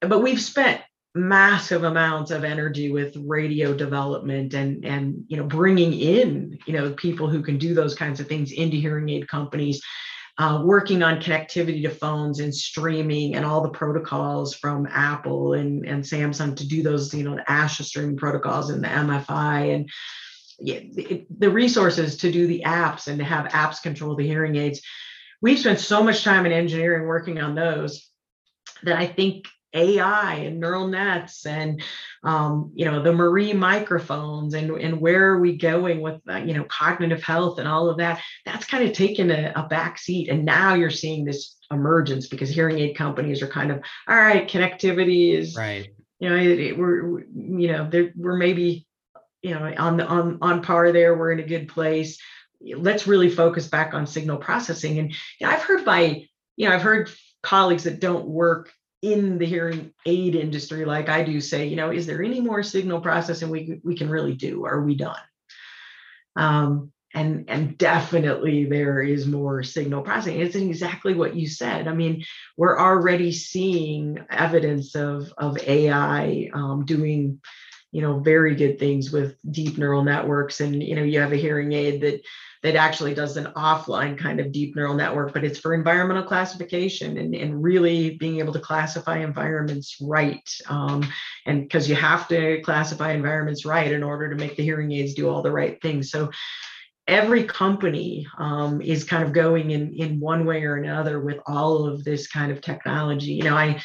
but 0.00 0.20
we've 0.20 0.42
spent 0.42 0.80
massive 1.16 1.84
amounts 1.84 2.30
of 2.30 2.44
energy 2.44 2.90
with 2.90 3.16
radio 3.16 3.74
development 3.74 4.54
and 4.54 4.84
and 4.84 5.24
you 5.28 5.36
know 5.36 5.44
bringing 5.44 5.92
in 5.92 6.58
you 6.66 6.72
know 6.72 6.92
people 6.92 7.28
who 7.28 7.42
can 7.42 7.58
do 7.58 7.74
those 7.74 7.94
kinds 7.94 8.20
of 8.20 8.26
things 8.26 8.52
into 8.52 8.76
hearing 8.76 9.08
aid 9.08 9.28
companies 9.28 9.82
uh, 10.38 10.60
working 10.62 11.02
on 11.02 11.18
connectivity 11.18 11.82
to 11.82 11.88
phones 11.88 12.40
and 12.40 12.54
streaming 12.54 13.34
and 13.34 13.46
all 13.46 13.62
the 13.62 13.70
protocols 13.70 14.54
from 14.54 14.86
apple 14.90 15.54
and, 15.54 15.86
and 15.86 16.04
samsung 16.04 16.54
to 16.54 16.66
do 16.68 16.82
those 16.82 17.12
you 17.14 17.24
know 17.24 17.34
the 17.34 17.44
ASHA 17.48 17.84
streaming 17.84 18.16
protocols 18.16 18.70
and 18.70 18.84
the 18.84 18.88
MFi 18.88 19.74
and 19.74 19.90
the 20.58 21.50
resources 21.50 22.16
to 22.16 22.32
do 22.32 22.46
the 22.46 22.62
apps 22.64 23.08
and 23.08 23.18
to 23.18 23.24
have 23.24 23.52
apps 23.52 23.82
control 23.82 24.16
the 24.16 24.26
hearing 24.26 24.56
aids. 24.56 24.80
We've 25.42 25.58
spent 25.58 25.80
so 25.80 26.02
much 26.02 26.24
time 26.24 26.46
in 26.46 26.52
engineering 26.52 27.06
working 27.06 27.38
on 27.38 27.54
those 27.54 28.10
that 28.82 28.96
i 28.96 29.06
think 29.06 29.46
AI 29.76 30.34
and 30.34 30.60
neural 30.60 30.88
nets 30.88 31.46
and 31.46 31.82
um, 32.24 32.72
you 32.74 32.84
know 32.84 33.02
the 33.02 33.10
M&RIE 33.10 33.52
microphones 33.52 34.54
and 34.54 34.70
and 34.70 35.00
where 35.00 35.32
are 35.32 35.40
we 35.40 35.56
going 35.56 36.00
with 36.00 36.20
uh, 36.28 36.36
you 36.36 36.54
know 36.54 36.64
cognitive 36.64 37.22
health 37.22 37.58
and 37.58 37.68
all 37.68 37.88
of 37.88 37.98
that 37.98 38.20
that's 38.44 38.66
kind 38.66 38.88
of 38.88 38.92
taken 38.94 39.30
a, 39.30 39.52
a 39.54 39.68
back 39.68 39.98
seat. 39.98 40.28
And 40.28 40.44
now 40.44 40.74
you're 40.74 40.90
seeing 40.90 41.24
this 41.24 41.56
emergence 41.70 42.28
because 42.28 42.48
hearing 42.48 42.78
aid 42.78 42.96
companies 42.96 43.42
are 43.42 43.48
kind 43.48 43.70
of 43.70 43.82
all 44.08 44.16
right 44.16 44.48
connectivity 44.48 45.36
is 45.36 45.56
right. 45.56 45.88
you 46.20 46.28
know 46.28 46.36
it, 46.36 46.60
it, 46.60 46.78
we're 46.78 47.20
you 47.20 47.68
know 47.68 47.90
we're 48.16 48.36
maybe 48.36 48.86
you 49.42 49.54
know 49.54 49.72
on 49.78 49.96
the 49.96 50.06
on 50.06 50.38
on 50.42 50.62
par 50.62 50.92
there. 50.92 51.16
We're 51.16 51.32
in 51.32 51.40
a 51.40 51.46
good 51.46 51.68
place. 51.68 52.18
Let's 52.60 53.06
really 53.06 53.30
focus 53.30 53.68
back 53.68 53.94
on 53.94 54.06
signal 54.06 54.38
processing. 54.38 54.98
And 54.98 55.12
you 55.38 55.46
know, 55.46 55.52
I've 55.52 55.62
heard 55.62 55.84
by 55.84 56.26
you 56.56 56.68
know 56.68 56.74
I've 56.74 56.82
heard 56.82 57.10
colleagues 57.42 57.84
that 57.84 58.00
don't 58.00 58.26
work 58.26 58.72
in 59.02 59.38
the 59.38 59.46
hearing 59.46 59.92
aid 60.06 60.34
industry 60.34 60.84
like 60.84 61.08
I 61.08 61.22
do 61.22 61.40
say, 61.40 61.66
you 61.66 61.76
know, 61.76 61.90
is 61.90 62.06
there 62.06 62.22
any 62.22 62.40
more 62.40 62.62
signal 62.62 63.00
processing 63.00 63.50
we 63.50 63.80
we 63.84 63.96
can 63.96 64.08
really 64.08 64.34
do? 64.34 64.64
Are 64.64 64.82
we 64.82 64.94
done? 64.96 65.20
Um, 66.36 66.92
and 67.14 67.44
and 67.48 67.78
definitely 67.78 68.66
there 68.66 69.02
is 69.02 69.26
more 69.26 69.62
signal 69.62 70.02
processing. 70.02 70.40
It's 70.40 70.54
exactly 70.54 71.14
what 71.14 71.34
you 71.34 71.48
said. 71.48 71.88
I 71.88 71.94
mean, 71.94 72.24
we're 72.56 72.78
already 72.78 73.32
seeing 73.32 74.18
evidence 74.30 74.94
of 74.94 75.32
of 75.38 75.56
AI 75.58 76.50
um, 76.52 76.84
doing, 76.84 77.40
you 77.90 78.02
know, 78.02 78.18
very 78.18 78.54
good 78.54 78.78
things 78.78 79.10
with 79.12 79.36
deep 79.50 79.78
neural 79.78 80.04
networks. 80.04 80.60
And 80.60 80.82
you 80.82 80.94
know, 80.94 81.02
you 81.02 81.20
have 81.20 81.32
a 81.32 81.36
hearing 81.36 81.72
aid 81.72 82.02
that 82.02 82.20
that 82.66 82.74
actually 82.74 83.14
does 83.14 83.36
an 83.36 83.46
offline 83.54 84.18
kind 84.18 84.40
of 84.40 84.50
deep 84.50 84.74
neural 84.74 84.92
network, 84.92 85.32
but 85.32 85.44
it's 85.44 85.60
for 85.60 85.72
environmental 85.72 86.24
classification 86.24 87.16
and, 87.16 87.32
and 87.32 87.62
really 87.62 88.16
being 88.16 88.40
able 88.40 88.52
to 88.52 88.58
classify 88.58 89.18
environments 89.18 89.98
right. 90.00 90.52
Um, 90.68 91.08
and 91.44 91.62
because 91.62 91.88
you 91.88 91.94
have 91.94 92.26
to 92.26 92.60
classify 92.62 93.12
environments 93.12 93.64
right 93.64 93.92
in 93.92 94.02
order 94.02 94.28
to 94.28 94.34
make 94.34 94.56
the 94.56 94.64
hearing 94.64 94.90
aids 94.90 95.14
do 95.14 95.28
all 95.28 95.42
the 95.42 95.50
right 95.52 95.80
things. 95.80 96.10
So 96.10 96.32
every 97.06 97.44
company 97.44 98.26
um, 98.36 98.80
is 98.80 99.04
kind 99.04 99.22
of 99.22 99.32
going 99.32 99.70
in 99.70 99.94
in 99.94 100.18
one 100.18 100.44
way 100.44 100.64
or 100.64 100.74
another 100.74 101.20
with 101.20 101.38
all 101.46 101.86
of 101.86 102.02
this 102.02 102.26
kind 102.26 102.50
of 102.50 102.60
technology. 102.60 103.34
You 103.34 103.44
know, 103.44 103.56
I 103.56 103.80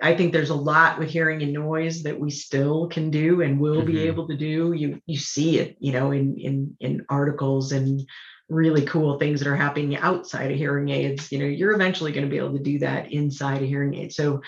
I 0.00 0.14
think 0.14 0.32
there's 0.32 0.50
a 0.50 0.54
lot 0.54 0.98
with 0.98 1.10
hearing 1.10 1.42
and 1.42 1.52
noise 1.52 2.02
that 2.04 2.18
we 2.18 2.30
still 2.30 2.88
can 2.88 3.10
do 3.10 3.42
and 3.42 3.58
will 3.58 3.82
mm-hmm. 3.82 3.92
be 3.92 4.06
able 4.06 4.28
to 4.28 4.36
do. 4.36 4.72
You 4.72 5.00
you 5.06 5.18
see 5.18 5.58
it, 5.58 5.76
you 5.80 5.92
know, 5.92 6.12
in 6.12 6.36
in 6.38 6.76
in 6.80 7.06
articles 7.08 7.72
and 7.72 8.06
really 8.48 8.84
cool 8.86 9.18
things 9.18 9.40
that 9.40 9.48
are 9.48 9.56
happening 9.56 9.96
outside 9.96 10.50
of 10.50 10.56
hearing 10.56 10.88
aids. 10.88 11.30
You 11.32 11.38
know, 11.40 11.46
you're 11.46 11.74
eventually 11.74 12.12
going 12.12 12.24
to 12.24 12.30
be 12.30 12.38
able 12.38 12.56
to 12.56 12.62
do 12.62 12.78
that 12.80 13.12
inside 13.12 13.62
a 13.62 13.66
hearing 13.66 13.94
aid. 13.94 14.12
So 14.12 14.42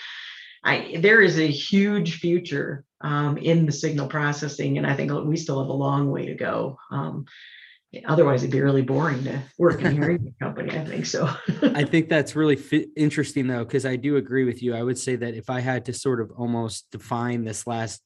I 0.63 0.97
there 0.99 1.21
is 1.21 1.39
a 1.39 1.47
huge 1.47 2.19
future 2.19 2.85
um, 3.01 3.37
in 3.37 3.65
the 3.65 3.71
signal 3.71 4.07
processing, 4.07 4.77
and 4.77 4.87
I 4.87 4.95
think 4.95 5.11
we 5.11 5.37
still 5.37 5.59
have 5.59 5.69
a 5.69 5.73
long 5.73 6.11
way 6.11 6.27
to 6.27 6.35
go. 6.35 6.77
Um, 6.91 7.25
otherwise 8.05 8.41
it'd 8.41 8.51
be 8.51 8.61
really 8.61 8.81
boring 8.81 9.23
to 9.23 9.41
work 9.57 9.81
in 9.81 9.91
hearing 9.91 10.33
company 10.41 10.77
i 10.77 10.85
think 10.85 11.05
so. 11.05 11.29
I 11.61 11.83
think 11.83 12.09
that's 12.09 12.35
really 12.35 12.55
fi- 12.55 12.87
interesting 12.95 13.47
though 13.47 13.63
because 13.63 13.85
i 13.85 13.95
do 13.95 14.17
agree 14.17 14.45
with 14.45 14.63
you. 14.63 14.73
I 14.73 14.83
would 14.83 14.97
say 14.97 15.15
that 15.17 15.33
if 15.33 15.49
i 15.49 15.59
had 15.59 15.85
to 15.85 15.93
sort 15.93 16.21
of 16.21 16.31
almost 16.37 16.89
define 16.91 17.43
this 17.43 17.67
last 17.67 18.01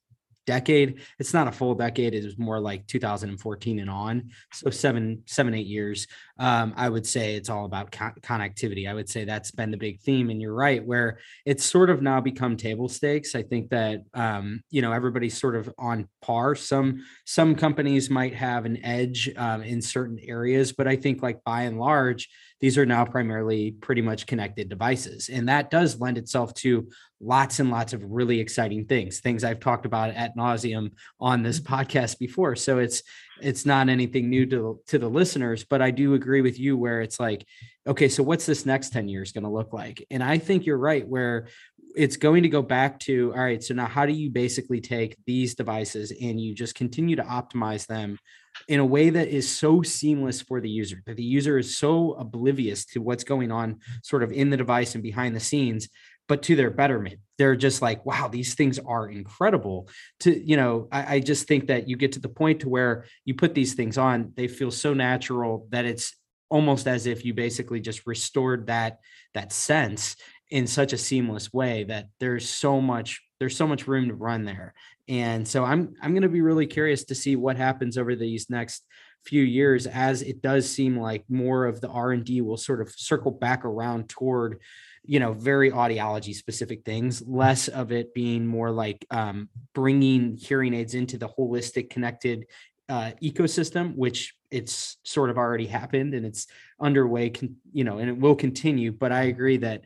decade. 0.45 1.01
It's 1.19 1.33
not 1.33 1.47
a 1.47 1.51
full 1.51 1.75
decade. 1.75 2.13
It 2.13 2.23
was 2.23 2.37
more 2.37 2.59
like 2.59 2.87
2014 2.87 3.79
and 3.79 3.89
on. 3.89 4.29
So 4.53 4.69
seven, 4.69 5.23
seven, 5.25 5.53
eight 5.53 5.67
years. 5.67 6.07
Um, 6.37 6.73
I 6.75 6.89
would 6.89 7.05
say 7.05 7.35
it's 7.35 7.49
all 7.49 7.65
about 7.65 7.91
con- 7.91 8.15
connectivity. 8.21 8.89
I 8.89 8.93
would 8.93 9.09
say 9.09 9.25
that's 9.25 9.51
been 9.51 9.71
the 9.71 9.77
big 9.77 10.01
theme. 10.01 10.29
And 10.29 10.41
you're 10.41 10.53
right, 10.53 10.85
where 10.85 11.19
it's 11.45 11.65
sort 11.65 11.89
of 11.89 12.01
now 12.01 12.21
become 12.21 12.57
table 12.57 12.89
stakes. 12.89 13.35
I 13.35 13.43
think 13.43 13.69
that 13.69 14.03
um, 14.13 14.61
you 14.69 14.81
know 14.81 14.91
everybody's 14.91 15.37
sort 15.37 15.55
of 15.55 15.73
on 15.77 16.07
par. 16.21 16.55
Some 16.55 17.03
some 17.25 17.55
companies 17.55 18.09
might 18.09 18.35
have 18.35 18.65
an 18.65 18.83
edge 18.83 19.31
um, 19.37 19.63
in 19.63 19.81
certain 19.81 20.19
areas, 20.21 20.73
but 20.73 20.87
I 20.87 20.95
think 20.95 21.21
like 21.21 21.43
by 21.43 21.63
and 21.63 21.79
large, 21.79 22.29
these 22.61 22.77
are 22.77 22.85
now 22.85 23.05
primarily 23.05 23.71
pretty 23.71 24.01
much 24.01 24.27
connected 24.27 24.69
devices. 24.69 25.29
And 25.29 25.49
that 25.49 25.69
does 25.69 25.99
lend 25.99 26.17
itself 26.17 26.53
to 26.55 26.89
lots 27.19 27.59
and 27.59 27.69
lots 27.69 27.93
of 27.93 28.03
really 28.03 28.39
exciting 28.39 28.85
things, 28.85 29.19
things 29.19 29.43
I've 29.43 29.59
talked 29.59 29.85
about 29.85 30.11
at 30.11 30.37
nauseum 30.37 30.91
on 31.19 31.43
this 31.43 31.59
mm-hmm. 31.59 31.73
podcast 31.73 32.17
before. 32.19 32.55
So 32.55 32.79
it's 32.79 33.03
it's 33.41 33.65
not 33.65 33.89
anything 33.89 34.29
new 34.29 34.45
to, 34.45 34.79
to 34.87 34.97
the 34.97 35.09
listeners, 35.09 35.65
but 35.65 35.81
I 35.81 35.91
do 35.91 36.13
agree 36.13 36.39
with 36.39 36.57
you 36.57 36.77
where 36.77 37.01
it's 37.01 37.19
like, 37.19 37.45
okay, 37.85 38.07
so 38.07 38.23
what's 38.23 38.45
this 38.45 38.65
next 38.65 38.93
10 38.93 39.09
years 39.09 39.33
going 39.33 39.43
to 39.43 39.49
look 39.49 39.73
like? 39.73 40.05
And 40.09 40.23
I 40.23 40.37
think 40.37 40.65
you're 40.65 40.77
right, 40.77 41.05
where 41.05 41.47
it's 41.95 42.15
going 42.17 42.43
to 42.43 42.49
go 42.49 42.61
back 42.61 42.99
to 42.99 43.31
all 43.33 43.43
right 43.43 43.63
so 43.63 43.73
now 43.73 43.85
how 43.85 44.05
do 44.05 44.11
you 44.11 44.29
basically 44.29 44.81
take 44.81 45.15
these 45.25 45.55
devices 45.55 46.11
and 46.21 46.39
you 46.39 46.53
just 46.53 46.75
continue 46.75 47.15
to 47.15 47.23
optimize 47.23 47.87
them 47.87 48.19
in 48.67 48.79
a 48.79 48.85
way 48.85 49.09
that 49.09 49.27
is 49.27 49.49
so 49.49 49.81
seamless 49.81 50.41
for 50.41 50.61
the 50.61 50.69
user 50.69 51.01
that 51.05 51.17
the 51.17 51.23
user 51.23 51.57
is 51.57 51.77
so 51.77 52.13
oblivious 52.13 52.85
to 52.85 53.01
what's 53.01 53.23
going 53.23 53.51
on 53.51 53.79
sort 54.03 54.23
of 54.23 54.31
in 54.31 54.49
the 54.49 54.57
device 54.57 54.95
and 54.95 55.03
behind 55.03 55.35
the 55.35 55.39
scenes 55.39 55.89
but 56.27 56.41
to 56.41 56.55
their 56.55 56.71
betterment. 56.71 57.19
They're 57.37 57.55
just 57.55 57.81
like 57.81 58.05
wow 58.05 58.27
these 58.27 58.55
things 58.55 58.79
are 58.79 59.09
incredible. 59.09 59.89
To 60.21 60.37
you 60.37 60.57
know 60.57 60.87
I, 60.91 61.15
I 61.15 61.19
just 61.19 61.47
think 61.47 61.67
that 61.67 61.87
you 61.87 61.97
get 61.97 62.13
to 62.13 62.19
the 62.19 62.29
point 62.29 62.61
to 62.61 62.69
where 62.69 63.05
you 63.25 63.35
put 63.35 63.53
these 63.53 63.73
things 63.73 63.97
on 63.97 64.31
they 64.35 64.47
feel 64.47 64.71
so 64.71 64.93
natural 64.93 65.67
that 65.69 65.85
it's 65.85 66.15
almost 66.49 66.87
as 66.87 67.07
if 67.07 67.25
you 67.25 67.33
basically 67.33 67.79
just 67.79 68.05
restored 68.05 68.67
that 68.67 68.99
that 69.33 69.51
sense 69.51 70.15
in 70.51 70.67
such 70.67 70.93
a 70.93 70.97
seamless 70.97 71.51
way 71.51 71.83
that 71.85 72.07
there's 72.19 72.47
so 72.47 72.79
much 72.79 73.21
there's 73.39 73.57
so 73.57 73.67
much 73.67 73.87
room 73.87 74.07
to 74.07 74.15
run 74.15 74.45
there. 74.45 74.73
And 75.07 75.47
so 75.47 75.63
i'm 75.63 75.93
i'm 76.01 76.11
going 76.11 76.23
to 76.23 76.29
be 76.29 76.41
really 76.41 76.65
curious 76.65 77.03
to 77.05 77.15
see 77.15 77.35
what 77.35 77.57
happens 77.57 77.97
over 77.97 78.15
these 78.15 78.49
next 78.49 78.85
few 79.23 79.43
years 79.43 79.87
as 79.87 80.21
it 80.21 80.41
does 80.41 80.69
seem 80.69 80.97
like 80.97 81.23
more 81.29 81.65
of 81.65 81.81
the 81.81 81.87
r&d 81.87 82.41
will 82.41 82.57
sort 82.57 82.79
of 82.79 82.91
circle 82.91 83.31
back 83.31 83.65
around 83.65 84.07
toward 84.07 84.61
you 85.03 85.19
know 85.19 85.33
very 85.33 85.71
audiology 85.71 86.33
specific 86.33 86.83
things 86.85 87.23
less 87.27 87.67
of 87.67 87.91
it 87.91 88.13
being 88.13 88.45
more 88.45 88.71
like 88.71 89.05
um, 89.11 89.49
bringing 89.73 90.37
hearing 90.37 90.73
aids 90.73 90.93
into 90.93 91.17
the 91.17 91.29
holistic 91.29 91.89
connected 91.89 92.45
uh, 92.89 93.11
ecosystem 93.23 93.95
which 93.95 94.35
it's 94.51 94.97
sort 95.03 95.29
of 95.29 95.37
already 95.37 95.65
happened 95.65 96.13
and 96.13 96.25
it's 96.25 96.47
underway 96.79 97.29
can 97.29 97.55
you 97.73 97.83
know 97.83 97.97
and 97.97 98.09
it 98.09 98.17
will 98.17 98.35
continue. 98.35 98.91
But 98.91 99.11
i 99.11 99.23
agree 99.23 99.57
that 99.57 99.85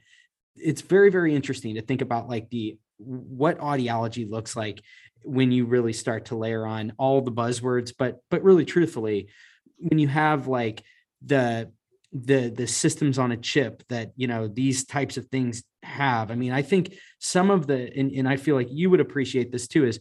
it's 0.56 0.82
very 0.82 1.10
very 1.10 1.34
interesting 1.34 1.76
to 1.76 1.82
think 1.82 2.02
about 2.02 2.28
like 2.28 2.50
the 2.50 2.78
what 3.00 3.60
audiology 3.60 4.30
looks 4.30 4.56
like 4.56 4.82
when 5.24 5.52
you 5.52 5.66
really 5.66 5.94
start 5.94 6.26
to 6.26 6.36
layer 6.36 6.66
on 6.66 6.94
all 6.98 7.22
the 7.22 7.32
buzzwords 7.32 7.94
but 7.98 8.20
but 8.30 8.44
really 8.44 8.66
truthfully 8.66 9.30
when 9.78 10.00
you 10.00 10.08
have 10.08 10.48
like 10.48 10.84
the 11.26 11.72
the 12.12 12.50
the 12.50 12.68
systems 12.68 13.20
on 13.20 13.32
a 13.32 13.38
chip 13.38 13.84
that 13.90 14.12
you 14.16 14.28
know 14.28 14.48
these 14.48 14.86
types 14.86 15.18
of 15.18 15.26
things 15.28 15.64
have 15.84 16.32
i 16.32 16.36
mean 16.36 16.52
i 16.52 16.62
think 16.62 16.94
some 17.20 17.50
of 17.52 17.68
the 17.68 17.92
and, 17.98 18.12
and 18.12 18.28
i 18.28 18.36
feel 18.36 18.56
like 18.56 18.68
you 18.72 18.90
would 18.90 19.00
appreciate 19.00 19.52
this 19.52 19.68
too 19.68 19.86
is 19.86 20.00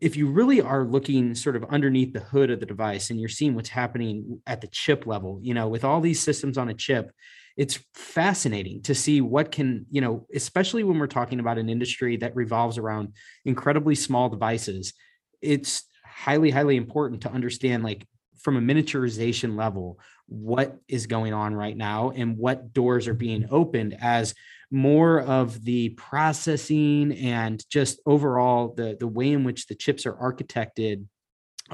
if 0.00 0.16
you 0.16 0.28
really 0.30 0.60
are 0.60 0.84
looking 0.84 1.34
sort 1.34 1.56
of 1.56 1.64
underneath 1.70 2.12
the 2.12 2.20
hood 2.20 2.50
of 2.50 2.60
the 2.60 2.66
device 2.66 3.10
and 3.10 3.18
you're 3.18 3.28
seeing 3.28 3.54
what's 3.54 3.68
happening 3.68 4.40
at 4.46 4.60
the 4.60 4.68
chip 4.68 5.06
level 5.06 5.38
you 5.42 5.54
know 5.54 5.68
with 5.68 5.84
all 5.84 6.00
these 6.00 6.20
systems 6.20 6.58
on 6.58 6.68
a 6.68 6.74
chip 6.74 7.12
it's 7.58 7.80
fascinating 7.92 8.80
to 8.82 8.94
see 8.94 9.20
what 9.20 9.50
can 9.50 9.84
you 9.90 10.00
know 10.00 10.26
especially 10.34 10.84
when 10.84 10.98
we're 10.98 11.06
talking 11.06 11.40
about 11.40 11.58
an 11.58 11.68
industry 11.68 12.16
that 12.16 12.34
revolves 12.34 12.78
around 12.78 13.12
incredibly 13.44 13.94
small 13.94 14.30
devices 14.30 14.94
it's 15.42 15.82
highly 16.06 16.50
highly 16.50 16.76
important 16.76 17.20
to 17.20 17.30
understand 17.30 17.82
like 17.82 18.06
from 18.40 18.56
a 18.56 18.60
miniaturization 18.60 19.58
level 19.58 19.98
what 20.26 20.78
is 20.86 21.06
going 21.06 21.34
on 21.34 21.52
right 21.52 21.76
now 21.76 22.10
and 22.14 22.38
what 22.38 22.72
doors 22.72 23.08
are 23.08 23.14
being 23.14 23.46
opened 23.50 23.96
as 24.00 24.34
more 24.70 25.20
of 25.22 25.64
the 25.64 25.88
processing 25.90 27.12
and 27.12 27.64
just 27.68 28.00
overall 28.06 28.72
the 28.76 28.96
the 29.00 29.06
way 29.06 29.32
in 29.32 29.42
which 29.42 29.66
the 29.66 29.74
chips 29.74 30.06
are 30.06 30.14
architected 30.14 31.04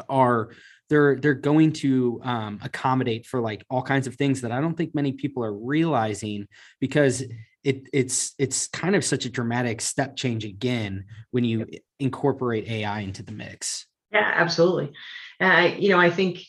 are 0.09 0.51
they're 0.95 1.17
they're 1.17 1.35
going 1.35 1.73
to 1.73 2.21
um, 2.23 2.61
accommodate 2.63 3.27
for 3.27 3.41
like 3.41 3.65
all 3.69 3.83
kinds 3.83 4.07
of 4.07 4.15
things 4.15 4.43
that 4.43 4.53
I 4.53 4.61
don't 4.61 4.77
think 4.77 4.95
many 4.95 5.11
people 5.11 5.43
are 5.43 5.53
realizing 5.53 6.47
because 6.79 7.25
it 7.65 7.89
it's 7.93 8.33
it's 8.39 8.69
kind 8.69 8.95
of 8.95 9.05
such 9.05 9.25
a 9.25 9.29
dramatic 9.29 9.81
step 9.81 10.15
change 10.15 10.45
again 10.45 11.07
when 11.33 11.43
you 11.43 11.67
incorporate 11.99 12.69
AI 12.69 13.01
into 13.01 13.25
the 13.25 13.33
mix. 13.33 13.87
Yeah, 14.13 14.31
absolutely. 14.37 14.93
Uh, 15.41 15.73
you 15.77 15.89
know, 15.89 15.99
I 15.99 16.11
think 16.11 16.45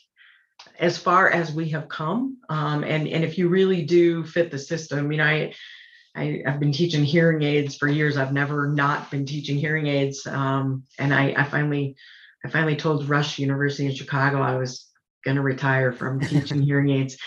as 0.79 0.95
far 0.95 1.27
as 1.31 1.51
we 1.51 1.69
have 1.69 1.89
come, 1.89 2.37
um, 2.47 2.83
and 2.83 3.07
and 3.07 3.23
if 3.23 3.39
you 3.39 3.49
really 3.49 3.81
do 3.81 4.23
fit 4.25 4.51
the 4.51 4.59
system, 4.59 4.99
I 4.99 5.01
mean, 5.01 5.21
I, 5.21 5.55
I 6.15 6.43
have 6.45 6.59
been 6.59 6.71
teaching 6.71 7.03
hearing 7.03 7.41
aids 7.41 7.77
for 7.77 7.87
years. 7.87 8.15
I've 8.15 8.31
never 8.31 8.67
not 8.67 9.09
been 9.09 9.25
teaching 9.25 9.57
hearing 9.57 9.87
aids, 9.87 10.27
um, 10.27 10.83
and 10.99 11.15
I, 11.15 11.33
I 11.35 11.45
finally 11.45 11.95
I 12.45 12.49
finally 12.49 12.75
told 12.75 13.09
Rush 13.09 13.39
University 13.39 13.87
in 13.87 13.95
Chicago 13.95 14.41
I 14.41 14.55
was 14.55 14.87
going 15.23 15.35
to 15.35 15.41
retire 15.41 15.91
from 15.91 16.19
teaching 16.21 16.61
hearing 16.61 16.89
aids. 16.89 17.17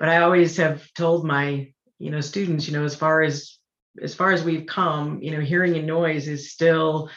But 0.00 0.08
I 0.08 0.22
always 0.22 0.56
have 0.56 0.82
told 0.94 1.24
my, 1.24 1.72
you 1.98 2.10
know, 2.10 2.20
students, 2.20 2.66
you 2.66 2.76
know, 2.76 2.84
as 2.84 2.96
far 2.96 3.22
as 3.22 3.56
as 4.02 4.14
far 4.14 4.30
as 4.30 4.44
we've 4.44 4.66
come, 4.66 5.20
you 5.22 5.32
know, 5.32 5.40
hearing 5.40 5.76
and 5.76 5.86
noise 5.86 6.28
is 6.28 6.52
still 6.52 7.10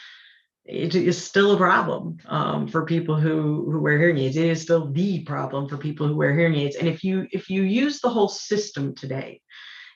it 0.64 0.94
is 0.94 1.22
still 1.22 1.52
a 1.52 1.56
problem 1.56 2.18
um, 2.26 2.68
for 2.68 2.86
people 2.86 3.16
who 3.16 3.70
who 3.70 3.80
wear 3.80 3.98
hearing 3.98 4.18
aids. 4.18 4.36
It 4.36 4.46
is 4.46 4.62
still 4.62 4.90
the 4.92 5.24
problem 5.24 5.68
for 5.68 5.76
people 5.76 6.06
who 6.06 6.16
wear 6.16 6.34
hearing 6.34 6.54
aids. 6.54 6.76
And 6.76 6.88
if 6.88 7.02
you 7.02 7.26
if 7.32 7.50
you 7.50 7.62
use 7.62 8.00
the 8.00 8.10
whole 8.10 8.28
system 8.28 8.94
today, 8.94 9.40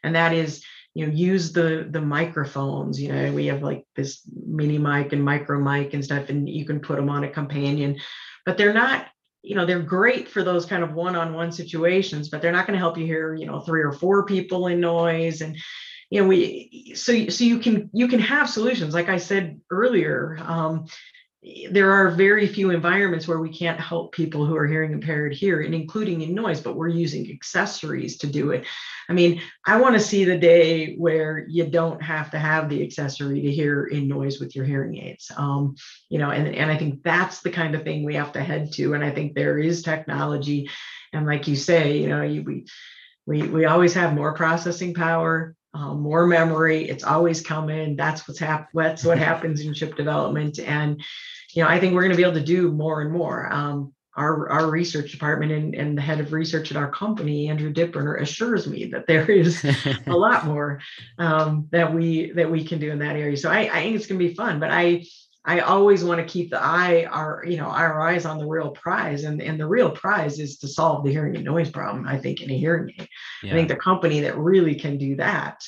and 0.03 0.17
that 0.17 0.33
is 0.33 0.65
you 0.97 1.07
know 1.07 1.13
use 1.13 1.53
the 1.53 1.87
the 1.91 2.01
microphones 2.01 2.99
you 2.99 3.13
know 3.13 3.31
we 3.31 3.45
have 3.47 3.63
like 3.63 3.85
this 3.97 4.23
mini 4.47 4.79
mic 4.79 5.13
and 5.13 5.23
micro 5.23 5.61
mic 5.61 5.93
and 5.93 6.03
stuff 6.03 6.31
and 6.31 6.49
you 6.49 6.65
can 6.65 6.81
put 6.81 6.97
them 6.97 7.11
on 7.11 7.23
a 7.25 7.29
companion. 7.29 7.99
But 8.47 8.57
they're 8.57 8.73
not 8.73 9.09
you 9.43 9.55
know 9.55 9.67
they're 9.67 9.81
great 9.81 10.27
for 10.27 10.43
those 10.43 10.65
kind 10.65 10.83
of 10.83 10.95
one-on-one 10.95 11.53
situations 11.53 12.31
but 12.31 12.41
they're 12.41 12.51
not 12.51 12.67
going 12.67 12.79
to 12.79 12.81
help 12.81 12.97
you 12.97 13.05
hear 13.05 13.35
you 13.35 13.45
know 13.45 13.61
three 13.61 13.83
or 13.83 13.93
four 13.93 14.25
people 14.25 14.69
in 14.69 14.81
noise 14.81 15.43
and 15.43 15.59
you 16.09 16.23
know 16.23 16.27
we 16.27 16.93
so 16.97 17.29
so 17.29 17.45
you 17.45 17.59
can 17.59 17.91
you 17.93 18.09
can 18.09 18.21
have 18.21 18.49
solutions. 18.49 18.95
Like 18.95 19.11
i 19.11 19.19
said 19.19 19.61
earlier 19.71 20.39
um, 20.41 20.87
there 21.71 21.93
are 21.93 22.11
very 22.11 22.47
few 22.47 22.71
environments 22.71 23.29
where 23.29 23.39
we 23.39 23.57
can't 23.57 23.79
help 23.79 24.13
people 24.13 24.45
who 24.45 24.57
are 24.57 24.67
hearing 24.67 24.93
impaired 24.93 25.33
here 25.33 25.61
and 25.61 25.75
including 25.75 26.21
in 26.23 26.35
noise 26.35 26.61
but 26.61 26.75
we're 26.75 26.89
using 26.89 27.31
accessories 27.31 28.17
to 28.17 28.27
do 28.27 28.51
it 28.51 28.65
i 29.09 29.13
mean 29.13 29.41
i 29.65 29.81
want 29.81 29.95
to 29.95 30.01
see 30.01 30.25
the 30.25 30.37
day 30.37 30.97
where 30.97 31.47
you 31.49 31.65
don't 31.65 32.03
have 32.03 32.31
to 32.31 32.39
have 32.39 32.69
the 32.69 32.83
accessory 32.83 33.41
to 33.43 33.53
hear 33.53 33.85
in 33.87 34.09
noise 34.09 34.41
with 34.41 34.57
your 34.57 34.65
hearing 34.65 34.97
aids 34.99 35.31
um, 35.37 35.77
you 36.09 36.19
know 36.19 36.31
and, 36.31 36.49
and 36.49 36.71
i 36.71 36.77
think 36.77 37.03
that's 37.05 37.41
the 37.43 37.51
kind 37.51 37.75
of 37.75 37.83
thing 37.83 38.05
we 38.05 38.15
have 38.17 38.33
to 38.33 38.43
head 38.43 38.73
to 38.73 38.95
and 38.95 39.05
i 39.05 39.11
think 39.11 39.35
there 39.35 39.59
is 39.59 39.83
technology 39.83 40.69
and 41.13 41.27
like 41.27 41.47
you 41.47 41.55
say 41.55 41.99
you 41.99 42.09
know 42.09 42.23
you, 42.23 42.43
we 42.43 42.67
we 43.25 43.43
we 43.43 43.65
always 43.67 43.95
have 43.95 44.15
more 44.15 44.35
processing 44.35 44.95
power 44.95 45.55
um, 45.75 46.01
more 46.01 46.27
memory. 46.27 46.89
It's 46.89 47.05
always 47.05 47.43
coming. 47.43 47.97
That's 47.97 48.27
what's 48.27 48.41
hap- 48.41 48.71
That's 48.73 49.05
what 49.05 49.19
happens 49.19 49.61
in 49.61 49.75
chip 49.75 49.95
development, 49.95 50.59
and 50.59 51.03
you 51.57 51.63
know, 51.63 51.69
I 51.69 51.81
think 51.81 51.95
we're 51.95 52.03
going 52.03 52.13
to 52.13 52.17
be 52.17 52.23
able 52.23 52.35
to 52.35 52.45
do 52.45 52.71
more 52.71 53.01
and 53.01 53.11
more. 53.11 53.51
Um, 53.53 53.93
our, 54.15 54.49
our 54.51 54.71
research 54.71 55.11
department 55.13 55.53
and, 55.53 55.75
and 55.75 55.97
the 55.97 56.03
head 56.03 56.21
of 56.21 56.33
research 56.33 56.71
at 56.71 56.77
our 56.77 56.91
company, 56.91 57.49
Andrew 57.49 57.73
Dittberner, 57.73 58.21
assures 58.21 58.67
me 58.67 58.87
that 58.87 59.07
there 59.07 59.31
is 59.31 59.65
a 60.07 60.13
lot 60.13 60.47
more 60.47 60.81
um, 61.19 61.69
that 61.73 61.93
we 61.93 62.33
that 62.33 62.51
we 62.51 62.65
can 62.65 62.79
do 62.79 62.91
in 62.91 62.99
that 63.01 63.17
area. 63.17 63.37
So 63.37 63.51
I, 63.51 63.71
I 63.73 63.83
think 63.83 63.97
it's 63.97 64.07
going 64.07 64.19
to 64.19 64.29
be 64.29 64.35
fun. 64.35 64.61
But 64.61 64.71
I 64.71 65.05
I 65.45 65.61
always 65.61 66.03
want 66.03 66.21
to 66.21 66.27
keep 66.27 66.51
the 66.51 66.63
eye 66.63 67.07
our 67.11 67.45
you 67.47 67.57
know 67.57 67.67
our 67.69 68.01
eyes 68.01 68.25
on 68.25 68.39
the 68.39 68.47
real 68.47 68.71
prize, 68.71 69.25
and 69.25 69.41
and 69.43 69.61
the 69.61 69.67
real 69.67 69.91
prize 69.91 70.39
is 70.39 70.59
to 70.59 70.69
solve 70.69 71.05
the 71.05 71.11
hearing 71.11 71.37
and 71.37 71.45
noise 71.45 71.71
problem. 71.71 72.07
I 72.07 72.19
think 72.19 72.41
in 72.41 72.51
a 72.51 72.59
hearing 72.59 72.95
aid, 72.99 73.09
yeah. 73.43 73.53
I 73.53 73.55
think 73.55 73.69
the 73.69 73.77
company 73.77 74.21
that 74.21 74.39
really 74.39 74.77
can 74.77 74.97
do 74.97 75.17
that 75.17 75.59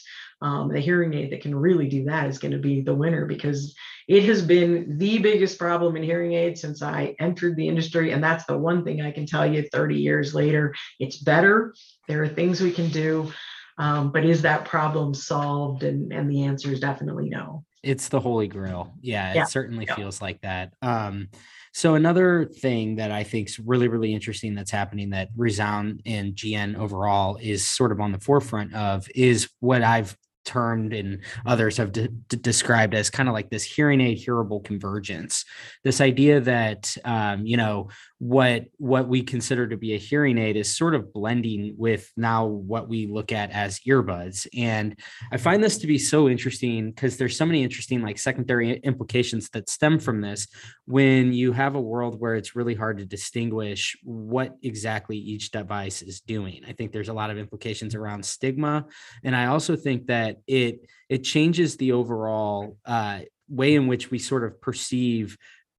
um, 0.41 0.69
the 0.69 0.81
hearing 0.81 1.15
aid 1.15 1.33
that 1.33 1.41
can 1.41 1.55
really 1.55 1.89
do 1.89 2.05
that 2.05 2.29
is 2.29 2.39
going 2.39 2.53
to 2.53 2.59
be 2.59 2.81
the 2.81 2.95
winner 2.95 3.27
because 3.27 3.75
it 4.09 4.25
has 4.25 4.41
been 4.41 4.97
the 4.97 5.19
biggest 5.19 5.59
problem 5.59 5.95
in 5.95 6.03
hearing 6.03 6.33
aids 6.33 6.63
since 6.63 6.83
I 6.83 7.15
entered 7.21 7.57
the 7.57 7.69
industry. 7.69 8.13
And 8.13 8.25
that's 8.25 8.47
the 8.47 8.57
one 8.57 8.83
thing 8.83 9.03
I 9.03 9.11
can 9.11 9.27
tell 9.27 9.47
you 9.47 9.69
30 9.71 9.97
years 9.97 10.35
later. 10.35 10.75
It's 10.99 11.19
better. 11.19 11.75
There 12.09 12.23
are 12.23 12.29
things 12.29 12.63
we 12.63 12.73
can 12.73 12.89
do. 12.89 13.31
Um, 13.77 14.11
but 14.11 14.25
is 14.25 14.43
that 14.43 14.65
problem 14.65 15.13
solved? 15.13 15.83
And, 15.83 16.11
and 16.13 16.29
the 16.29 16.45
answer 16.45 16.73
is 16.73 16.81
definitely 16.81 17.29
no. 17.29 17.65
It's 17.83 18.09
the 18.09 18.19
holy 18.19 18.49
grail. 18.49 18.95
Yeah, 19.03 19.31
it 19.31 19.37
yeah. 19.37 19.45
certainly 19.45 19.85
yeah. 19.87 19.95
feels 19.95 20.21
like 20.21 20.41
that. 20.41 20.73
Um, 20.83 21.29
so 21.73 21.95
another 21.95 22.47
thing 22.47 22.97
that 22.97 23.13
I 23.13 23.23
think 23.23 23.49
is 23.49 23.59
really, 23.61 23.89
really 23.89 24.15
interesting 24.15 24.55
that's 24.55 24.71
happening 24.71 25.11
that 25.11 25.29
ReSound 25.37 26.03
and 26.07 26.35
GN 26.35 26.77
overall 26.77 27.39
is 27.41 27.69
sort 27.69 27.93
of 27.93 28.01
on 28.01 28.11
the 28.11 28.19
forefront 28.19 28.75
of 28.75 29.07
is 29.15 29.51
what 29.61 29.83
I've 29.83 30.17
termed 30.49 30.95
and 30.95 31.21
others 31.45 31.77
have 31.77 31.93
de- 31.93 32.09
de- 32.09 32.37
described 32.37 32.95
as 32.95 33.11
kind 33.11 33.29
of 33.29 33.35
like 33.35 33.51
this 33.51 33.63
hearing 33.63 34.01
aid 34.01 34.19
hearable 34.19 34.65
convergence. 34.65 35.45
This 35.85 36.01
idea 36.01 36.41
that 36.41 36.97
um, 37.05 37.45
you 37.45 37.59
know 37.59 37.91
what 38.19 38.65
what 38.79 39.09
we 39.09 39.23
consider 39.23 39.69
to 39.69 39.77
be 39.77 39.95
a 39.95 39.99
hearing 39.99 40.39
aid 40.39 40.57
is 40.57 40.75
sort 40.75 40.95
of 40.95 41.13
blending 41.13 41.75
with 41.77 42.11
now 42.17 42.47
what 42.47 42.89
we 42.89 43.07
look 43.07 43.31
at 43.31 43.51
as 43.51 43.81
earbuds. 43.81 44.47
And 44.57 44.99
i 45.31 45.37
find 45.37 45.63
this 45.63 45.79
to 45.79 45.87
be 45.87 45.99
so 45.99 46.29
interesting 46.29 46.91
because 46.91 47.17
there's 47.17 47.37
so 47.37 47.47
many 47.47 47.63
interesting 47.63 48.03
like 48.03 48.19
secondary 48.19 48.79
implications 48.79 49.51
that 49.51 49.69
stem 49.69 49.99
from 49.99 50.21
this 50.21 50.49
when 50.87 51.33
you 51.33 51.53
have 51.53 51.75
a 51.75 51.81
world 51.81 52.19
where 52.19 52.35
it's 52.35 52.57
really 52.57 52.75
hard 52.75 52.99
to 52.99 53.05
distinguish 53.05 53.97
what 54.03 54.57
exactly 54.63 55.19
each 55.19 55.51
device 55.51 56.01
is 56.03 56.21
doing. 56.21 56.63
I 56.67 56.73
think 56.73 56.93
there's 56.93 57.11
a 57.11 57.13
lot 57.13 57.31
of 57.31 57.37
implications 57.37 57.95
around 57.95 58.25
stigma. 58.25 58.87
And 59.23 59.37
i 59.37 59.47
also 59.47 59.77
think 59.77 60.07
that 60.07 60.38
it 60.47 60.87
it 61.09 61.25
changes 61.25 61.77
the 61.77 61.93
overall 61.93 62.77
uh, 62.85 63.21
way 63.49 63.75
in 63.75 63.87
which 63.87 64.11
we 64.11 64.19
sort 64.19 64.45
of 64.45 64.61
perceive 64.61 65.37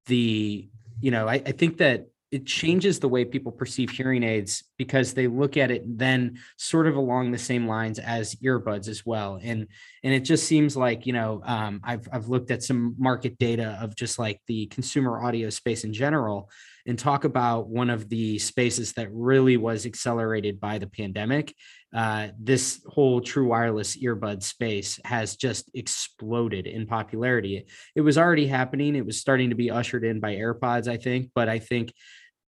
the 0.08 0.70
you 1.00 1.12
know 1.12 1.28
I, 1.28 1.36
I 1.36 1.52
think 1.52 1.78
that 1.78 2.08
it 2.32 2.46
changes 2.46 3.00
the 3.00 3.08
way 3.08 3.26
people 3.26 3.52
perceive 3.52 3.90
hearing 3.90 4.22
aids 4.22 4.64
because 4.78 5.14
they 5.14 5.26
look 5.26 5.58
at 5.58 5.72
it 5.72 5.84
then 5.98 6.38
sort 6.58 6.86
of 6.86 6.96
along 6.96 7.32
the 7.32 7.38
same 7.38 7.68
lines 7.68 7.98
as 7.98 8.36
earbuds 8.36 8.88
as 8.88 9.04
well. 9.04 9.40
And 9.42 9.68
and 10.04 10.14
it 10.14 10.22
just 10.22 10.46
seems 10.46 10.78
like 10.78 11.08
you 11.08 11.14
know 11.14 11.42
um, 11.44 11.82
I've, 11.84 12.08
I've 12.12 12.30
looked 12.30 12.52
at 12.52 12.64
some 12.64 12.96
market 13.00 13.40
data 13.40 13.78
of 13.82 13.96
just 13.96 14.20
like 14.20 14.42
the 14.48 14.68
consumer 14.68 15.24
audio 15.24 15.50
space 15.50 15.84
in 15.84 15.94
general 15.94 16.50
and 16.86 16.98
talk 16.98 17.24
about 17.24 17.68
one 17.68 17.90
of 17.90 18.10
the 18.10 18.38
spaces 18.40 18.94
that 18.94 19.12
really 19.12 19.58
was 19.58 19.86
accelerated 19.86 20.60
by 20.60 20.78
the 20.78 20.88
pandemic 20.88 21.56
uh, 21.94 22.28
this 22.40 22.82
whole 22.86 23.20
true 23.20 23.48
wireless 23.48 23.98
earbud 23.98 24.44
space 24.44 25.00
has 25.06 25.36
just 25.36 25.70
exploded 25.74 26.68
in 26.68 26.86
popularity 26.86 27.66
it 27.96 28.02
was 28.02 28.18
already 28.18 28.48
happening 28.48 28.96
it 28.96 29.06
was 29.06 29.20
starting 29.20 29.50
to 29.50 29.56
be 29.56 29.72
ushered 29.72 30.04
in 30.04 30.20
by 30.20 30.36
airpods 30.36 30.88
i 30.88 30.98
think 30.98 31.30
but 31.34 31.50
i 31.50 31.58
think 31.58 31.94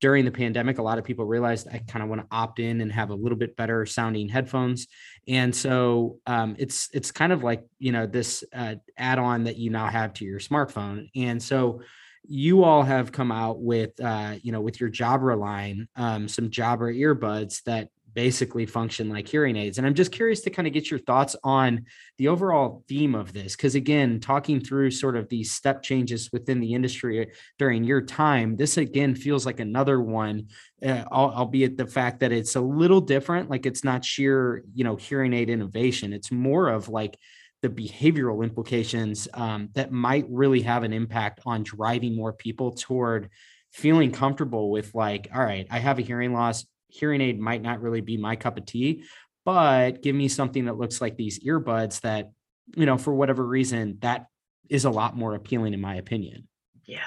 during 0.02 0.24
the 0.24 0.32
pandemic, 0.32 0.78
a 0.78 0.82
lot 0.82 0.98
of 0.98 1.04
people 1.04 1.26
realized 1.26 1.68
I 1.68 1.80
kind 1.80 2.04
of 2.04 2.10
want 2.10 2.22
to 2.22 2.28
opt 2.32 2.60
in 2.60 2.82
and 2.82 2.92
have 2.92 3.10
a 3.10 3.16
little 3.16 3.38
bit 3.38 3.56
better 3.56 3.86
sounding 3.86 4.30
headphones. 4.30 4.88
And 5.28 5.54
so 5.54 6.20
um, 6.26 6.56
it's 6.58 6.90
it's 6.94 7.12
kind 7.12 7.34
of 7.34 7.44
like 7.44 7.66
you 7.80 7.92
know 7.92 8.06
this 8.06 8.44
uh, 8.54 8.76
add-on 8.98 9.44
that 9.46 9.58
you 9.58 9.70
now 9.70 9.88
have 9.88 10.14
to 10.16 10.26
your 10.26 10.40
smartphone. 10.40 11.10
And 11.16 11.42
so 11.42 11.82
you 12.24 12.64
all 12.64 12.84
have 12.84 13.12
come 13.12 13.32
out 13.32 13.60
with 13.60 14.00
uh, 14.02 14.36
you 14.42 14.52
know 14.52 14.62
with 14.62 14.80
your 14.80 14.90
Jabra 14.90 15.38
line 15.38 15.88
um, 15.96 16.28
some 16.28 16.50
Jabra 16.50 16.98
earbuds 16.98 17.64
that 17.64 17.90
basically 18.14 18.66
function 18.66 19.10
like 19.10 19.28
hearing 19.28 19.56
aids. 19.56 19.78
And 19.78 19.88
I'm 19.88 19.94
just 19.94 20.12
curious 20.12 20.42
to 20.42 20.50
kind 20.50 20.68
of 20.68 20.74
get 20.74 20.90
your 20.90 21.00
thoughts 21.00 21.36
on 21.44 21.86
the 22.18 22.28
overall 22.28 22.84
theme 22.88 23.16
of 23.16 23.34
this. 23.34 23.56
Because 23.56 23.76
again, 23.76 24.20
talking 24.20 24.60
through 24.60 24.92
sort 24.92 25.16
of 25.16 25.30
these 25.30 25.52
step 25.52 25.84
changes 25.84 26.32
within 26.32 26.60
the 26.60 26.74
industry 26.74 27.32
during 27.58 27.84
your 27.84 28.02
time, 28.02 28.56
this 28.56 28.78
again 28.78 29.16
feels 29.16 29.46
like 29.46 29.60
another 29.60 30.02
one, 30.02 30.48
uh, 30.84 31.04
albeit 31.12 31.78
the 31.78 31.88
fact 31.88 32.20
that 32.20 32.32
it's 32.32 32.56
a 32.56 32.62
little 32.62 33.02
different. 33.02 33.50
Like 33.50 33.66
it's 33.66 33.84
not 33.84 34.06
sheer, 34.06 34.64
you 34.74 34.84
know, 34.84 34.96
hearing 34.96 35.34
aid 35.34 35.50
innovation. 35.50 36.14
It's 36.14 36.32
more 36.32 36.70
of 36.70 36.90
like, 36.90 37.18
the 37.62 37.68
behavioral 37.68 38.42
implications 38.42 39.28
um, 39.34 39.68
that 39.74 39.92
might 39.92 40.26
really 40.30 40.62
have 40.62 40.84
an 40.84 40.94
impact 40.94 41.42
on 41.46 41.62
driving 41.62 42.16
more 42.16 42.32
people 42.32 42.72
toward 42.72 43.30
feeling 43.72 44.12
comfortable 44.12 44.72
with 44.72 44.94
like 44.96 45.30
all 45.34 45.44
right 45.44 45.68
i 45.70 45.80
have 45.80 46.00
a 46.00 46.02
hearing 46.02 46.34
loss 46.34 46.66
hearing 46.90 47.22
aid 47.22 47.40
might 47.40 47.62
not 47.62 47.82
really 47.82 48.02
be 48.02 48.18
my 48.18 48.36
cup 48.36 48.58
of 48.58 48.66
tea, 48.66 49.04
but 49.46 50.02
give 50.02 50.16
me 50.16 50.28
something 50.28 50.66
that 50.66 50.78
looks 50.78 51.02
like 51.02 51.16
these 51.16 51.40
earbuds 51.40 52.02
that, 52.02 52.32
you 52.76 52.86
know, 52.86 52.98
for 52.98 53.14
whatever 53.14 53.46
reason, 53.46 53.98
that 54.02 54.26
is 54.70 54.86
a 54.86 54.90
lot 54.90 55.16
more 55.16 55.36
appealing 55.36 55.74
in 55.74 55.82
my 55.82 55.96
opinion. 55.96 56.48
Yeah. 56.86 57.00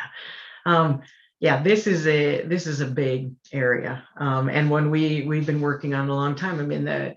Um, 0.66 1.02
yeah, 1.40 1.60
this 1.60 1.88
is 1.88 2.06
a 2.06 2.42
this 2.42 2.68
is 2.68 2.80
a 2.80 2.86
big 2.86 3.32
area. 3.52 4.06
Um, 4.16 4.48
and 4.48 4.70
when 4.70 4.90
we 4.90 5.22
we've 5.22 5.46
been 5.46 5.60
working 5.60 5.92
on 5.92 6.08
a 6.08 6.14
long 6.14 6.36
time. 6.36 6.60
I 6.60 6.62
mean, 6.62 6.84
the 6.84 7.14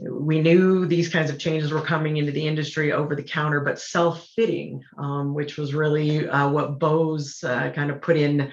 we 0.00 0.40
knew 0.40 0.84
these 0.84 1.08
kinds 1.08 1.30
of 1.30 1.38
changes 1.38 1.70
were 1.70 1.80
coming 1.80 2.16
into 2.16 2.32
the 2.32 2.44
industry 2.44 2.92
over 2.92 3.14
the 3.14 3.22
counter, 3.22 3.60
but 3.60 3.78
self-fitting, 3.78 4.82
um, 4.98 5.32
which 5.32 5.56
was 5.56 5.74
really 5.74 6.28
uh, 6.28 6.48
what 6.48 6.80
Bose 6.80 7.42
uh, 7.44 7.70
kind 7.70 7.90
of 7.90 8.02
put 8.02 8.16
in 8.16 8.50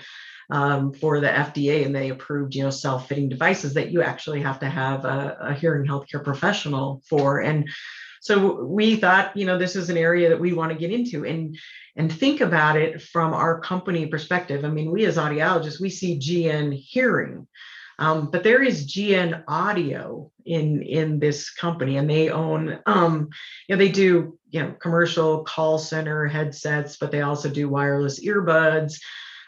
um, 0.50 0.94
for 0.94 1.20
the 1.20 1.28
FDA, 1.28 1.86
and 1.86 1.96
they 1.96 2.10
approved, 2.10 2.56
you 2.56 2.64
know, 2.64 2.70
self-fitting 2.70 3.30
devices 3.30 3.74
that 3.76 3.92
you 3.92 4.02
actually 4.02 4.42
have 4.42 4.60
to 4.60 4.70
have 4.70 5.06
a, 5.06 5.38
a 5.42 5.54
hearing 5.54 5.88
healthcare 5.88 6.24
professional 6.24 7.02
for. 7.08 7.42
And 7.42 7.70
so 8.22 8.64
we 8.64 8.96
thought, 8.96 9.36
you 9.38 9.46
know, 9.46 9.58
this 9.58 9.76
is 9.76 9.90
an 9.90 9.98
area 9.98 10.30
that 10.30 10.40
we 10.40 10.54
want 10.54 10.72
to 10.72 10.78
get 10.78 10.92
into 10.92 11.26
and 11.26 11.58
and 11.96 12.12
think 12.12 12.40
about 12.40 12.78
it 12.78 13.02
from 13.02 13.34
our 13.34 13.60
company 13.60 14.08
perspective. 14.08 14.64
I 14.64 14.70
mean, 14.70 14.92
we 14.92 15.06
as 15.06 15.18
audiologists, 15.18 15.82
we 15.82 15.90
see 15.90 16.20
GN 16.20 16.74
hearing. 16.74 17.48
Um, 17.98 18.30
but 18.32 18.44
there 18.44 18.64
is 18.64 18.88
GN 18.88 19.44
Audio 19.48 20.32
in 20.46 20.82
in 20.82 21.20
this 21.20 21.50
company, 21.50 21.98
and 21.98 22.10
they 22.10 22.30
own, 22.30 22.80
um, 22.86 23.30
you 23.68 23.76
know, 23.76 23.80
they 23.80 23.92
do 23.92 24.38
you 24.50 24.62
know 24.62 24.72
commercial 24.82 25.44
call 25.44 25.78
center 25.78 26.26
headsets, 26.26 26.98
but 26.98 27.12
they 27.12 27.22
also 27.22 27.50
do 27.50 27.70
wireless 27.70 28.26
earbuds. 28.26 29.00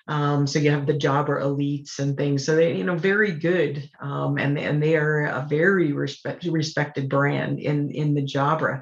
Um, 0.07 0.47
so 0.47 0.59
you 0.59 0.71
have 0.71 0.87
the 0.87 0.93
Jabra 0.93 1.41
elites 1.43 1.99
and 1.99 2.17
things. 2.17 2.45
So 2.45 2.55
they, 2.55 2.75
you 2.75 2.83
know, 2.83 2.95
very 2.95 3.31
good. 3.31 3.89
Um, 4.01 4.37
and, 4.37 4.57
and 4.57 4.81
they 4.81 4.95
are 4.95 5.25
a 5.25 5.45
very 5.47 5.93
respect, 5.93 6.43
respected 6.45 7.09
brand 7.09 7.59
in, 7.59 7.91
in 7.91 8.13
the 8.13 8.23
Jabra. 8.23 8.81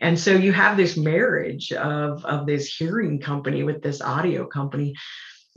And 0.00 0.18
so 0.18 0.32
you 0.32 0.52
have 0.52 0.76
this 0.76 0.96
marriage 0.96 1.72
of, 1.72 2.24
of 2.24 2.46
this 2.46 2.74
hearing 2.74 3.20
company 3.20 3.62
with 3.62 3.82
this 3.82 4.00
audio 4.00 4.46
company. 4.46 4.94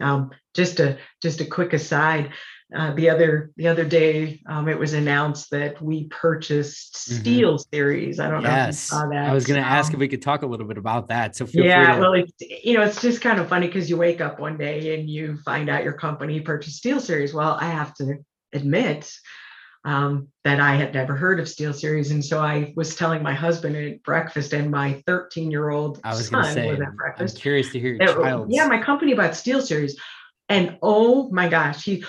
Um, 0.02 0.32
just 0.54 0.80
a 0.80 0.98
just 1.22 1.42
a 1.42 1.46
quick 1.46 1.74
aside. 1.74 2.32
Uh, 2.74 2.92
the 2.96 3.08
other 3.08 3.52
the 3.58 3.68
other 3.68 3.86
day 3.86 4.42
um, 4.48 4.68
it 4.68 4.78
was 4.78 4.94
announced 4.94 5.52
that 5.52 5.80
we 5.80 6.06
purchased 6.06 6.96
mm-hmm. 6.96 7.20
Steel 7.22 7.54
mm-hmm. 7.54 7.76
Series. 7.76 8.20
I 8.20 8.30
don't 8.30 8.42
yes. 8.42 8.52
know 8.52 8.62
if 8.62 8.68
you 8.68 8.74
saw 8.74 9.10
that. 9.10 9.30
I 9.30 9.34
was 9.34 9.46
going 9.46 9.62
to 9.62 9.66
um, 9.66 9.72
ask 9.72 9.94
if 9.94 10.00
we 10.00 10.08
could 10.08 10.24
talk 10.24 10.42
a 10.42 10.48
little 10.48 10.66
bit 10.66 10.80
about 10.80 11.10
that. 11.10 11.36
So 11.36 11.46
yeah, 11.54 11.96
to- 11.96 12.02
well, 12.02 12.14
it's 12.14 12.34
you 12.42 12.74
know 12.74 12.82
it's 12.82 13.00
just 13.00 13.22
kind 13.22 13.40
of 13.40 13.48
funny 13.50 13.68
because 13.68 13.88
you 13.88 13.98
wake 13.98 14.20
up 14.20 14.40
one 14.40 14.58
day 14.58 14.98
and 14.98 15.08
you 15.08 15.38
find 15.46 15.70
out 15.70 15.84
your 15.84 15.94
company 15.94 16.40
purchased 16.40 16.84
SteelSeries. 16.84 17.36
Well, 17.36 17.56
I 17.60 17.70
have 17.70 17.94
to 17.96 18.16
admit 18.52 19.12
um, 19.84 20.30
that 20.44 20.60
I 20.60 20.76
had 20.76 20.96
never 20.96 21.16
heard 21.16 21.40
of 21.40 21.46
SteelSeries, 21.46 22.10
and 22.10 22.26
so 22.26 22.40
I 22.40 22.74
was 22.76 22.96
telling 22.96 23.22
my 23.22 23.36
husband 23.36 23.76
at 23.76 24.02
breakfast 24.02 24.54
and 24.54 24.72
my 24.72 25.04
13 25.06 25.52
year 25.52 25.70
old 25.70 26.02
I 26.04 26.16
was 26.16 26.30
son 26.30 26.52
say, 26.52 26.72
was 26.72 26.82
at 26.82 26.96
breakfast. 26.96 27.36
I'm 27.38 27.42
curious 27.42 27.72
to 27.74 27.80
hear 27.80 27.94
your 27.94 28.08
child. 28.08 28.48
Yeah, 28.50 28.66
my 28.66 28.82
company 28.82 29.14
bought 29.14 29.34
SteelSeries, 29.34 29.94
and 30.50 30.80
oh 30.82 31.30
my 31.30 31.48
gosh, 31.48 31.84
he 31.84 32.04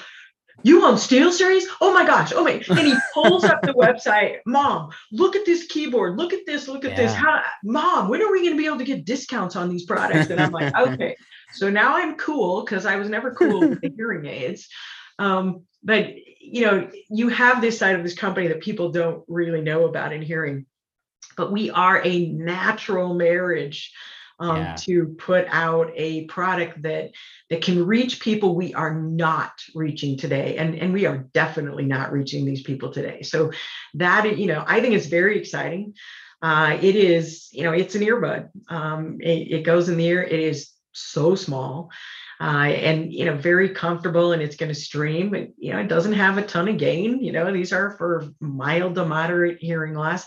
you 0.63 0.85
own 0.85 0.95
SteelSeries? 0.95 1.65
Oh 1.81 1.93
my 1.93 2.05
gosh. 2.05 2.33
Oh 2.35 2.43
my. 2.43 2.63
And 2.69 2.79
he 2.79 2.95
pulls 3.15 3.45
up 3.45 3.63
the 3.63 3.75
website. 3.75 4.39
Mom, 4.47 4.91
look 5.13 5.37
at 5.37 5.45
this 5.45 5.67
keyboard. 5.67 6.17
Look 6.17 6.33
at 6.33 6.47
this. 6.47 6.67
Look 6.69 6.85
at 6.85 6.93
yeah. 6.93 6.97
this. 6.97 7.13
How, 7.13 7.43
Mom, 7.63 8.09
when 8.09 8.23
are 8.23 8.33
we 8.33 8.41
going 8.41 8.53
to 8.53 8.59
be 8.59 8.67
able 8.67 8.79
to 8.79 8.85
get 8.85 9.05
discounts 9.05 9.57
on 9.57 9.69
these 9.69 9.85
products? 9.85 10.31
And 10.31 10.41
I'm 10.41 10.53
like, 10.53 10.75
okay. 10.79 11.17
So 11.53 11.71
now 11.71 11.97
I'm 11.97 12.17
cool 12.17 12.65
because 12.65 12.87
I 12.87 12.97
was 12.97 13.09
never 13.09 13.35
cool 13.35 13.61
with 13.61 13.81
the 13.81 13.93
hearing 13.97 14.27
aids. 14.27 14.69
Um, 15.19 15.63
but 15.83 16.15
you 16.41 16.65
know, 16.65 16.91
you 17.09 17.29
have 17.29 17.61
this 17.61 17.79
side 17.79 17.97
of 17.97 18.03
this 18.03 18.15
company 18.15 18.49
that 18.49 18.61
people 18.61 18.91
don't 18.91 19.25
really 19.29 19.61
know 19.61 19.85
about 19.87 20.13
in 20.13 20.23
hearing. 20.23 20.67
But 21.37 21.53
we 21.53 21.71
are 21.71 22.01
a 22.05 22.27
natural 22.27 23.15
marriage 23.15 23.93
um, 24.39 24.57
yeah. 24.57 24.77
to 24.77 25.07
put 25.19 25.47
out 25.51 25.91
a 25.95 26.25
product 26.25 26.83
that 26.83 27.13
that 27.51 27.63
can 27.63 27.87
reach 27.87 28.21
people 28.21 28.55
we 28.55 28.75
are 28.75 28.95
not 28.95 29.53
reaching 29.75 30.17
today 30.17 30.57
and 30.57 30.75
and 30.75 30.93
we 30.93 31.07
are 31.07 31.19
definitely 31.33 31.85
not 31.85 32.13
reaching 32.13 32.45
these 32.45 32.63
people 32.63 32.91
today. 32.91 33.23
So 33.23 33.53
that 33.95 34.39
you 34.39 34.47
know 34.47 34.65
i 34.67 34.81
think 34.81 34.95
it's 34.95 35.07
very 35.07 35.39
exciting. 35.39 35.95
Uh, 36.43 36.77
it 36.83 36.97
is 36.97 37.49
you 37.53 37.63
know 37.63 37.73
it's 37.73 37.95
an 37.95 38.03
earbud. 38.03 38.51
Um, 38.69 39.19
it, 39.21 39.53
it 39.53 39.63
goes 39.63 39.89
in 39.89 39.97
the 39.97 40.07
ear 40.07 40.23
it 40.23 40.41
is 40.41 40.71
so 40.93 41.35
small 41.35 41.91
uh, 42.41 42.45
and 42.45 43.13
you 43.13 43.25
know 43.25 43.35
very 43.35 43.71
comfortable 43.71 44.33
and 44.33 44.43
it's 44.43 44.57
going 44.57 44.69
to 44.69 44.75
stream. 44.75 45.31
But 45.31 45.49
you 45.57 45.73
know 45.73 45.81
it 45.81 45.89
doesn't 45.89 46.13
have 46.13 46.39
a 46.39 46.43
ton 46.43 46.69
of 46.69 46.77
gain. 46.79 47.23
You 47.23 47.33
know 47.33 47.51
these 47.53 47.73
are 47.73 47.93
for 47.93 48.29
mild 48.41 48.97
to 48.97 49.05
moderate 49.05 49.59
hearing 49.59 49.95
loss 49.95 50.27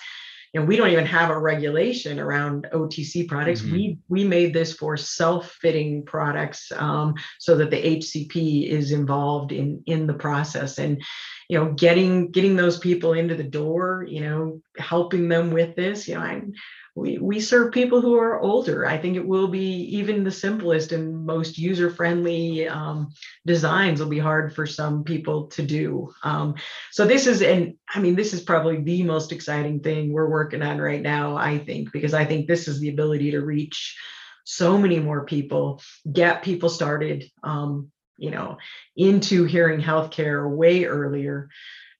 you 0.53 0.59
know, 0.59 0.65
we 0.65 0.75
don't 0.75 0.89
even 0.89 1.05
have 1.05 1.29
a 1.29 1.37
regulation 1.37 2.19
around 2.19 2.67
OTC 2.73 3.27
products. 3.27 3.61
Mm-hmm. 3.61 3.73
We 3.73 3.99
we 4.07 4.23
made 4.23 4.53
this 4.53 4.73
for 4.73 4.97
self-fitting 4.97 6.05
products 6.05 6.71
um, 6.75 7.13
so 7.37 7.55
that 7.57 7.69
the 7.69 7.97
HCP 7.97 8.67
is 8.67 8.91
involved 8.91 9.51
in 9.51 9.83
in 9.85 10.07
the 10.07 10.13
process 10.13 10.79
and 10.79 11.01
you 11.49 11.59
know 11.59 11.73
getting 11.73 12.31
getting 12.31 12.55
those 12.55 12.79
people 12.79 13.13
into 13.13 13.35
the 13.35 13.43
door, 13.43 14.05
you 14.07 14.21
know, 14.21 14.61
helping 14.79 15.27
them 15.29 15.51
with 15.51 15.75
this. 15.75 16.07
You 16.07 16.15
know, 16.15 16.21
I 16.21 16.41
we, 16.99 17.17
we 17.17 17.39
serve 17.39 17.71
people 17.71 18.01
who 18.01 18.15
are 18.15 18.39
older. 18.39 18.85
I 18.85 18.97
think 18.97 19.15
it 19.15 19.25
will 19.25 19.47
be 19.47 19.83
even 19.97 20.23
the 20.23 20.31
simplest 20.31 20.91
and 20.91 21.25
most 21.25 21.57
user 21.57 21.89
friendly 21.89 22.67
um, 22.67 23.11
designs 23.45 23.99
will 23.99 24.09
be 24.09 24.19
hard 24.19 24.53
for 24.53 24.65
some 24.65 25.03
people 25.03 25.47
to 25.47 25.63
do. 25.63 26.11
Um, 26.23 26.55
so 26.91 27.05
this 27.05 27.27
is, 27.27 27.41
and 27.41 27.75
I 27.93 27.99
mean, 27.99 28.15
this 28.15 28.33
is 28.33 28.41
probably 28.41 28.81
the 28.81 29.03
most 29.03 29.31
exciting 29.31 29.79
thing 29.79 30.11
we're 30.11 30.29
working 30.29 30.61
on 30.61 30.79
right 30.79 31.01
now, 31.01 31.37
I 31.37 31.57
think, 31.59 31.91
because 31.91 32.13
I 32.13 32.25
think 32.25 32.47
this 32.47 32.67
is 32.67 32.79
the 32.79 32.89
ability 32.89 33.31
to 33.31 33.41
reach 33.41 33.97
so 34.43 34.77
many 34.77 34.99
more 34.99 35.25
people, 35.25 35.81
get 36.11 36.43
people 36.43 36.69
started, 36.69 37.29
um, 37.43 37.91
you 38.17 38.31
know, 38.31 38.57
into 38.97 39.45
hearing 39.45 39.79
healthcare 39.79 40.49
way 40.49 40.85
earlier 40.85 41.49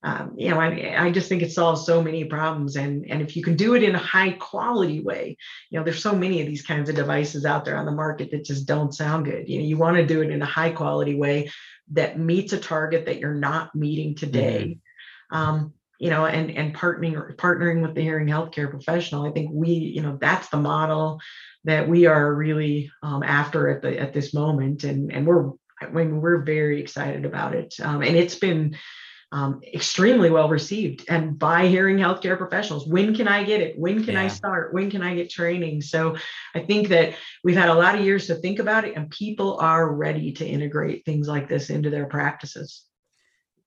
um, 0.02 0.34
you 0.38 0.50
know, 0.50 0.60
I, 0.60 0.96
I 0.98 1.12
just 1.12 1.28
think 1.28 1.42
it 1.42 1.52
solves 1.52 1.86
so 1.86 2.02
many 2.02 2.24
problems. 2.24 2.78
And, 2.78 3.06
and 3.10 3.22
if 3.22 3.36
you 3.36 3.44
can 3.44 3.56
do 3.56 3.76
it 3.76 3.84
in 3.84 3.96
a 3.96 4.00
high 4.00 4.32
quality 4.32 5.02
way, 5.02 5.36
you 5.70 5.78
know, 5.78 5.84
there's 5.84 6.02
so 6.02 6.16
many 6.16 6.40
of 6.40 6.48
these 6.48 6.62
kinds 6.62 6.90
of 6.90 6.96
devices 6.96 7.46
out 7.46 7.66
there 7.66 7.76
on 7.76 7.86
the 7.86 7.92
market 7.92 8.32
that 8.32 8.46
just 8.46 8.66
don't 8.66 8.94
sound 8.94 9.26
good. 9.26 9.50
You 9.50 9.60
know, 9.60 9.66
you 9.66 9.78
want 9.78 9.98
to 9.98 10.06
do 10.06 10.22
it 10.22 10.30
in 10.30 10.42
a 10.42 10.46
high 10.46 10.72
quality 10.72 11.16
way 11.16 11.52
that 11.92 12.18
meets 12.18 12.54
a 12.54 12.60
target 12.60 13.06
that 13.08 13.20
you're 13.20 13.34
not 13.34 13.76
meeting 13.76 14.16
today. 14.16 14.80
Mm-hmm. 15.32 15.38
Um, 15.38 15.74
you 16.00 16.10
know, 16.10 16.26
and 16.26 16.50
and 16.50 16.74
partnering 16.74 17.36
partnering 17.36 17.82
with 17.82 17.94
the 17.94 18.02
hearing 18.02 18.28
healthcare 18.28 18.70
professional. 18.70 19.28
I 19.28 19.32
think 19.32 19.50
we, 19.52 19.72
you 19.72 20.02
know, 20.02 20.18
that's 20.20 20.48
the 20.48 20.58
model 20.58 21.20
that 21.66 21.90
we 21.90 22.06
are 22.06 22.34
really 22.34 22.90
um, 23.04 23.22
after 23.22 23.68
at 23.68 23.82
the 23.82 24.00
at 24.00 24.14
this 24.14 24.34
moment, 24.34 24.86
and 24.86 25.12
and 25.12 25.28
we're 25.28 25.52
I 25.82 25.88
mean, 25.90 26.22
we're 26.22 26.44
very 26.44 26.80
excited 26.82 27.26
about 27.26 27.54
it, 27.54 27.76
um, 27.82 28.02
and 28.02 28.16
it's 28.16 28.36
been 28.36 28.78
um, 29.32 29.62
extremely 29.74 30.30
well 30.30 30.50
received 30.50 31.06
and 31.08 31.38
by 31.38 31.68
hearing 31.68 31.98
healthcare 31.98 32.38
professionals. 32.38 32.88
When 32.88 33.16
can 33.16 33.28
I 33.28 33.44
get 33.44 33.62
it? 33.62 33.78
When 33.78 34.04
can 34.04 34.16
yeah. 34.16 34.24
I 34.24 34.28
start? 34.28 34.74
When 34.74 34.90
can 34.90 35.04
I 35.04 35.16
get 35.16 35.30
training? 35.30 35.82
So 35.82 36.18
I 36.56 36.60
think 36.62 36.88
that 36.90 37.14
we've 37.44 37.56
had 37.56 37.70
a 37.70 37.76
lot 37.76 37.96
of 37.96 38.04
years 38.04 38.28
to 38.28 38.36
think 38.36 38.60
about 38.60 38.86
it, 38.86 38.96
and 38.96 39.10
people 39.10 39.58
are 39.60 39.94
ready 39.94 40.32
to 40.34 40.48
integrate 40.48 41.06
things 41.06 41.28
like 41.28 41.48
this 41.48 41.70
into 41.70 41.90
their 41.90 42.08
practices. 42.08 42.86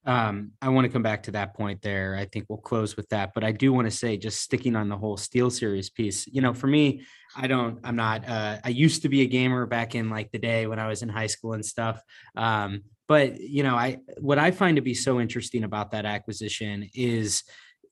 Um, 0.05 0.51
I 0.61 0.69
want 0.71 0.85
to 0.85 0.93
come 0.93 1.05
back 1.05 1.23
to 1.25 1.31
that 1.33 1.55
point 1.55 1.81
there. 1.81 2.17
I 2.17 2.25
think 2.25 2.47
we'll 2.49 2.59
close 2.59 2.97
with 2.97 3.09
that, 3.11 3.33
but 3.35 3.45
I 3.45 3.53
do 3.53 3.73
want 3.73 3.87
to 3.87 3.97
say, 3.97 4.17
just 4.17 4.41
sticking 4.41 4.75
on 4.75 4.89
the 4.89 4.97
whole 4.97 5.17
SteelSeries 5.17 5.95
piece, 5.95 6.27
you 6.27 6.41
know, 6.41 6.53
for 6.53 6.67
me, 6.67 7.03
I 7.37 7.47
don't, 7.47 7.79
I'm 7.85 7.95
not, 7.95 8.29
uh, 8.29 8.59
I 8.65 8.71
used 8.71 9.03
to 9.03 9.09
be 9.09 9.21
a 9.21 9.27
gamer 9.27 9.65
back 9.65 9.95
in 9.95 10.11
like 10.11 10.33
the 10.33 10.41
day 10.41 10.67
when 10.67 10.81
I 10.81 10.89
was 10.89 11.03
in 11.03 11.09
high 11.09 11.29
school 11.29 11.53
and 11.53 11.65
stuff. 11.65 12.03
Um, 12.35 12.83
but 13.09 13.41
you 13.41 13.63
know, 13.63 13.75
I 13.75 13.99
what 14.19 14.39
I 14.39 14.51
find 14.51 14.77
to 14.77 14.83
be 14.83 14.95
so 14.95 15.21
interesting 15.21 15.65
about 15.65 15.91
that 15.93 16.05
acquisition 16.05 16.89
is 16.95 17.45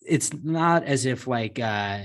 it's 0.06 0.32
not 0.32 0.84
as 0.84 1.06
if 1.06 1.26
like 1.26 1.58
uh 1.58 2.04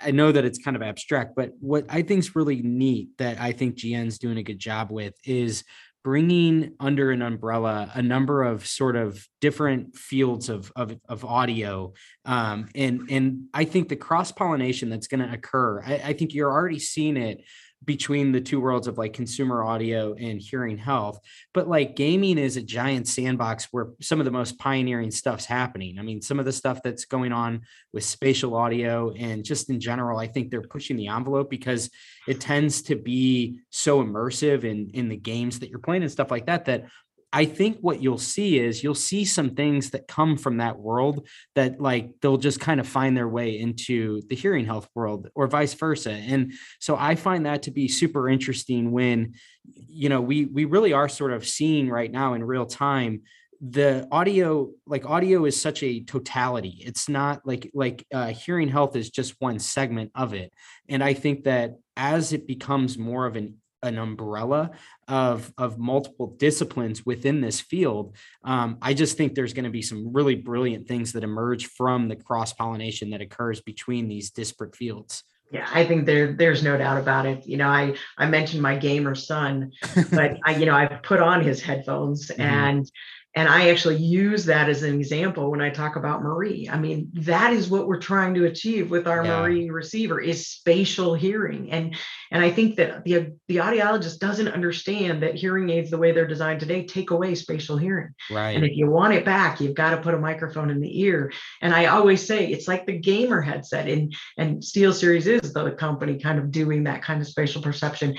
I 0.00 0.10
know 0.10 0.32
that 0.32 0.44
it's 0.44 0.58
kind 0.58 0.76
of 0.76 0.82
abstract, 0.82 1.34
but 1.34 1.52
what 1.60 1.86
I 1.88 2.02
think 2.02 2.20
is 2.20 2.36
really 2.36 2.62
neat 2.62 3.08
that 3.18 3.40
I 3.40 3.52
think 3.52 3.76
GN's 3.76 4.18
doing 4.18 4.36
a 4.36 4.42
good 4.42 4.58
job 4.58 4.90
with 4.90 5.14
is 5.24 5.64
bringing 6.04 6.74
under 6.80 7.10
an 7.12 7.22
umbrella 7.22 7.90
a 7.94 8.02
number 8.02 8.42
of 8.42 8.66
sort 8.66 8.96
of 8.96 9.26
different 9.40 9.96
fields 9.96 10.48
of 10.48 10.72
of, 10.74 10.96
of 11.08 11.24
audio 11.24 11.92
um, 12.24 12.68
and 12.74 13.08
and 13.10 13.44
i 13.54 13.64
think 13.64 13.88
the 13.88 13.96
cross 13.96 14.32
pollination 14.32 14.90
that's 14.90 15.06
going 15.06 15.20
to 15.20 15.32
occur 15.32 15.80
I, 15.82 15.94
I, 15.94 16.12
think 16.12 16.34
you're 16.34 16.50
already 16.50 16.80
seeing 16.80 17.16
it 17.16 17.42
between 17.84 18.32
the 18.32 18.40
two 18.40 18.60
worlds 18.60 18.86
of 18.86 18.98
like 18.98 19.12
consumer 19.12 19.64
audio 19.64 20.14
and 20.14 20.40
hearing 20.40 20.76
health 20.76 21.18
but 21.52 21.68
like 21.68 21.96
gaming 21.96 22.38
is 22.38 22.56
a 22.56 22.62
giant 22.62 23.06
sandbox 23.08 23.68
where 23.72 23.88
some 24.00 24.20
of 24.20 24.24
the 24.24 24.30
most 24.30 24.58
pioneering 24.58 25.10
stuff's 25.10 25.44
happening. 25.44 25.98
I 25.98 26.02
mean 26.02 26.22
some 26.22 26.38
of 26.38 26.44
the 26.44 26.52
stuff 26.52 26.82
that's 26.82 27.04
going 27.04 27.32
on 27.32 27.62
with 27.92 28.04
spatial 28.04 28.54
audio 28.54 29.12
and 29.12 29.44
just 29.44 29.70
in 29.70 29.80
general 29.80 30.18
i 30.18 30.26
think 30.26 30.50
they're 30.50 30.62
pushing 30.62 30.96
the 30.96 31.08
envelope 31.08 31.50
because 31.50 31.90
it 32.26 32.40
tends 32.40 32.82
to 32.82 32.96
be 32.96 33.60
so 33.70 34.02
immersive 34.02 34.64
in 34.64 34.90
in 34.94 35.08
the 35.08 35.16
games 35.16 35.58
that 35.60 35.68
you're 35.68 35.78
playing 35.78 36.02
and 36.02 36.12
stuff 36.12 36.30
like 36.30 36.46
that 36.46 36.64
that 36.66 36.84
I 37.32 37.46
think 37.46 37.78
what 37.80 38.02
you'll 38.02 38.18
see 38.18 38.58
is 38.58 38.82
you'll 38.82 38.94
see 38.94 39.24
some 39.24 39.50
things 39.54 39.90
that 39.90 40.06
come 40.06 40.36
from 40.36 40.58
that 40.58 40.78
world 40.78 41.26
that 41.54 41.80
like 41.80 42.10
they'll 42.20 42.36
just 42.36 42.60
kind 42.60 42.78
of 42.78 42.86
find 42.86 43.16
their 43.16 43.28
way 43.28 43.58
into 43.58 44.20
the 44.28 44.36
hearing 44.36 44.66
health 44.66 44.88
world 44.94 45.28
or 45.34 45.46
vice 45.46 45.72
versa. 45.72 46.12
And 46.12 46.52
so 46.78 46.96
I 46.96 47.14
find 47.14 47.46
that 47.46 47.62
to 47.64 47.70
be 47.70 47.88
super 47.88 48.28
interesting 48.28 48.92
when 48.92 49.34
you 49.74 50.08
know 50.08 50.20
we 50.20 50.44
we 50.46 50.64
really 50.66 50.92
are 50.92 51.08
sort 51.08 51.32
of 51.32 51.46
seeing 51.46 51.88
right 51.88 52.10
now 52.10 52.34
in 52.34 52.44
real 52.44 52.66
time 52.66 53.22
the 53.64 54.08
audio 54.10 54.68
like 54.86 55.08
audio 55.08 55.44
is 55.44 55.60
such 55.60 55.84
a 55.84 56.02
totality 56.02 56.82
it's 56.84 57.08
not 57.08 57.46
like 57.46 57.70
like 57.74 58.04
uh, 58.12 58.26
hearing 58.26 58.66
health 58.66 58.96
is 58.96 59.08
just 59.08 59.36
one 59.38 59.60
segment 59.60 60.10
of 60.16 60.34
it 60.34 60.52
and 60.88 61.02
i 61.02 61.14
think 61.14 61.44
that 61.44 61.76
as 61.96 62.32
it 62.32 62.48
becomes 62.48 62.98
more 62.98 63.24
of 63.24 63.36
an 63.36 63.56
an 63.82 63.98
umbrella 63.98 64.70
of 65.08 65.52
of 65.58 65.78
multiple 65.78 66.28
disciplines 66.38 67.04
within 67.04 67.40
this 67.40 67.60
field 67.60 68.16
um, 68.44 68.78
i 68.80 68.94
just 68.94 69.16
think 69.16 69.34
there's 69.34 69.52
going 69.52 69.64
to 69.64 69.70
be 69.70 69.82
some 69.82 70.12
really 70.12 70.34
brilliant 70.34 70.86
things 70.86 71.12
that 71.12 71.24
emerge 71.24 71.66
from 71.66 72.08
the 72.08 72.16
cross 72.16 72.52
pollination 72.52 73.10
that 73.10 73.20
occurs 73.20 73.60
between 73.60 74.08
these 74.08 74.30
disparate 74.30 74.74
fields 74.76 75.24
yeah 75.50 75.68
i 75.74 75.84
think 75.84 76.06
there 76.06 76.32
there's 76.32 76.62
no 76.62 76.76
doubt 76.78 76.98
about 76.98 77.26
it 77.26 77.46
you 77.46 77.56
know 77.56 77.68
i 77.68 77.94
i 78.18 78.26
mentioned 78.26 78.62
my 78.62 78.76
gamer 78.76 79.14
son 79.14 79.70
but 80.12 80.36
i 80.44 80.54
you 80.56 80.66
know 80.66 80.74
i've 80.74 81.02
put 81.02 81.20
on 81.20 81.42
his 81.42 81.60
headphones 81.60 82.28
mm-hmm. 82.28 82.40
and 82.40 82.90
and 83.34 83.48
I 83.48 83.70
actually 83.70 83.96
use 83.96 84.44
that 84.44 84.68
as 84.68 84.82
an 84.82 84.94
example 84.94 85.50
when 85.50 85.62
I 85.62 85.70
talk 85.70 85.96
about 85.96 86.20
M&RIE. 86.20 86.68
I 86.70 86.78
mean, 86.78 87.08
that 87.14 87.54
is 87.54 87.70
what 87.70 87.86
we're 87.86 87.98
trying 87.98 88.34
to 88.34 88.44
achieve 88.44 88.90
with 88.90 89.06
our 89.06 89.24
yeah. 89.24 89.38
M&RIE 89.38 89.70
receiver 89.70 90.20
is 90.20 90.48
spatial 90.48 91.14
hearing. 91.14 91.70
And 91.72 91.96
and 92.30 92.44
I 92.44 92.50
think 92.50 92.76
that 92.76 93.04
the 93.04 93.32
the 93.48 93.56
audiologist 93.56 94.18
doesn't 94.18 94.48
understand 94.48 95.22
that 95.22 95.34
hearing 95.34 95.70
aids 95.70 95.90
the 95.90 95.96
way 95.96 96.12
they're 96.12 96.26
designed 96.26 96.60
today 96.60 96.84
take 96.84 97.10
away 97.10 97.34
spatial 97.34 97.78
hearing. 97.78 98.14
Right. 98.30 98.54
And 98.54 98.66
if 98.66 98.76
you 98.76 98.90
want 98.90 99.14
it 99.14 99.24
back, 99.24 99.60
you've 99.60 99.74
got 99.74 99.90
to 99.92 100.02
put 100.02 100.14
a 100.14 100.18
microphone 100.18 100.68
in 100.68 100.80
the 100.80 101.00
ear. 101.00 101.32
And 101.62 101.74
I 101.74 101.86
always 101.86 102.26
say 102.26 102.48
it's 102.48 102.68
like 102.68 102.84
the 102.84 102.98
gamer 102.98 103.40
headset 103.40 103.88
and 103.88 104.14
and 104.36 104.60
SteelSeries 104.60 105.26
is 105.26 105.54
the 105.54 105.70
company 105.70 106.18
kind 106.18 106.38
of 106.38 106.50
doing 106.50 106.84
that 106.84 107.02
kind 107.02 107.22
of 107.22 107.26
spatial 107.26 107.62
perception. 107.62 108.14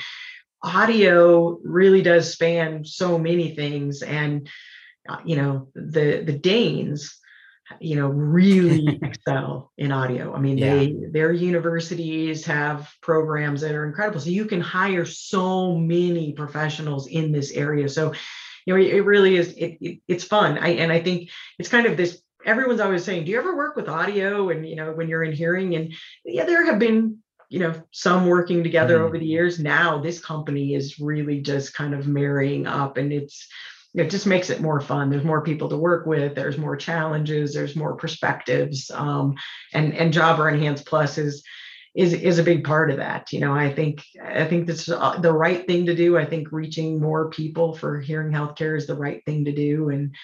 Audio 0.64 1.60
really 1.64 2.02
does 2.02 2.34
span 2.34 2.84
so 2.84 3.20
many 3.20 3.54
things 3.54 4.02
and 4.02 4.50
you 5.26 5.36
know 5.36 5.70
the 5.76 6.24
the 6.26 6.34
Danes 6.34 7.20
you 7.80 7.96
know 7.96 8.08
really 8.08 8.88
excel 9.02 9.72
in 9.78 9.92
audio. 9.92 10.34
I 10.34 10.40
mean 10.40 10.58
yeah. 10.58 10.76
they 10.76 10.96
their 11.12 11.32
universities 11.32 12.46
have 12.46 12.92
programs 13.02 13.62
that 13.62 13.76
are 13.76 13.86
incredible. 13.86 14.20
So 14.20 14.30
you 14.30 14.46
can 14.46 14.62
hire 14.62 15.06
so 15.06 15.76
many 15.76 16.34
professionals 16.34 17.08
in 17.08 17.32
this 17.32 17.52
area. 17.52 17.90
So 17.90 18.14
you 18.66 18.74
know 18.74 18.82
it, 18.82 19.06
really 19.06 19.36
is 19.38 19.54
it, 19.54 19.78
it, 19.82 20.00
it's 20.08 20.24
fun. 20.24 20.58
I 20.58 20.70
and 20.70 20.92
i 20.92 21.02
think 21.02 21.30
it's 21.60 21.70
kind 21.70 21.86
of 21.86 21.98
this 21.98 22.22
everyone's 22.46 22.82
always 22.82 23.04
saying 23.06 23.24
do 23.24 23.32
you 23.32 23.40
ever 23.40 23.56
work 23.56 23.76
with 23.78 23.88
audio 23.88 24.50
and 24.50 24.68
you 24.68 24.76
know 24.76 24.92
when 24.92 25.08
you're 25.08 25.24
in 25.24 25.34
hearing? 25.34 25.76
And 25.76 25.94
yeah 26.26 26.46
there 26.46 26.66
have 26.66 26.80
been 26.80 27.20
you 27.50 27.60
know 27.60 27.74
some 27.92 28.26
working 28.26 28.64
together 28.64 29.00
mm. 29.00 29.02
over 29.04 29.18
the 29.18 29.26
years. 29.26 29.60
Now 29.60 30.00
this 30.00 30.20
company 30.20 30.76
is 30.76 31.00
really 31.00 31.42
just 31.42 31.74
kind 31.74 31.94
of 31.94 32.08
marrying 32.08 32.68
up 32.68 32.98
and 32.98 33.14
it's 33.14 33.48
it 33.94 34.10
just 34.10 34.26
makes 34.26 34.50
it 34.50 34.62
more 34.62 34.82
fun. 34.82 35.10
There's 35.10 35.24
more 35.24 35.44
people 35.44 35.70
to 35.70 35.78
work 35.78 36.06
with. 36.06 36.36
There's 36.36 36.58
more 36.58 36.76
challenges. 36.76 37.54
There's 37.54 37.76
more 37.76 37.96
perspectives. 37.96 38.90
Um, 38.92 39.36
and 39.74 39.94
and 39.94 40.14
Jabra 40.14 40.54
Enhance 40.54 40.82
Plus 40.82 41.18
is 41.18 41.44
is 41.96 42.14
is 42.14 42.40
a 42.40 42.44
big 42.44 42.64
part 42.64 42.90
of 42.90 42.98
that. 42.98 43.32
You 43.32 43.40
know, 43.40 43.54
I 43.54 43.72
think 43.72 44.04
I 44.24 44.46
think 44.46 44.68
that's 44.68 44.90
uh, 44.90 45.20
the 45.20 45.32
right 45.32 45.66
thing 45.68 45.86
to 45.86 45.96
do. 45.96 46.18
I 46.18 46.26
think 46.26 46.52
reaching 46.52 47.00
more 47.00 47.30
people 47.30 47.76
for 47.76 48.00
hearing 48.00 48.32
healthcare 48.32 48.76
is 48.76 48.88
the 48.88 48.96
right 48.96 49.24
thing 49.26 49.46
to 49.46 49.52
do. 49.52 49.90
And 49.90 50.16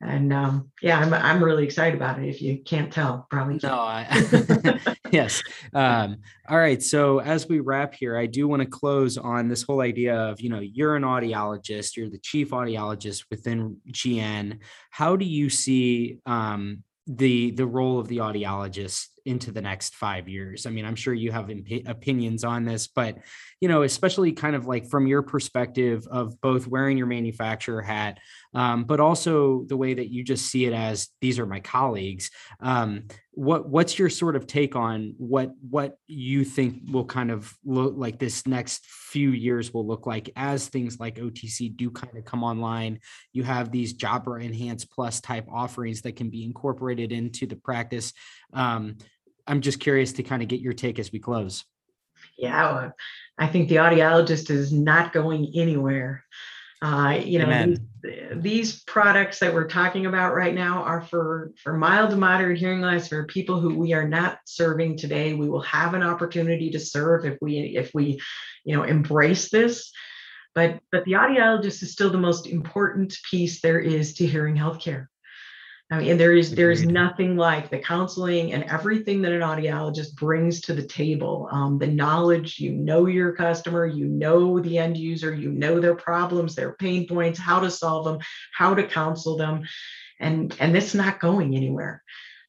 and 0.00 0.32
um, 0.32 0.70
yeah, 0.80 1.00
I'm 1.00 1.12
I'm 1.12 1.42
really 1.42 1.64
excited 1.64 1.96
about 1.96 2.20
it. 2.20 2.28
If 2.28 2.40
you 2.40 2.58
can't 2.62 2.92
tell, 2.92 3.26
probably. 3.30 3.58
No, 3.62 3.74
I, 3.74 4.96
yes. 5.10 5.42
Um, 5.74 6.18
all 6.48 6.58
right. 6.58 6.80
So 6.80 7.18
as 7.18 7.48
we 7.48 7.58
wrap 7.58 7.94
here, 7.94 8.16
I 8.16 8.26
do 8.26 8.46
want 8.46 8.62
to 8.62 8.68
close 8.68 9.18
on 9.18 9.48
this 9.48 9.62
whole 9.62 9.80
idea 9.80 10.14
of 10.14 10.40
you 10.40 10.50
know 10.50 10.60
you're 10.60 10.94
an 10.94 11.02
audiologist, 11.02 11.96
you're 11.96 12.10
the 12.10 12.18
chief 12.18 12.50
audiologist 12.50 13.24
within 13.28 13.78
GN. 13.90 14.58
How 14.90 15.16
do 15.16 15.24
you 15.24 15.50
see 15.50 16.18
um, 16.26 16.84
the 17.08 17.50
the 17.50 17.66
role 17.66 17.98
of 17.98 18.06
the 18.06 18.18
audiologist 18.18 19.08
into 19.24 19.52
the 19.52 19.60
next 19.60 19.94
five 19.94 20.28
years. 20.28 20.66
I 20.66 20.70
mean 20.70 20.84
i'm 20.84 20.96
sure 20.96 21.14
you 21.14 21.32
have 21.32 21.50
imp- 21.50 21.86
opinions 21.86 22.44
on 22.44 22.64
this 22.64 22.86
but 22.86 23.18
you 23.60 23.68
know 23.68 23.82
especially 23.82 24.32
kind 24.32 24.56
of 24.56 24.66
like 24.66 24.88
from 24.88 25.06
your 25.06 25.22
perspective 25.22 26.06
of 26.10 26.40
both 26.40 26.66
wearing 26.66 26.96
your 26.96 27.06
manufacturer 27.06 27.82
hat 27.82 28.18
um, 28.54 28.84
but 28.84 29.00
also 29.00 29.64
the 29.64 29.76
way 29.76 29.94
that 29.94 30.10
you 30.10 30.24
just 30.24 30.46
see 30.46 30.64
it 30.64 30.72
as 30.72 31.08
these 31.20 31.38
are 31.38 31.46
my 31.46 31.60
colleagues. 31.60 32.30
Um, 32.60 33.04
what 33.32 33.68
what's 33.68 33.98
your 33.98 34.10
sort 34.10 34.34
of 34.34 34.48
take 34.48 34.74
on 34.74 35.14
what 35.16 35.52
what 35.70 35.96
you 36.08 36.44
think 36.44 36.82
will 36.90 37.04
kind 37.04 37.30
of 37.30 37.54
look 37.64 37.94
like 37.96 38.18
this 38.18 38.48
next 38.48 38.84
few 38.86 39.30
years 39.30 39.72
will 39.72 39.86
look 39.86 40.06
like 40.08 40.30
as 40.34 40.66
things 40.66 40.98
like 40.98 41.16
OTC 41.16 41.76
do 41.76 41.90
kind 41.90 42.16
of 42.16 42.24
come 42.24 42.42
online? 42.42 43.00
You 43.32 43.44
have 43.44 43.70
these 43.70 43.94
Jabra 43.94 44.44
Enhance 44.44 44.84
Plus 44.84 45.20
type 45.20 45.46
offerings 45.52 46.02
that 46.02 46.16
can 46.16 46.30
be 46.30 46.44
incorporated 46.44 47.12
into 47.12 47.46
the 47.46 47.56
practice 47.56 48.12
um, 48.52 48.96
I'm 49.46 49.60
just 49.60 49.80
curious 49.80 50.12
to 50.14 50.22
kind 50.22 50.42
of 50.42 50.48
get 50.48 50.60
your 50.60 50.72
take 50.72 50.98
as 50.98 51.12
we 51.12 51.18
close 51.18 51.64
yeah 52.36 52.90
I 53.38 53.46
think 53.46 53.68
the 53.68 53.76
audiologist 53.76 54.50
is 54.50 54.72
not 54.72 55.12
going 55.12 55.52
anywhere 55.54 56.24
uh, 56.80 57.20
you 57.24 57.40
know, 57.40 57.66
these, 57.66 57.80
these, 58.36 58.84
products 58.84 59.40
that 59.40 59.52
we're 59.52 59.66
talking 59.66 60.06
about 60.06 60.34
right 60.34 60.54
now 60.54 60.84
are 60.84 61.00
for 61.00 61.50
for 61.60 61.76
mild 61.76 62.10
to 62.10 62.16
moderate 62.16 62.58
hearing 62.58 62.80
loss 62.80 63.08
for 63.08 63.24
people 63.24 63.58
who 63.58 63.74
we 63.74 63.92
are 63.94 64.06
not 64.06 64.38
serving 64.44 64.96
today. 64.96 65.34
We 65.34 65.48
will 65.48 65.62
have 65.62 65.94
an 65.94 66.04
opportunity 66.04 66.70
to 66.70 66.78
serve 66.78 67.24
if 67.24 67.36
we 67.42 67.76
if 67.76 67.90
we, 67.94 68.20
you 68.64 68.76
know, 68.76 68.84
embrace 68.84 69.50
this. 69.50 69.90
But 70.54 70.78
but 70.92 71.04
the 71.04 71.12
audiologist 71.12 71.82
is 71.82 71.90
still 71.90 72.10
the 72.10 72.18
most 72.18 72.46
important 72.46 73.16
piece 73.28 73.60
there 73.60 73.80
is 73.80 74.14
to 74.14 74.26
hearing 74.26 74.54
healthcare. 74.54 75.06
I 75.90 75.98
mean, 75.98 76.10
and 76.10 76.20
there 76.20 76.34
is 76.34 76.54
there 76.54 76.70
is 76.70 76.84
nothing 76.84 77.36
like 77.36 77.70
the 77.70 77.78
counseling 77.78 78.52
and 78.52 78.64
everything 78.64 79.22
that 79.22 79.32
an 79.32 79.40
audiologist 79.40 80.14
brings 80.16 80.60
to 80.62 80.74
the 80.74 80.82
table. 80.82 81.48
Um, 81.50 81.78
the 81.78 81.86
knowledge, 81.86 82.58
you 82.58 82.72
know 82.72 83.06
your 83.06 83.32
customer, 83.32 83.86
you 83.86 84.06
know 84.06 84.60
the 84.60 84.76
end 84.76 84.98
user, 84.98 85.34
you 85.34 85.50
know 85.50 85.80
their 85.80 85.94
problems, 85.94 86.54
their 86.54 86.74
pain 86.74 87.06
points, 87.08 87.38
how 87.38 87.60
to 87.60 87.70
solve 87.70 88.04
them, 88.04 88.18
how 88.52 88.74
to 88.74 88.86
counsel 88.86 89.36
them. 89.36 89.66
and 90.20 90.54
and 90.60 90.76
it's 90.76 90.94
not 90.94 91.20
going 91.20 91.56
anywhere 91.56 92.02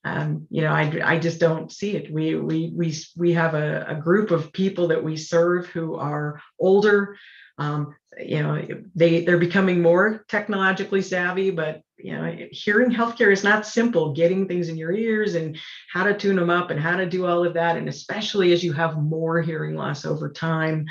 um, 0.06 0.48
you 0.50 0.62
know, 0.62 0.72
I, 0.72 1.02
I 1.04 1.20
just 1.20 1.40
don't 1.40 1.72
see 1.72 1.96
it. 1.96 2.12
We 2.12 2.36
we 2.36 2.72
we 2.74 2.96
we 3.18 3.34
have 3.34 3.54
a, 3.54 3.86
a 3.88 3.96
group 3.96 4.32
of 4.32 4.54
people 4.54 4.88
that 4.90 5.04
we 5.04 5.18
serve 5.18 5.68
who 5.68 5.96
are 5.96 6.42
older. 6.58 7.18
Um, 7.58 7.96
you 8.18 8.42
know, 8.42 8.66
they 8.96 9.26
they're 9.26 9.38
becoming 9.38 9.82
more 9.82 10.26
technologically 10.30 11.02
savvy, 11.02 11.52
but 11.52 11.82
you 12.02 12.14
know, 12.14 12.36
hearing 12.52 12.91
healthcare 12.91 13.32
is 13.32 13.43
not 13.43 13.66
simple. 13.66 14.14
Getting 14.14 14.47
things 14.47 14.70
in 14.70 14.78
your 14.78 14.91
ears 14.91 15.36
and 15.36 15.58
how 15.91 16.04
to 16.04 16.18
tune 16.18 16.36
them 16.36 16.50
up 16.50 16.72
and 16.72 16.80
how 16.80 16.95
to 16.95 17.06
do 17.06 17.26
all 17.26 17.45
of 17.45 17.54
that, 17.56 17.78
and 17.78 17.89
especially 17.89 18.52
as 18.54 18.64
you 18.64 18.74
have 18.74 18.97
more 18.97 19.41
hearing 19.41 19.76
loss 19.76 20.06
over 20.06 20.32
time. 20.32 20.86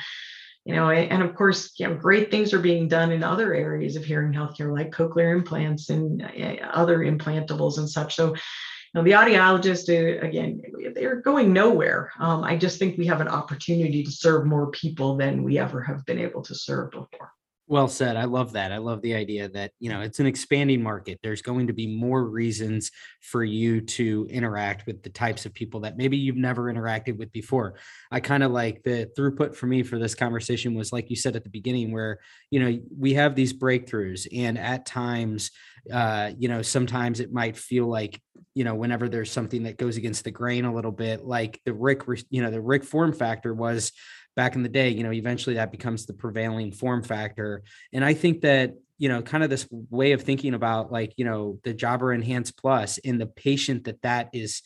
You 0.64 0.74
know, 0.74 0.90
and 0.90 1.22
of 1.22 1.34
course, 1.34 1.72
you 1.78 1.88
know, 1.88 1.94
great 1.94 2.30
things 2.30 2.52
are 2.52 2.58
being 2.58 2.88
done 2.88 3.10
in 3.10 3.22
other 3.22 3.54
areas 3.54 3.96
of 3.96 4.04
hearing 4.04 4.34
healthcare, 4.34 4.70
like 4.70 4.90
cochlear 4.90 5.34
implants 5.34 5.88
and 5.88 6.22
uh, 6.22 6.66
other 6.66 6.98
implantables 6.98 7.78
and 7.78 7.88
such. 7.88 8.14
So, 8.14 8.34
you 8.34 8.40
know, 8.94 9.02
the 9.02 9.12
audiologists, 9.12 9.88
uh, 9.88 10.20
again, 10.26 10.60
they're 10.94 11.22
going 11.22 11.54
nowhere. 11.54 12.10
Um, 12.18 12.44
I 12.44 12.56
just 12.56 12.78
think 12.78 12.98
we 12.98 13.06
have 13.06 13.22
an 13.22 13.28
opportunity 13.28 14.02
to 14.02 14.10
serve 14.10 14.44
more 14.44 14.70
people 14.70 15.16
than 15.16 15.42
we 15.42 15.58
ever 15.58 15.82
have 15.82 16.04
been 16.04 16.18
able 16.18 16.42
to 16.42 16.54
serve 16.54 16.90
before. 16.90 17.32
Well 17.70 17.88
said. 17.88 18.16
I 18.16 18.24
love 18.24 18.52
that. 18.54 18.72
I 18.72 18.78
love 18.78 19.02
the 19.02 19.14
idea 19.14 19.46
that, 19.50 19.72
you 19.78 19.90
know, 19.90 20.00
it's 20.00 20.20
an 20.20 20.26
expanding 20.26 20.82
market. 20.82 21.20
There's 21.22 21.42
going 21.42 21.66
to 21.66 21.74
be 21.74 21.86
more 21.86 22.24
reasons 22.24 22.90
for 23.20 23.44
you 23.44 23.82
to 23.82 24.26
interact 24.30 24.86
with 24.86 25.02
the 25.02 25.10
types 25.10 25.44
of 25.44 25.52
people 25.52 25.80
that 25.80 25.98
maybe 25.98 26.16
you've 26.16 26.36
never 26.36 26.72
interacted 26.72 27.18
with 27.18 27.30
before. 27.30 27.74
I 28.10 28.20
kind 28.20 28.42
of 28.42 28.52
like 28.52 28.82
the 28.84 29.10
throughput 29.18 29.54
for 29.54 29.66
me 29.66 29.82
for 29.82 29.98
this 29.98 30.14
conversation 30.14 30.74
was 30.74 30.94
like 30.94 31.10
you 31.10 31.16
said 31.16 31.36
at 31.36 31.44
the 31.44 31.50
beginning 31.50 31.92
where, 31.92 32.20
you 32.50 32.58
know, 32.58 32.80
we 32.98 33.12
have 33.14 33.34
these 33.34 33.52
breakthroughs 33.52 34.26
and 34.32 34.56
at 34.56 34.86
times 34.86 35.50
uh, 35.92 36.32
you 36.38 36.48
know, 36.48 36.62
sometimes 36.62 37.20
it 37.20 37.32
might 37.32 37.56
feel 37.56 37.86
like, 37.86 38.20
you 38.54 38.64
know, 38.64 38.74
whenever 38.74 39.08
there's 39.08 39.30
something 39.30 39.62
that 39.64 39.78
goes 39.78 39.96
against 39.96 40.24
the 40.24 40.30
grain 40.30 40.64
a 40.64 40.74
little 40.74 40.92
bit, 40.92 41.24
like 41.24 41.60
the 41.64 41.72
RIC, 41.72 42.02
you 42.30 42.42
know, 42.42 42.50
the 42.50 42.60
RIC 42.60 42.84
form 42.84 43.12
factor 43.12 43.54
was 43.54 43.92
back 44.38 44.54
in 44.54 44.62
the 44.62 44.68
day, 44.68 44.88
you 44.90 45.02
know, 45.02 45.12
eventually 45.12 45.56
that 45.56 45.72
becomes 45.72 46.06
the 46.06 46.12
prevailing 46.12 46.70
form 46.70 47.02
factor. 47.02 47.64
And 47.92 48.04
I 48.04 48.14
think 48.14 48.42
that, 48.42 48.74
you 48.96 49.08
know, 49.08 49.20
kind 49.20 49.42
of 49.42 49.50
this 49.50 49.66
way 49.90 50.12
of 50.12 50.22
thinking 50.22 50.54
about 50.54 50.92
like, 50.92 51.12
you 51.16 51.24
know, 51.24 51.58
the 51.64 51.74
Jabra 51.74 52.14
Enhance 52.14 52.52
Plus 52.52 52.98
in 52.98 53.18
the 53.18 53.26
patient 53.26 53.82
that 53.86 54.00
that 54.02 54.28
is 54.32 54.62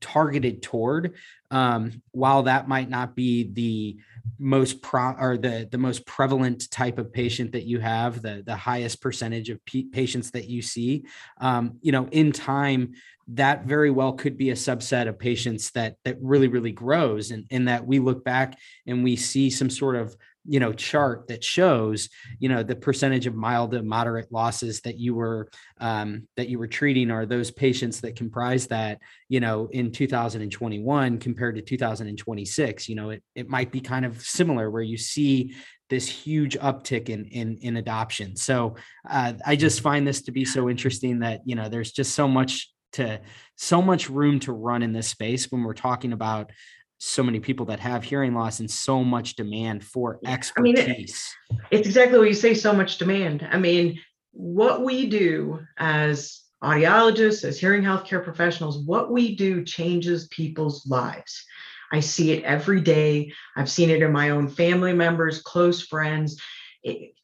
targeted 0.00 0.60
toward 0.60 1.14
um, 1.52 2.02
while 2.10 2.42
that 2.44 2.66
might 2.66 2.90
not 2.90 3.14
be 3.14 3.52
the 3.52 3.96
most 4.40 4.82
pro 4.82 5.12
or 5.12 5.36
the 5.36 5.68
the 5.70 5.78
most 5.78 6.04
prevalent 6.04 6.68
type 6.70 6.98
of 6.98 7.12
patient 7.12 7.52
that 7.52 7.66
you 7.66 7.78
have 7.78 8.22
the 8.22 8.42
the 8.44 8.56
highest 8.56 9.00
percentage 9.00 9.50
of 9.50 9.64
p- 9.66 9.84
patients 9.84 10.30
that 10.30 10.46
you 10.46 10.62
see 10.62 11.04
um, 11.40 11.78
you 11.82 11.92
know 11.92 12.08
in 12.10 12.32
time 12.32 12.92
that 13.32 13.64
very 13.64 13.90
well 13.90 14.12
could 14.12 14.36
be 14.36 14.50
a 14.50 14.54
subset 14.54 15.08
of 15.08 15.18
patients 15.18 15.70
that 15.72 15.96
that 16.04 16.16
really 16.20 16.48
really 16.48 16.72
grows 16.72 17.30
and 17.30 17.44
in 17.50 17.66
that 17.66 17.86
we 17.86 17.98
look 17.98 18.24
back 18.24 18.58
and 18.86 19.04
we 19.04 19.16
see 19.16 19.50
some 19.50 19.70
sort 19.70 19.96
of 19.96 20.16
you 20.44 20.58
know 20.58 20.72
chart 20.72 21.28
that 21.28 21.44
shows 21.44 22.08
you 22.38 22.48
know 22.48 22.62
the 22.62 22.74
percentage 22.74 23.26
of 23.26 23.34
mild 23.34 23.72
to 23.72 23.82
moderate 23.82 24.32
losses 24.32 24.80
that 24.80 24.98
you 24.98 25.14
were 25.14 25.48
um, 25.78 26.26
that 26.36 26.48
you 26.48 26.58
were 26.58 26.66
treating 26.66 27.10
are 27.10 27.26
those 27.26 27.50
patients 27.50 28.00
that 28.00 28.16
comprise 28.16 28.66
that 28.66 28.98
you 29.28 29.38
know 29.38 29.68
in 29.70 29.92
2021 29.92 31.18
compared 31.18 31.56
to 31.56 31.62
2026 31.62 32.88
you 32.88 32.94
know 32.94 33.10
it, 33.10 33.22
it 33.34 33.48
might 33.48 33.70
be 33.70 33.80
kind 33.80 34.04
of 34.04 34.20
similar 34.22 34.70
where 34.70 34.82
you 34.82 34.96
see 34.96 35.54
this 35.90 36.08
huge 36.08 36.56
uptick 36.58 37.08
in 37.08 37.24
in, 37.26 37.58
in 37.62 37.76
adoption. 37.76 38.36
So 38.36 38.76
uh, 39.08 39.34
i 39.44 39.56
just 39.56 39.80
find 39.80 40.06
this 40.06 40.22
to 40.22 40.32
be 40.32 40.44
so 40.44 40.70
interesting 40.70 41.18
that 41.20 41.42
you 41.44 41.54
know 41.54 41.68
there's 41.68 41.92
just 41.92 42.14
so 42.14 42.26
much 42.26 42.70
to 42.92 43.20
so 43.56 43.80
much 43.82 44.10
room 44.10 44.40
to 44.40 44.52
run 44.52 44.82
in 44.82 44.92
this 44.92 45.08
space 45.08 45.50
when 45.50 45.62
we're 45.62 45.74
talking 45.74 46.12
about 46.12 46.50
so 46.98 47.22
many 47.22 47.40
people 47.40 47.66
that 47.66 47.80
have 47.80 48.04
hearing 48.04 48.34
loss 48.34 48.60
and 48.60 48.70
so 48.70 49.02
much 49.02 49.34
demand 49.34 49.82
for 49.82 50.20
expertise. 50.26 50.54
I 50.58 51.54
mean, 51.54 51.58
it, 51.58 51.68
it's 51.70 51.88
exactly 51.88 52.18
what 52.18 52.28
you 52.28 52.34
say 52.34 52.52
so 52.52 52.74
much 52.74 52.98
demand. 52.98 53.48
I 53.50 53.58
mean, 53.58 53.98
what 54.32 54.84
we 54.84 55.06
do 55.08 55.60
as 55.78 56.42
audiologists, 56.62 57.42
as 57.44 57.58
hearing 57.58 57.82
healthcare 57.82 58.22
professionals, 58.22 58.84
what 58.84 59.10
we 59.10 59.34
do 59.34 59.64
changes 59.64 60.28
people's 60.28 60.86
lives. 60.86 61.44
I 61.90 62.00
see 62.00 62.32
it 62.32 62.44
every 62.44 62.80
day. 62.80 63.32
I've 63.56 63.70
seen 63.70 63.90
it 63.90 64.02
in 64.02 64.12
my 64.12 64.30
own 64.30 64.48
family 64.48 64.92
members, 64.92 65.42
close 65.42 65.82
friends. 65.82 66.40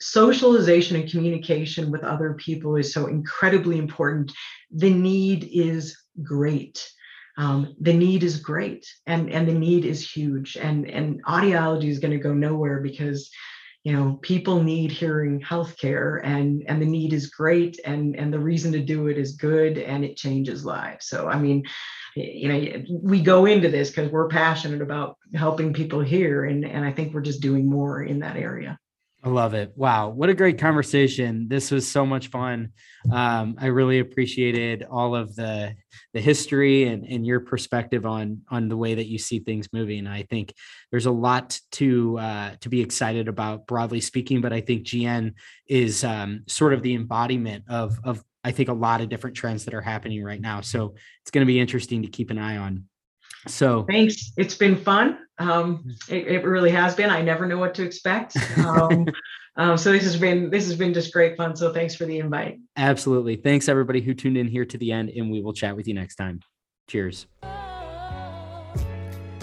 Socialization 0.00 0.96
and 0.96 1.10
communication 1.10 1.90
with 1.90 2.04
other 2.04 2.34
people 2.34 2.76
is 2.76 2.92
so 2.92 3.06
incredibly 3.06 3.78
important. 3.78 4.32
The 4.70 4.90
need 4.90 5.48
is 5.52 5.96
great. 6.22 6.86
Um, 7.38 7.74
the 7.80 7.92
need 7.92 8.22
is 8.22 8.40
great 8.40 8.86
and 9.06 9.30
and 9.30 9.46
the 9.46 9.52
need 9.52 9.84
is 9.84 10.10
huge 10.10 10.56
and 10.56 10.88
and 10.88 11.22
audiology 11.24 11.88
is 11.88 11.98
going 11.98 12.12
to 12.12 12.18
go 12.18 12.32
nowhere 12.32 12.80
because 12.80 13.30
you 13.84 13.92
know 13.92 14.18
people 14.22 14.62
need 14.62 14.90
hearing 14.90 15.42
healthcare 15.42 16.20
and 16.24 16.64
and 16.66 16.80
the 16.80 16.86
need 16.86 17.12
is 17.12 17.28
great 17.28 17.78
and 17.84 18.16
and 18.16 18.32
the 18.32 18.38
reason 18.38 18.72
to 18.72 18.80
do 18.80 19.08
it 19.08 19.18
is 19.18 19.36
good 19.36 19.76
and 19.76 20.02
it 20.02 20.16
changes 20.16 20.64
lives. 20.64 21.08
So 21.08 21.28
i 21.28 21.38
mean 21.38 21.62
you 22.16 22.48
know 22.48 22.84
we 22.88 23.20
go 23.20 23.44
into 23.44 23.68
this 23.68 23.90
because 23.90 24.10
we're 24.10 24.28
passionate 24.28 24.80
about 24.80 25.18
helping 25.34 25.74
people 25.74 26.00
hear 26.00 26.46
and 26.46 26.64
and 26.64 26.84
i 26.84 26.90
think 26.90 27.12
we're 27.12 27.20
just 27.20 27.42
doing 27.42 27.68
more 27.68 28.02
in 28.02 28.20
that 28.20 28.36
area 28.36 28.78
I 29.26 29.28
love 29.28 29.54
it. 29.54 29.72
Wow. 29.74 30.10
What 30.10 30.28
a 30.28 30.34
great 30.34 30.56
conversation. 30.56 31.48
This 31.48 31.72
was 31.72 31.84
so 31.90 32.06
much 32.06 32.28
fun. 32.28 32.70
Um, 33.10 33.56
I 33.58 33.66
really 33.66 33.98
appreciated 33.98 34.86
all 34.88 35.16
of 35.16 35.34
the 35.34 35.74
the 36.14 36.20
history 36.20 36.84
and, 36.84 37.04
and 37.04 37.26
your 37.26 37.40
perspective 37.40 38.06
on 38.06 38.42
on 38.52 38.68
the 38.68 38.76
way 38.76 38.94
that 38.94 39.08
you 39.08 39.18
see 39.18 39.40
things 39.40 39.72
moving. 39.72 40.06
I 40.06 40.22
think 40.22 40.54
there's 40.92 41.06
a 41.06 41.10
lot 41.10 41.58
to 41.72 42.16
uh, 42.20 42.50
to 42.60 42.68
be 42.68 42.80
excited 42.80 43.26
about 43.26 43.66
broadly 43.66 44.00
speaking, 44.00 44.40
but 44.40 44.52
I 44.52 44.60
think 44.60 44.84
GN 44.84 45.32
is 45.66 46.04
um, 46.04 46.44
sort 46.46 46.72
of 46.72 46.82
the 46.82 46.94
embodiment 46.94 47.64
of 47.68 47.98
of 48.04 48.22
I 48.44 48.52
think 48.52 48.68
a 48.68 48.74
lot 48.74 49.00
of 49.00 49.08
different 49.08 49.34
trends 49.34 49.64
that 49.64 49.74
are 49.74 49.80
happening 49.80 50.22
right 50.22 50.40
now. 50.40 50.60
So 50.60 50.94
it's 51.22 51.32
going 51.32 51.44
to 51.44 51.52
be 51.52 51.58
interesting 51.58 52.02
to 52.02 52.08
keep 52.08 52.30
an 52.30 52.38
eye 52.38 52.58
on. 52.58 52.84
So 53.46 53.84
thanks. 53.84 54.32
It's 54.36 54.54
been 54.54 54.76
fun. 54.76 55.18
Um, 55.38 55.84
it, 56.08 56.26
it, 56.26 56.44
really 56.44 56.70
has 56.70 56.94
been. 56.94 57.10
I 57.10 57.22
never 57.22 57.46
know 57.46 57.58
what 57.58 57.74
to 57.74 57.84
expect. 57.84 58.36
Um, 58.58 59.06
um, 59.56 59.76
so 59.76 59.92
this 59.92 60.02
has 60.02 60.16
been 60.16 60.50
this 60.50 60.66
has 60.66 60.76
been 60.76 60.94
just 60.94 61.12
great 61.12 61.36
fun. 61.36 61.54
So 61.54 61.72
thanks 61.72 61.94
for 61.94 62.06
the 62.06 62.18
invite. 62.18 62.58
Absolutely. 62.76 63.36
Thanks 63.36 63.68
everybody 63.68 64.00
who 64.00 64.14
tuned 64.14 64.36
in 64.36 64.48
here 64.48 64.64
to 64.64 64.78
the 64.78 64.92
end, 64.92 65.10
and 65.10 65.30
we 65.30 65.42
will 65.42 65.52
chat 65.52 65.76
with 65.76 65.86
you 65.86 65.94
next 65.94 66.16
time. 66.16 66.40
Cheers. 66.88 67.26